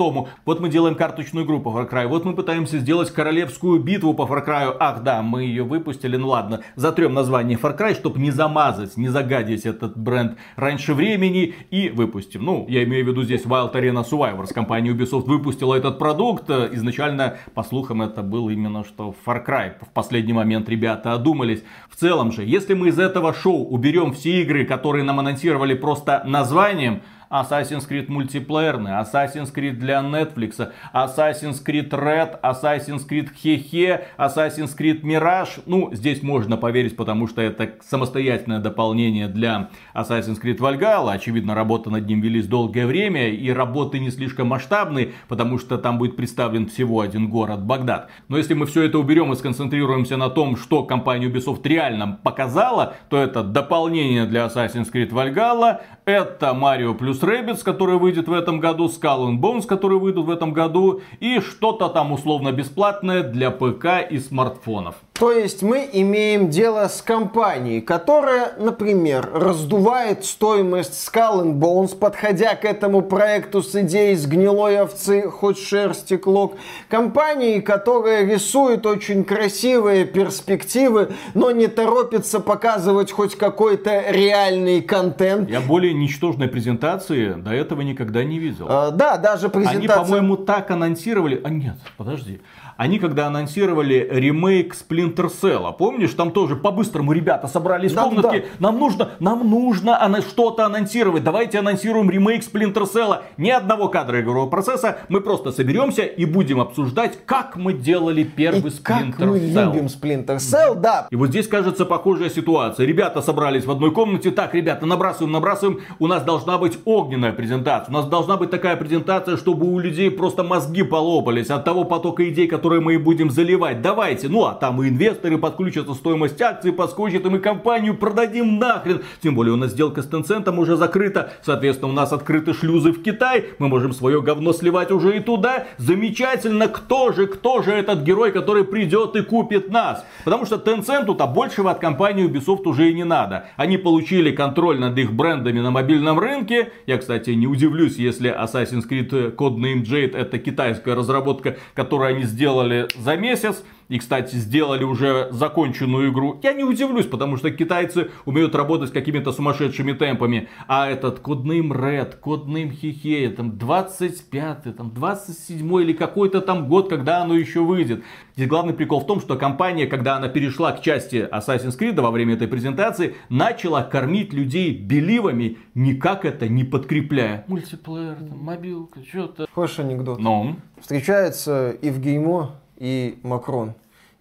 вот 0.44 0.60
мы 0.60 0.68
делаем 0.68 0.96
карточную 0.96 1.46
игру 1.46 1.60
по 1.60 1.68
Far 1.70 1.88
Cry, 1.88 2.06
вот 2.06 2.24
мы 2.24 2.34
пытаемся 2.34 2.78
сделать 2.78 3.10
королевскую 3.10 3.80
битву 3.80 4.14
по 4.14 4.22
Far 4.22 4.44
Cry. 4.44 4.76
Ах 4.78 5.02
да, 5.02 5.22
мы 5.22 5.44
ее 5.44 5.62
выпустили, 5.62 6.16
ну 6.16 6.28
ладно, 6.28 6.62
затрем 6.74 7.14
название 7.14 7.56
Far 7.56 7.78
Cry, 7.78 7.94
чтобы 7.94 8.18
не 8.18 8.30
замазать, 8.30 8.96
не 8.96 9.08
загадить 9.08 9.64
этот 9.64 9.96
бренд 9.96 10.36
раньше 10.56 10.94
времени 10.94 11.54
и 11.70 11.88
выпустим. 11.88 12.44
Ну, 12.44 12.66
я 12.68 12.82
имею 12.84 13.04
в 13.04 13.08
виду 13.08 13.22
здесь 13.22 13.44
Wild 13.44 13.72
Arena 13.74 14.04
Survivors. 14.04 14.52
Компания 14.52 14.90
Ubisoft 14.90 15.26
выпустила 15.26 15.74
этот 15.74 15.98
продукт. 15.98 16.50
Изначально, 16.50 17.38
по 17.54 17.62
слухам, 17.62 18.02
это 18.02 18.22
был 18.22 18.48
именно 18.48 18.84
что 18.84 19.14
Far 19.24 19.44
Cry. 19.46 19.74
В 19.80 19.92
последний 19.92 20.32
момент 20.32 20.68
ребята 20.68 21.12
одумались. 21.12 21.62
В 21.88 21.96
целом 21.96 22.32
же, 22.32 22.44
если 22.44 22.74
мы 22.74 22.88
из 22.88 22.98
этого 22.98 23.32
шоу 23.32 23.66
уберем 23.68 24.12
все 24.12 24.42
игры, 24.42 24.64
которые 24.64 25.04
нам 25.04 25.20
анонсировали 25.20 25.74
просто 25.76 26.22
названием, 26.24 27.02
Assassin's 27.30 27.88
Creed 27.88 28.06
мультиплеерный, 28.08 28.92
Assassin's 28.92 29.52
Creed 29.54 29.72
для 29.72 30.00
Netflix, 30.00 30.70
Assassin's 30.92 31.64
Creed 31.64 31.90
Red, 31.90 32.40
Assassin's 32.40 33.06
Creed 33.08 33.30
Hehe, 33.42 34.04
Assassin's 34.18 34.76
Creed 34.76 35.02
Mirage. 35.02 35.60
Ну, 35.66 35.90
здесь 35.92 36.22
можно 36.22 36.56
поверить, 36.56 36.96
потому 36.96 37.26
что 37.26 37.42
это 37.42 37.74
самостоятельное 37.82 38.60
дополнение 38.60 39.28
для 39.28 39.70
Assassin's 39.94 40.40
Creed 40.42 40.58
Valhalla. 40.58 41.12
Очевидно, 41.12 41.54
работа 41.54 41.90
над 41.90 42.06
ним 42.06 42.20
велись 42.20 42.46
долгое 42.46 42.86
время, 42.86 43.28
и 43.28 43.50
работы 43.50 43.98
не 43.98 44.10
слишком 44.10 44.48
масштабные, 44.48 45.12
потому 45.28 45.58
что 45.58 45.78
там 45.78 45.98
будет 45.98 46.16
представлен 46.16 46.66
всего 46.66 47.00
один 47.00 47.28
город, 47.28 47.64
Багдад. 47.64 48.10
Но 48.28 48.36
если 48.36 48.54
мы 48.54 48.66
все 48.66 48.82
это 48.82 48.98
уберем 48.98 49.32
и 49.32 49.36
сконцентрируемся 49.36 50.16
на 50.16 50.30
том, 50.30 50.56
что 50.56 50.84
компания 50.84 51.28
Ubisoft 51.28 51.62
реально 51.64 52.18
показала, 52.22 52.94
то 53.08 53.16
это 53.16 53.42
дополнение 53.42 54.26
для 54.26 54.46
Assassin's 54.46 54.92
Creed 54.92 55.10
Valhalla, 55.10 55.80
это 56.06 56.56
Mario 56.56 56.94
плюс 56.94 57.20
Rabbids, 57.20 57.64
который 57.64 57.98
выйдет 57.98 58.28
в 58.28 58.32
этом 58.32 58.60
году, 58.60 58.86
Skull 58.86 59.28
and 59.28 59.40
Bones, 59.40 59.66
которые 59.66 59.98
выйдут 59.98 60.26
в 60.26 60.30
этом 60.30 60.52
году, 60.52 61.00
и 61.18 61.40
что-то 61.40 61.88
там 61.88 62.12
условно 62.12 62.52
бесплатное 62.52 63.24
для 63.24 63.50
ПК 63.50 64.08
и 64.08 64.18
смартфонов. 64.20 64.94
То 65.18 65.32
есть 65.32 65.62
мы 65.62 65.88
имеем 65.92 66.50
дело 66.50 66.88
с 66.88 67.00
компанией, 67.02 67.80
которая, 67.80 68.52
например, 68.58 69.28
раздувает 69.32 70.24
стоимость 70.24 70.92
Skull 70.92 71.42
and 71.42 71.54
Bones, 71.54 71.96
подходя 71.96 72.54
к 72.54 72.64
этому 72.64 73.02
проекту 73.02 73.62
с 73.62 73.74
идеей 73.74 74.14
с 74.14 74.26
гнилой 74.26 74.78
овцы, 74.78 75.22
хоть 75.22 75.58
шерсти 75.58 76.18
клок. 76.18 76.56
Компанией, 76.88 77.62
которая 77.62 78.26
рисует 78.26 78.84
очень 78.84 79.24
красивые 79.24 80.04
перспективы, 80.04 81.08
но 81.34 81.50
не 81.50 81.66
торопится 81.66 82.38
показывать 82.38 83.10
хоть 83.10 83.36
какой-то 83.36 84.10
реальный 84.10 84.82
контент. 84.82 85.48
Я 85.48 85.62
более 85.62 85.95
ничтожной 85.96 86.48
презентации 86.48 87.32
до 87.32 87.50
этого 87.52 87.80
никогда 87.82 88.22
не 88.24 88.38
видел. 88.38 88.66
А, 88.68 88.90
да, 88.90 89.16
даже 89.16 89.48
презентация... 89.48 89.78
Они, 89.78 89.88
по-моему, 89.88 90.36
так 90.36 90.70
анонсировали... 90.70 91.40
А 91.42 91.50
нет, 91.50 91.76
подожди. 91.96 92.40
Они 92.76 92.98
когда 92.98 93.26
анонсировали 93.28 94.06
ремейк 94.10 94.74
Splinter 94.74 95.30
Cell, 95.30 95.74
помнишь, 95.76 96.10
там 96.12 96.30
тоже 96.30 96.56
по-быстрому 96.56 97.12
ребята 97.12 97.46
собрались 97.48 97.92
в 97.92 97.94
Да, 97.94 98.02
комнатке, 98.02 98.40
да. 98.40 98.46
нам 98.58 98.78
нужно, 98.78 99.08
нам 99.18 99.48
нужно 99.48 99.98
ана- 100.04 100.20
что-то 100.20 100.66
анонсировать, 100.66 101.24
давайте 101.24 101.58
анонсируем 101.58 102.10
ремейк 102.10 102.42
Splinter 102.42 102.84
Cell. 102.92 103.20
Ни 103.38 103.48
одного 103.48 103.88
кадра 103.88 104.20
игрового 104.20 104.48
процесса, 104.50 104.98
мы 105.08 105.22
просто 105.22 105.52
соберемся 105.52 106.02
и 106.02 106.26
будем 106.26 106.60
обсуждать, 106.60 107.18
как 107.24 107.56
мы 107.56 107.72
делали 107.72 108.24
первый 108.24 108.70
И 108.70 108.74
как 108.82 109.02
Splinter 109.04 109.24
мы 109.26 109.38
Cell. 109.38 109.64
любим 109.72 109.86
Splinter 109.86 110.36
Cell, 110.36 110.74
да. 110.74 111.06
И 111.10 111.16
вот 111.16 111.28
здесь, 111.28 111.48
кажется, 111.48 111.86
похожая 111.86 112.28
ситуация. 112.28 112.84
Ребята 112.86 113.22
собрались 113.22 113.64
в 113.64 113.70
одной 113.70 113.90
комнате. 113.90 114.30
Так, 114.30 114.54
ребята, 114.54 114.84
набрасываем, 114.84 115.32
набрасываем. 115.32 115.80
У 115.98 116.06
нас 116.06 116.22
должна 116.24 116.58
быть 116.58 116.78
огненная 116.84 117.32
презентация. 117.32 117.90
У 117.90 117.94
нас 117.94 118.06
должна 118.06 118.36
быть 118.36 118.50
такая 118.50 118.76
презентация, 118.76 119.38
чтобы 119.38 119.66
у 119.66 119.78
людей 119.78 120.10
просто 120.10 120.42
мозги 120.42 120.82
полопались 120.82 121.48
от 121.48 121.64
того 121.64 121.84
потока 121.84 122.28
идей, 122.28 122.46
которые 122.46 122.65
мы 122.66 122.94
и 122.94 122.98
будем 122.98 123.30
заливать. 123.30 123.80
Давайте. 123.80 124.28
Ну, 124.28 124.44
а 124.44 124.54
там 124.54 124.82
и 124.82 124.88
инвесторы 124.88 125.38
подключатся, 125.38 125.94
стоимость 125.94 126.40
акций 126.42 126.72
подскочит, 126.72 127.24
и 127.24 127.28
мы 127.28 127.38
компанию 127.38 127.96
продадим 127.96 128.58
нахрен. 128.58 129.02
Тем 129.22 129.34
более 129.34 129.54
у 129.54 129.56
нас 129.56 129.70
сделка 129.70 130.02
с 130.02 130.08
Tencent 130.08 130.54
уже 130.58 130.76
закрыта. 130.76 131.32
Соответственно, 131.42 131.92
у 131.92 131.94
нас 131.94 132.12
открыты 132.12 132.52
шлюзы 132.52 132.92
в 132.92 133.02
Китай. 133.02 133.44
Мы 133.58 133.68
можем 133.68 133.92
свое 133.92 134.20
говно 134.20 134.52
сливать 134.52 134.90
уже 134.90 135.16
и 135.16 135.20
туда. 135.20 135.66
Замечательно. 135.78 136.68
Кто 136.68 137.12
же, 137.12 137.26
кто 137.26 137.62
же 137.62 137.70
этот 137.70 138.02
герой, 138.02 138.32
который 138.32 138.64
придет 138.64 139.14
и 139.16 139.22
купит 139.22 139.70
нас? 139.70 140.04
Потому 140.24 140.46
что 140.46 140.56
Tencent-то 140.56 141.26
большего 141.26 141.70
от 141.70 141.78
компании 141.78 142.28
Ubisoft 142.28 142.62
уже 142.64 142.90
и 142.90 142.94
не 142.94 143.04
надо. 143.04 143.46
Они 143.56 143.78
получили 143.78 144.32
контроль 144.32 144.78
над 144.80 144.98
их 144.98 145.12
брендами 145.12 145.60
на 145.60 145.70
мобильном 145.70 146.18
рынке. 146.18 146.72
Я, 146.86 146.98
кстати, 146.98 147.30
не 147.30 147.46
удивлюсь, 147.46 147.96
если 147.96 148.30
Assassin's 148.30 148.88
Creed 148.88 149.36
Codename 149.36 149.84
Jade 149.84 150.16
это 150.16 150.38
китайская 150.38 150.94
разработка, 150.94 151.56
которую 151.74 152.08
они 152.08 152.24
сделали 152.24 152.55
за 152.96 153.16
месяц. 153.16 153.62
И, 153.88 153.98
кстати, 153.98 154.34
сделали 154.36 154.84
уже 154.84 155.28
законченную 155.30 156.10
игру. 156.10 156.40
Я 156.42 156.52
не 156.52 156.64
удивлюсь, 156.64 157.06
потому 157.06 157.36
что 157.36 157.50
китайцы 157.50 158.10
умеют 158.24 158.54
работать 158.54 158.88
с 158.90 158.92
какими-то 158.92 159.32
сумасшедшими 159.32 159.92
темпами. 159.92 160.48
А 160.66 160.88
этот 160.88 161.20
Codename 161.20 161.70
Red, 161.70 162.20
Codename 162.20 162.72
Хихея, 162.72 163.30
там 163.30 163.56
25 163.58 164.76
там 164.76 164.90
27 164.90 165.82
или 165.82 165.92
какой-то 165.92 166.40
там 166.40 166.68
год, 166.68 166.88
когда 166.88 167.22
оно 167.22 167.34
еще 167.34 167.60
выйдет. 167.60 168.02
Здесь 168.34 168.48
главный 168.48 168.74
прикол 168.74 169.00
в 169.00 169.06
том, 169.06 169.20
что 169.20 169.36
компания, 169.36 169.86
когда 169.86 170.16
она 170.16 170.28
перешла 170.28 170.72
к 170.72 170.82
части 170.82 171.28
Assassin's 171.32 171.78
Creed 171.78 172.00
во 172.00 172.10
время 172.10 172.34
этой 172.34 172.48
презентации, 172.48 173.14
начала 173.28 173.82
кормить 173.82 174.32
людей 174.32 174.76
беливами, 174.76 175.58
никак 175.74 176.24
это 176.24 176.48
не 176.48 176.64
подкрепляя. 176.64 177.44
Мультиплеер, 177.46 178.16
там, 178.16 178.38
мобилка, 178.38 179.00
что-то. 179.08 179.46
Хочешь 179.52 179.78
анекдот? 179.78 180.18
Но 180.18 180.56
Встречаются 180.80 181.76
Евгеймо 181.80 182.56
и 182.76 183.18
Макрон. 183.22 183.74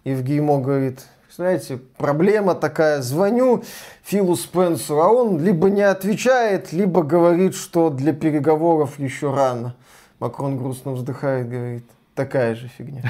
Евгеймо 0.04 0.60
говорит, 0.60 1.06
знаете, 1.34 1.78
проблема 1.98 2.54
такая, 2.54 3.02
звоню 3.02 3.64
Филу 4.04 4.36
Спенсеру, 4.36 5.00
а 5.00 5.08
он 5.08 5.42
либо 5.42 5.68
не 5.68 5.82
отвечает, 5.82 6.72
либо 6.72 7.02
говорит, 7.02 7.54
что 7.54 7.90
для 7.90 8.12
переговоров 8.12 8.98
еще 8.98 9.34
рано. 9.34 9.74
Макрон 10.18 10.56
грустно 10.56 10.92
вздыхает, 10.92 11.48
говорит, 11.48 11.84
такая 12.14 12.54
же 12.54 12.68
фигня. 12.68 13.02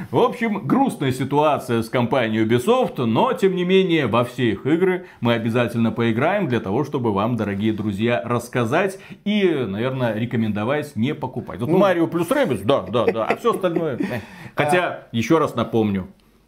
В 0.09 0.19
общем, 0.19 0.65
грустная 0.65 1.11
ситуация 1.11 1.81
с 1.81 1.89
компанией 1.89 2.45
Ubisoft, 2.45 3.03
но 3.03 3.33
тем 3.33 3.57
не 3.57 3.65
менее 3.65 4.07
во 4.07 4.23
все 4.23 4.51
их 4.51 4.65
игры 4.65 5.05
мы 5.19 5.33
обязательно 5.33 5.91
поиграем 5.91 6.47
для 6.47 6.61
того, 6.61 6.85
чтобы 6.85 7.11
вам, 7.11 7.35
дорогие 7.35 7.73
друзья, 7.73 8.21
рассказать 8.23 8.99
и, 9.25 9.43
наверное, 9.67 10.13
рекомендовать 10.13 10.95
не 10.95 11.13
покупать. 11.13 11.59
Вот 11.59 11.69
Марио 11.69 12.07
плюс 12.07 12.29
Rabbids, 12.29 12.61
да, 12.63 12.83
да, 12.83 13.05
да, 13.05 13.25
а 13.25 13.35
все 13.35 13.51
остальное. 13.51 13.99
Хотя, 14.55 15.09
еще 15.11 15.39
раз 15.39 15.55
напомню, 15.55 16.07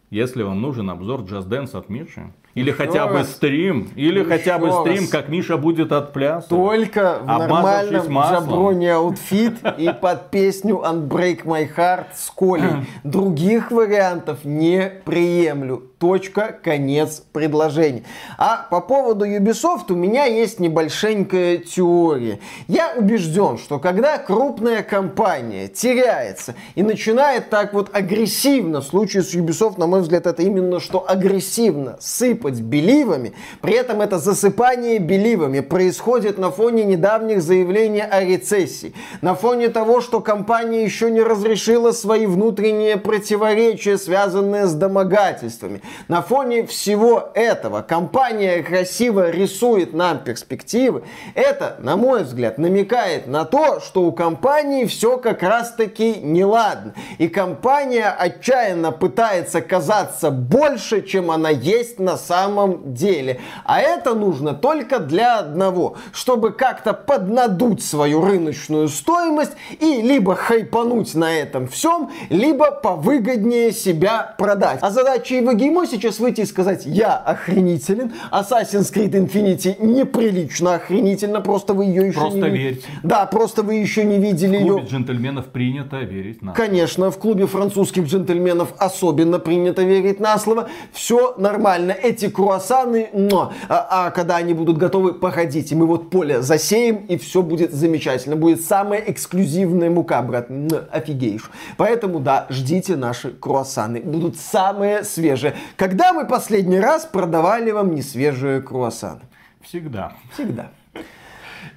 если 0.10 0.42
вам 0.42 0.62
нужен 0.62 0.90
обзор 0.90 1.24
Just 1.24 1.50
Dance 1.50 1.78
от 1.78 1.90
Миши, 1.90 2.32
или 2.60 2.70
Еще 2.72 2.78
хотя 2.78 3.08
бы 3.08 3.14
раз. 3.20 3.32
стрим, 3.32 3.90
или 3.96 4.20
Еще 4.20 4.30
хотя 4.30 4.58
бы 4.58 4.72
стрим, 4.72 5.02
раз. 5.04 5.10
как 5.10 5.30
Миша 5.30 5.58
будет 5.58 5.92
отплясывать. 5.92 6.50
Только 6.50 7.20
в 7.22 7.26
нормальном 7.26 8.12
маслом. 8.12 8.44
джаброне 8.44 8.94
outfit 8.94 9.54
и 9.78 9.90
под 10.00 10.30
песню 10.30 10.82
Unbreak 10.86 11.44
My 11.46 11.68
Heart 11.74 12.08
с 12.16 12.30
Колей. 12.32 12.86
Других 13.04 13.72
вариантов 13.72 14.40
не 14.44 14.92
приемлю. 15.06 15.84
Точка, 16.00 16.58
конец 16.64 17.22
предложения. 17.34 18.04
А 18.38 18.66
по 18.70 18.80
поводу 18.80 19.26
Ubisoft 19.26 19.92
у 19.92 19.96
меня 19.96 20.24
есть 20.26 20.62
небольшенькая 20.62 21.58
теория. 21.58 22.40
Я 22.70 22.94
убежден, 22.96 23.58
что 23.58 23.80
когда 23.80 24.18
крупная 24.18 24.82
компания 24.82 25.68
теряется 25.68 26.56
и 26.76 26.84
начинает 26.84 27.50
так 27.50 27.74
вот 27.74 27.90
агрессивно, 27.94 28.80
в 28.80 28.86
случае 28.86 29.24
с 29.24 29.36
Ubisoft, 29.36 29.78
на 29.78 29.88
мой 29.88 30.00
взгляд, 30.00 30.26
это 30.26 30.42
именно 30.42 30.80
что 30.80 31.04
агрессивно 31.06 31.98
сыпать 32.00 32.49
беливами, 32.56 33.34
при 33.62 33.74
этом 33.74 34.02
это 34.02 34.20
засыпание 34.20 35.00
беливами 35.00 35.60
происходит 35.60 36.38
на 36.38 36.52
фоне 36.52 36.84
недавних 36.84 37.42
заявлений 37.42 38.02
о 38.02 38.24
рецессии, 38.24 38.94
на 39.22 39.36
фоне 39.36 39.70
того, 39.70 40.02
что 40.02 40.22
компания 40.22 40.84
еще 40.84 41.12
не 41.12 41.22
разрешила 41.22 41.92
свои 41.92 42.26
внутренние 42.26 42.98
противоречия, 42.98 43.98
связанные 43.98 44.66
с 44.66 44.74
домогательствами. 44.74 45.82
На 46.08 46.22
фоне 46.22 46.66
всего 46.66 47.30
этого 47.34 47.82
компания 47.82 48.64
красиво 48.64 49.30
рисует 49.30 49.94
нам 49.94 50.20
перспективы. 50.20 51.04
Это, 51.36 51.78
на 51.80 51.98
мой 51.98 52.24
взгляд, 52.24 52.58
намекает 52.58 53.28
на 53.28 53.46
то, 53.46 53.80
что 53.80 54.04
у 54.04 54.12
компании 54.12 54.86
все 54.86 55.18
как 55.18 55.44
раз-таки 55.44 56.16
неладно. 56.22 56.94
И 57.18 57.28
компания 57.28 58.10
отчаянно 58.10 58.92
пытается 58.92 59.62
казаться 59.62 60.32
больше, 60.32 61.02
чем 61.02 61.32
она 61.32 61.50
есть 61.50 62.00
на 62.00 62.18
самом 62.30 62.94
деле. 62.94 63.40
А 63.66 63.82
это 63.82 64.14
нужно 64.14 64.54
только 64.54 65.00
для 65.00 65.40
одного, 65.40 65.96
чтобы 66.14 66.52
как-то 66.52 66.94
поднадуть 66.94 67.84
свою 67.84 68.22
рыночную 68.24 68.88
стоимость 68.88 69.54
и 69.80 70.02
либо 70.02 70.36
хайпануть 70.36 71.16
на 71.16 71.34
этом 71.34 71.68
всем, 71.68 72.10
либо 72.30 72.70
повыгоднее 72.72 73.72
себя 73.72 74.36
продать. 74.38 74.80
А 74.82 74.92
задача 74.92 75.40
Ивагимо 75.40 75.88
сейчас 75.88 76.20
выйти 76.20 76.42
и 76.42 76.46
сказать, 76.46 76.86
я 76.86 77.16
охренителен, 77.16 78.14
Assassin's 78.32 78.94
Creed 78.94 79.12
Infinity 79.12 79.76
неприлично 79.84 80.76
охренительно, 80.76 81.42
просто 81.42 81.74
вы 81.74 81.86
ее 81.86 82.08
еще 82.08 82.20
Просто 82.20 82.38
не... 82.38 82.50
ви- 82.50 82.58
верьте. 82.64 82.86
Да, 83.04 83.26
просто 83.26 83.64
вы 83.64 83.76
еще 83.76 84.04
не 84.04 84.20
видели 84.20 84.58
В 84.58 84.62
ее. 84.62 84.68
клубе 84.74 84.88
джентльменов 84.88 85.46
принято 85.48 85.98
верить 85.98 86.42
на 86.42 86.54
Конечно, 86.54 87.10
в 87.12 87.18
клубе 87.18 87.48
французских 87.48 88.06
джентльменов 88.06 88.74
особенно 88.78 89.40
принято 89.40 89.82
верить 89.82 90.20
на 90.20 90.38
слово. 90.38 90.70
Все 90.94 91.34
нормально. 91.38 91.92
Эти 91.92 92.19
круассаны, 92.28 93.10
но, 93.14 93.54
а, 93.68 94.08
а 94.08 94.12
когда 94.12 94.38
они 94.38 94.54
будут 94.54 94.78
готовы, 94.78 95.14
походите. 95.14 95.76
Мы 95.76 95.86
вот 95.86 96.10
поле 96.10 96.42
засеем, 96.42 97.06
и 97.08 97.18
все 97.18 97.42
будет 97.42 97.74
замечательно. 97.74 98.36
Будет 98.36 98.62
самая 98.62 99.00
эксклюзивная 99.00 99.90
мука, 99.90 100.22
брат. 100.22 100.50
Офигеешь. 100.92 101.50
Поэтому, 101.78 102.20
да, 102.20 102.48
ждите 102.50 102.96
наши 102.96 103.32
круассаны. 103.32 104.02
Будут 104.02 104.38
самые 104.38 105.04
свежие. 105.04 105.56
Когда 105.78 106.14
мы 106.14 106.26
последний 106.26 106.80
раз 106.80 107.06
продавали 107.06 107.72
вам 107.72 107.96
несвежие 107.96 108.62
круассаны? 108.62 109.22
Всегда. 109.62 110.14
Всегда. 110.34 110.72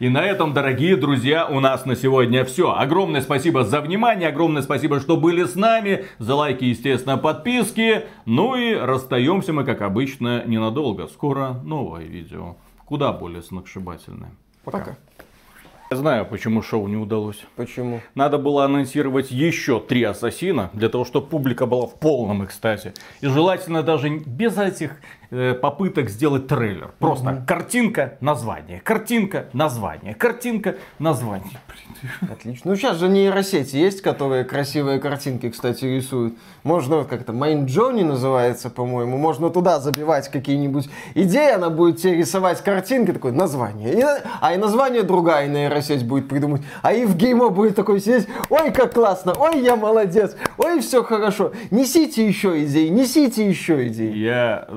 И 0.02 0.08
на 0.08 0.24
этом, 0.24 0.52
дорогие 0.52 0.96
друзья, 0.96 1.46
у 1.46 1.60
нас 1.60 1.86
на 1.86 1.94
сегодня 1.94 2.44
все. 2.44 2.74
Огромное 2.74 3.20
спасибо 3.20 3.62
за 3.62 3.80
внимание, 3.80 4.30
огромное 4.30 4.60
спасибо, 4.60 4.98
что 4.98 5.16
были 5.16 5.44
с 5.44 5.54
нами. 5.54 6.06
За 6.18 6.34
лайки, 6.34 6.64
естественно, 6.64 7.18
подписки. 7.18 8.06
Ну 8.24 8.56
и 8.56 8.74
расстаемся 8.74 9.52
мы, 9.52 9.62
как 9.62 9.80
обычно, 9.80 10.42
ненадолго. 10.44 11.06
Скоро 11.06 11.52
новое 11.62 12.02
видео. 12.02 12.56
Куда 12.84 13.12
более 13.12 13.42
сногсшибательное. 13.42 14.32
Пока. 14.64 14.96
Я 15.92 15.96
знаю, 15.96 16.26
почему 16.26 16.62
шоу 16.62 16.88
не 16.88 16.96
удалось. 16.96 17.44
Почему? 17.54 18.00
Надо 18.16 18.38
было 18.38 18.64
анонсировать 18.64 19.30
еще 19.30 19.78
три 19.78 20.02
ассасина, 20.02 20.70
для 20.72 20.88
того, 20.88 21.04
чтобы 21.04 21.28
публика 21.28 21.66
была 21.66 21.86
в 21.86 22.00
полном 22.00 22.44
экстазе. 22.44 22.92
И 23.20 23.28
желательно 23.28 23.84
даже 23.84 24.08
без 24.08 24.58
этих 24.58 24.96
попыток 25.60 26.10
сделать 26.10 26.46
трейлер. 26.46 26.92
Просто 26.98 27.42
картинка, 27.46 28.18
название, 28.20 28.80
картинка, 28.80 29.46
название, 29.52 30.14
картинка, 30.14 30.76
название. 30.98 31.58
Блин. 31.68 32.30
Отлично. 32.32 32.70
Ну, 32.70 32.76
сейчас 32.76 32.98
же 32.98 33.08
нейросети 33.08 33.76
есть, 33.76 34.02
которые 34.02 34.44
красивые 34.44 35.00
картинки, 35.00 35.48
кстати, 35.50 35.84
рисуют. 35.86 36.34
Можно 36.64 37.04
как-то 37.04 37.32
Майн 37.32 37.64
Джони 37.66 38.02
называется, 38.02 38.68
по-моему. 38.70 39.16
Можно 39.16 39.48
туда 39.50 39.80
забивать 39.80 40.28
какие-нибудь 40.30 40.88
идеи, 41.14 41.52
она 41.54 41.70
будет 41.70 41.98
тебе 41.98 42.16
рисовать 42.16 42.62
картинки, 42.62 43.12
такое 43.12 43.32
название. 43.32 43.94
И- 43.98 44.04
а 44.40 44.52
и 44.52 44.56
название 44.58 45.02
другая 45.02 45.48
нейросеть 45.48 46.06
будет 46.06 46.28
придумать. 46.28 46.62
А 46.82 46.92
и 46.92 47.06
в 47.06 47.16
геймо 47.16 47.48
будет 47.48 47.74
такой 47.74 48.00
сидеть, 48.00 48.26
ой, 48.50 48.70
как 48.70 48.92
классно, 48.92 49.32
ой, 49.38 49.60
я 49.62 49.76
молодец, 49.76 50.36
ой, 50.58 50.80
все 50.80 51.02
хорошо. 51.02 51.52
Несите 51.70 52.26
еще 52.26 52.62
идеи, 52.64 52.88
несите 52.88 53.48
еще 53.48 53.86
идеи. 53.88 54.14
Я 54.16 54.68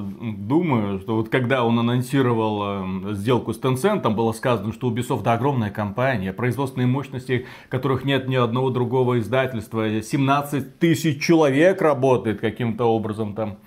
думаю, 0.47 0.99
что 0.99 1.15
вот 1.15 1.29
когда 1.29 1.65
он 1.65 1.79
анонсировал 1.79 3.09
э, 3.09 3.13
сделку 3.13 3.53
с 3.53 3.59
Tencent, 3.59 4.01
там 4.01 4.15
было 4.15 4.31
сказано, 4.31 4.73
что 4.73 4.91
Ubisoft 4.91 5.23
да, 5.23 5.33
огромная 5.33 5.71
компания, 5.71 6.33
производственные 6.33 6.87
мощности, 6.87 7.45
которых 7.69 8.05
нет 8.05 8.27
ни 8.27 8.35
одного 8.35 8.69
другого 8.69 9.19
издательства, 9.19 10.01
17 10.01 10.79
тысяч 10.79 11.21
человек 11.21 11.81
работает 11.81 12.39
каким-то 12.39 12.85
образом 12.85 13.33
там. 13.33 13.57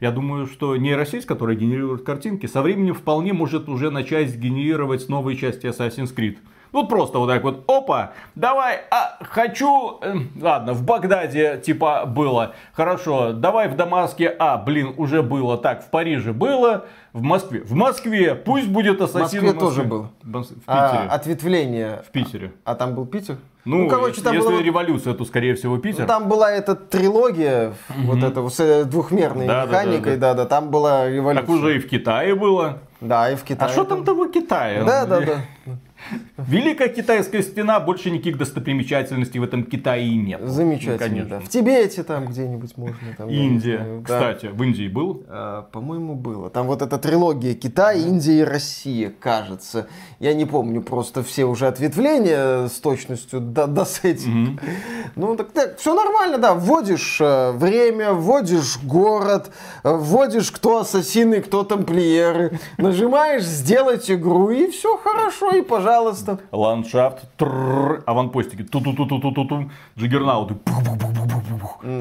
Я 0.00 0.10
думаю, 0.10 0.46
что 0.46 0.76
нейросеть, 0.76 1.24
которая 1.24 1.56
генерирует 1.56 2.02
картинки, 2.02 2.46
со 2.46 2.60
временем 2.60 2.94
вполне 2.94 3.32
может 3.32 3.68
уже 3.68 3.90
начать 3.90 4.36
генерировать 4.36 5.08
новые 5.08 5.38
части 5.38 5.66
Assassin's 5.66 6.14
Creed. 6.14 6.36
Вот 6.76 6.90
просто 6.90 7.18
вот 7.18 7.28
так 7.28 7.42
вот, 7.42 7.64
опа, 7.70 8.12
давай, 8.34 8.80
а, 8.90 9.16
хочу, 9.22 9.98
э, 10.02 10.12
ладно, 10.38 10.74
в 10.74 10.82
Багдаде 10.84 11.56
типа 11.56 12.04
было, 12.04 12.52
хорошо, 12.74 13.32
давай 13.32 13.68
в 13.68 13.76
Дамаске, 13.76 14.28
а, 14.38 14.58
блин, 14.58 14.92
уже 14.98 15.22
было, 15.22 15.56
так, 15.56 15.82
в 15.82 15.88
Париже 15.88 16.34
было, 16.34 16.84
в 17.14 17.22
Москве, 17.22 17.62
в 17.62 17.72
Москве, 17.72 18.34
пусть 18.34 18.68
будет 18.68 19.00
В 19.00 19.04
Ассасин 19.04 19.42
Москве 19.44 19.52
тоже 19.54 19.84
был. 19.84 20.08
В 20.22 20.32
Питере. 20.42 20.60
А, 20.66 21.06
ответвление. 21.14 22.02
В 22.06 22.12
Питере. 22.12 22.52
А 22.64 22.74
там 22.74 22.94
был 22.94 23.06
Питер? 23.06 23.38
Ну, 23.64 23.88
короче, 23.88 24.20
там 24.20 24.34
если 24.34 24.46
было- 24.46 24.60
революция, 24.62 25.14
то 25.14 25.24
скорее 25.24 25.54
всего 25.54 25.78
Питер. 25.78 26.02
Ну, 26.02 26.06
Там 26.06 26.28
была 26.28 26.52
эта 26.52 26.74
трилогия, 26.76 27.72
вот 27.88 28.22
эта 28.22 28.46
с 28.50 28.60
э, 28.60 28.84
двухмерной 28.84 29.46
Да, 29.46 29.64
да, 29.66 29.82
механикой, 29.82 30.18
да, 30.18 30.34
да, 30.34 30.44
там 30.44 30.70
была 30.70 31.08
революция. 31.08 31.46
так 31.46 31.56
уже 31.56 31.76
и 31.76 31.78
в 31.78 31.88
Китае 31.88 32.34
было. 32.34 32.80
Да, 33.00 33.30
и 33.30 33.34
в 33.34 33.42
А 33.42 33.46
Китае. 33.46 33.72
что 33.72 33.84
там 33.84 34.04
того 34.04 34.26
Китая? 34.28 34.84
Да, 34.84 35.06
да, 35.06 35.20
да. 35.20 35.36
Великая 36.36 36.88
китайская 36.88 37.42
стена, 37.42 37.80
больше 37.80 38.10
никаких 38.10 38.38
достопримечательностей 38.38 39.40
в 39.40 39.42
этом 39.44 39.64
Китае 39.64 40.06
и 40.08 40.16
нет. 40.16 40.40
Замечательно, 40.44 40.92
Ну, 40.94 40.98
конечно. 40.98 41.30
да. 41.30 41.40
В 41.40 41.48
Тибете 41.48 42.02
там 42.02 42.26
где-нибудь 42.26 42.76
можно. 42.76 42.96
Там, 43.16 43.28
Индия. 43.28 43.78
знаю, 43.78 44.04
да. 44.06 44.14
Кстати, 44.32 44.46
в 44.52 44.62
Индии 44.62 44.88
был? 44.88 45.24
А, 45.28 45.62
По-моему, 45.72 46.14
было. 46.14 46.50
Там 46.50 46.66
вот 46.66 46.82
эта 46.82 46.98
трилогия 46.98 47.54
Китай, 47.54 48.00
Индия 48.00 48.40
и 48.40 48.44
Россия, 48.44 49.12
кажется. 49.18 49.88
Я 50.20 50.34
не 50.34 50.44
помню 50.44 50.82
просто 50.82 51.22
все 51.22 51.44
уже 51.44 51.66
ответвления 51.66 52.68
с 52.68 52.78
точностью 52.80 53.40
до, 53.40 53.66
до 53.66 53.84
с 53.84 54.04
этим. 54.04 54.60
Ну, 55.18 55.34
так, 55.34 55.50
так, 55.52 55.78
все 55.78 55.94
нормально, 55.94 56.36
да. 56.36 56.52
Вводишь 56.52 57.18
э, 57.22 57.52
время, 57.52 58.12
вводишь 58.12 58.76
город, 58.82 59.50
э, 59.82 59.90
вводишь, 59.90 60.50
кто 60.50 60.80
ассасины, 60.80 61.40
кто 61.40 61.64
тамплиеры. 61.64 62.60
Нажимаешь 62.76 63.42
сделать 63.44 64.10
игру, 64.10 64.50
и 64.50 64.70
все 64.70 64.98
хорошо, 64.98 65.52
и 65.52 65.62
пожалуйста. 65.62 66.38
Ландшафт, 66.52 67.24
трррр, 67.38 68.02
аванпостики, 68.04 68.62
ту-ту-ту-ту-ту-ту, 68.62 69.70
джиггернауты, 69.98 70.56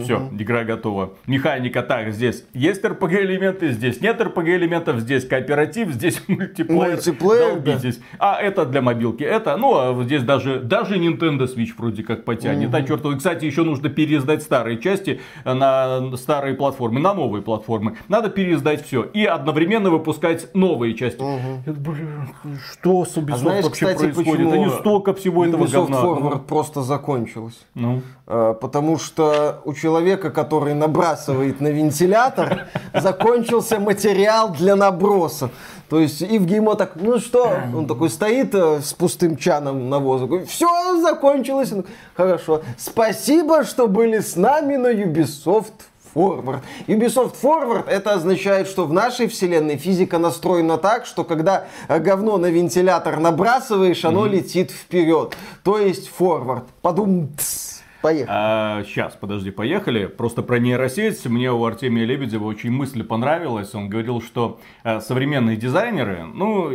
все, 0.04 0.30
игра 0.38 0.64
готова. 0.64 1.14
Механика 1.28 1.82
так, 1.82 2.12
здесь 2.12 2.46
есть 2.54 2.84
RPG 2.84 3.22
элементы, 3.24 3.72
здесь 3.72 4.02
нет 4.02 4.20
RPG 4.20 4.56
элементов, 4.56 5.00
здесь 5.00 5.26
кооператив, 5.26 5.92
здесь 5.92 6.22
мультиплеер. 6.28 6.94
Мультиплеер, 6.94 7.60
да. 7.60 7.72
Долбитесь. 7.74 8.00
А 8.20 8.40
это 8.42 8.66
для 8.66 8.82
мобилки, 8.82 9.24
это, 9.24 9.58
ну, 9.58 9.76
а 9.78 10.04
здесь 10.04 10.24
даже, 10.24 10.60
даже 10.60 10.96
Nintendo 10.96 11.48
Switch 11.54 11.72
вроде 11.78 12.04
как 12.04 12.26
потянет. 12.26 12.74
А 12.74 12.84
черт, 12.84 13.06
и, 13.06 13.16
кстати, 13.18 13.46
еще 13.46 13.64
нужно 13.64 13.90
переиздать 13.90 14.44
старые 14.44 14.80
части 14.80 15.22
на 15.44 16.16
старые 16.18 16.56
платформы, 16.56 17.00
на 17.00 17.14
новые 17.14 17.42
платформы. 17.42 17.98
Надо 18.08 18.30
переиздать 18.30 18.86
все 18.86 19.04
и 19.04 19.26
одновременно 19.26 19.90
выпускать 19.90 20.54
новые 20.54 20.94
части. 20.96 21.22
Это, 21.66 21.80
блин, 21.80 22.30
что 22.72 23.06
с 23.06 23.16
Ubisoft 23.18 23.34
А 23.34 23.38
знаешь, 23.38 23.66
вообще 23.66 23.86
кстати, 23.94 24.14
происходит? 24.14 24.54
Они 24.54 24.70
столько 24.70 25.14
всего 25.14 25.46
этого 25.46 25.66
Ubisoft 25.66 25.92
говна. 25.92 26.02
Forward 26.02 26.46
просто 26.46 26.82
закончилась? 26.82 27.66
Ну, 27.74 28.02
Э, 28.25 28.25
Потому 28.26 28.98
что 28.98 29.62
у 29.66 29.74
человека, 29.74 30.32
который 30.32 30.74
набрасывает 30.74 31.62
на 31.62 31.68
вентилятор, 31.68 32.68
закончился 32.94 33.80
материал 33.80 34.50
для 34.50 34.76
наброса. 34.76 35.52
То 35.90 36.00
есть 36.00 36.22
Евгеймо 36.22 36.76
так, 36.76 36.94
ну 36.96 37.20
что, 37.20 37.56
он 37.76 37.86
такой 37.86 38.10
стоит 38.10 38.56
э, 38.56 38.82
с 38.82 38.94
пустым 38.94 39.38
чаном 39.38 39.90
навоза, 39.90 40.24
такой, 40.26 40.46
все, 40.46 41.00
закончилось. 41.00 41.72
Он, 41.72 41.86
Хорошо, 42.16 42.64
спасибо, 42.78 43.64
что 43.64 43.88
были 43.88 44.20
с 44.20 44.36
нами 44.36 44.78
на 44.78 44.92
Ubisoft 44.92 45.74
Forward. 46.16 46.62
Ubisoft 46.88 47.36
Forward 47.40 47.88
это 47.88 48.14
означает, 48.14 48.68
что 48.68 48.86
в 48.86 48.94
нашей 48.94 49.28
вселенной 49.28 49.78
физика 49.78 50.18
настроена 50.18 50.78
так, 50.78 51.06
что 51.06 51.24
когда 51.24 51.66
э, 51.88 52.00
говно 52.00 52.38
на 52.38 52.48
вентилятор 52.48 53.20
набрасываешь, 53.20 54.04
оно 54.06 54.26
летит 54.26 54.72
вперед. 54.72 55.38
То 55.64 55.78
есть 55.78 56.10
Forward. 56.18 56.64
Подум. 56.82 57.30
тс, 57.38 57.84
Поехали. 58.06 58.84
сейчас, 58.86 59.16
подожди, 59.16 59.50
поехали. 59.50 60.06
Просто 60.06 60.44
про 60.44 60.60
нейросеть. 60.60 61.26
Мне 61.26 61.52
у 61.52 61.66
Артемия 61.66 62.06
Лебедева 62.06 62.46
очень 62.46 62.70
мысль 62.70 63.04
понравилась. 63.04 63.74
Он 63.74 63.90
говорил, 63.90 64.22
что 64.22 64.60
э, 64.84 65.00
современные 65.00 65.58
дизайнеры, 65.58 66.24
ну, 66.24 66.72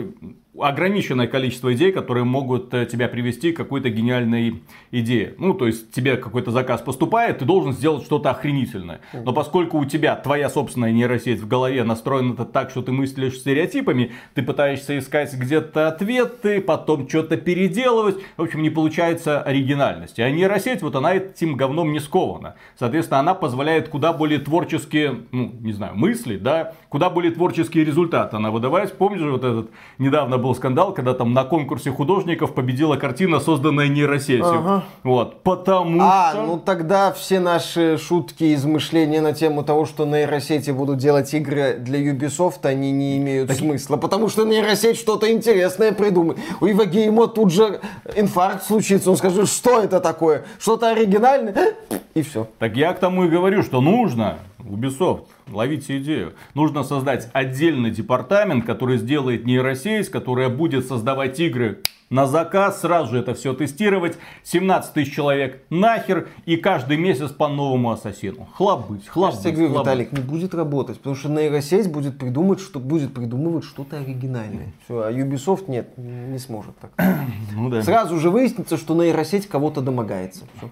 ограниченное 0.59 1.29
количество 1.29 1.73
идей, 1.75 1.93
которые 1.93 2.25
могут 2.25 2.75
э, 2.75 2.85
тебя 2.85 3.09
привести 3.09 3.53
к 3.53 3.57
какой-то 3.57 3.89
гениальной 3.89 4.63
идее. 4.91 5.35
Ну, 5.39 5.55
то 5.55 5.67
есть 5.67 5.93
тебе 5.93 6.17
какой-то 6.17 6.51
заказ 6.51 6.81
поступает, 6.81 7.39
ты 7.39 7.45
должен 7.45 7.73
сделать 7.73 8.05
что-то 8.05 8.31
охренительное. 8.31 9.01
Но 9.13 9.33
поскольку 9.33 9.79
у 9.79 9.85
тебя 9.85 10.17
твоя 10.17 10.51
собственная 10.51 10.91
нейросеть 10.91 11.41
в 11.41 11.47
голове 11.47 11.85
настроена 11.85 12.35
так, 12.45 12.71
что 12.71 12.83
ты 12.83 12.91
мыслишь 12.91 13.39
стереотипами, 13.39 14.13
ты 14.35 14.43
пытаешься 14.43 14.99
искать 14.99 15.33
где-то 15.35 15.89
ответы, 15.89 16.61
потом 16.61 17.09
что-то 17.09 17.37
переделывать. 17.37 18.17
В 18.37 18.43
общем, 18.43 18.63
не 18.63 18.71
получается 18.71 19.41
оригинальности. 19.41 20.21
А 20.21 20.31
нейросеть, 20.31 20.83
вот 20.83 20.97
она 20.97 21.15
этим 21.15 21.57
говном 21.57 21.93
не 21.93 22.01
скована. 22.01 22.57
Соответственно, 22.77 23.21
она 23.21 23.35
позволяет 23.35 23.89
куда 23.89 24.13
более 24.13 24.41
творческие, 24.41 25.21
ну, 25.31 25.53
не 25.61 25.73
знаю, 25.73 25.95
мысли, 25.95 26.37
да, 26.37 26.75
куда 26.89 27.09
более 27.09 27.33
творческие 27.33 27.85
результаты 27.85 28.37
она 28.37 28.51
выдавать. 28.51 28.93
Помнишь, 28.95 29.21
вот 29.21 29.45
этот 29.45 29.71
недавно 29.99 30.40
был 30.41 30.55
скандал, 30.55 30.93
когда 30.93 31.15
там 31.15 31.33
на 31.33 31.45
конкурсе 31.45 31.93
художников 31.93 32.55
победила 32.55 32.97
картина, 32.97 33.39
созданная 33.39 33.87
нейросетью. 33.89 34.45
Ага. 34.59 34.83
Вот, 35.05 35.43
потому 35.43 36.01
А, 36.03 36.33
что... 36.33 36.43
ну 36.43 36.59
тогда 36.59 37.13
все 37.13 37.39
наши 37.39 37.97
шутки 37.99 38.45
и 38.45 38.55
измышления 38.55 39.21
на 39.21 39.33
тему 39.33 39.63
того, 39.63 39.87
что 39.87 40.05
нейросети 40.07 40.71
будут 40.73 40.99
делать 40.99 41.33
игры 41.35 41.77
для 41.79 42.01
Ubisoft, 42.01 42.65
они 42.65 42.91
не 42.91 43.19
имеют 43.19 43.51
смысла. 43.53 43.97
Потому 43.97 44.29
что 44.29 44.45
нейросеть 44.45 44.99
что-то 44.99 45.31
интересное 45.31 45.93
придумает. 45.93 46.39
У 46.61 46.67
Ивагеймо 46.67 47.29
тут 47.29 47.53
же 47.53 47.81
инфаркт 48.17 48.65
случится. 48.65 49.11
Он 49.11 49.17
скажет, 49.17 49.49
что 49.49 49.81
это 49.81 50.01
такое? 50.01 50.45
Что-то 50.59 50.89
оригинальное? 50.91 51.75
И 52.15 52.23
все. 52.23 52.49
Так 52.59 52.77
я 52.77 52.93
к 52.93 52.99
тому 52.99 53.25
и 53.25 53.29
говорю, 53.29 53.63
что 53.63 53.81
нужно, 53.81 54.39
Ubisoft, 54.59 55.25
ловите 55.53 55.99
идею. 55.99 56.35
Нужно 56.55 56.83
создать 56.83 57.29
отдельный 57.33 57.91
департамент, 57.91 58.65
который 58.65 58.99
сделает 58.99 59.47
нейросеть, 59.47 60.09
которая 60.09 60.49
будет 60.49 60.87
создавать 60.87 61.39
игры 61.41 61.83
на 62.11 62.27
заказ, 62.27 62.81
сразу 62.81 63.13
же 63.13 63.21
это 63.21 63.35
все 63.35 63.55
тестировать. 63.55 64.19
17 64.43 64.93
тысяч 64.93 65.15
человек 65.15 65.63
нахер 65.71 66.29
и 66.45 66.57
каждый 66.57 66.97
месяц 66.97 67.31
по 67.31 67.49
новому 67.49 67.93
ассасину. 67.93 68.49
Хлобыть, 68.55 69.05
Я 69.07 69.13
хлобыть, 69.13 69.41
тебе 69.41 69.69
говорю. 69.69 69.81
Виталик, 69.81 70.13
не 70.13 70.21
будет 70.21 70.53
работать, 70.53 70.99
потому 70.99 71.15
что 71.15 71.29
нейросеть 71.29 71.91
будет 71.91 72.19
придумать, 72.19 72.61
что 72.61 72.81
будет 72.81 73.15
придумывать 73.15 73.65
что-то 73.65 73.99
оригинальное. 73.99 74.73
Все, 74.85 75.03
а 75.03 75.13
Ubisoft 75.13 75.71
нет, 75.71 75.97
не 75.97 76.39
сможет 76.39 76.77
так. 76.79 76.91
Ну 77.55 77.69
да. 77.69 77.83
Сразу 77.83 78.19
же 78.19 78.31
выяснится, 78.31 78.77
что 78.77 78.95
нейросеть 78.95 79.47
кого-то 79.47 79.81
домогается. 79.81 80.45
Всё. 80.57 80.71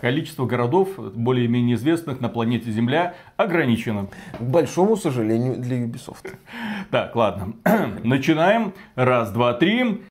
Количество 0.00 0.46
городов, 0.46 0.88
более-менее 0.96 1.76
известных 1.76 2.20
на 2.20 2.28
планете 2.28 2.70
Земля, 2.70 3.14
ограничено. 3.36 4.08
К 4.38 4.42
большому 4.42 4.96
сожалению 4.96 5.56
для 5.56 5.84
Ubisoft. 5.84 6.34
Так, 6.90 7.14
ладно. 7.14 7.54
Начинаем. 8.04 8.72
Раз, 8.94 9.30
два, 9.30 9.54
три. 9.54 10.02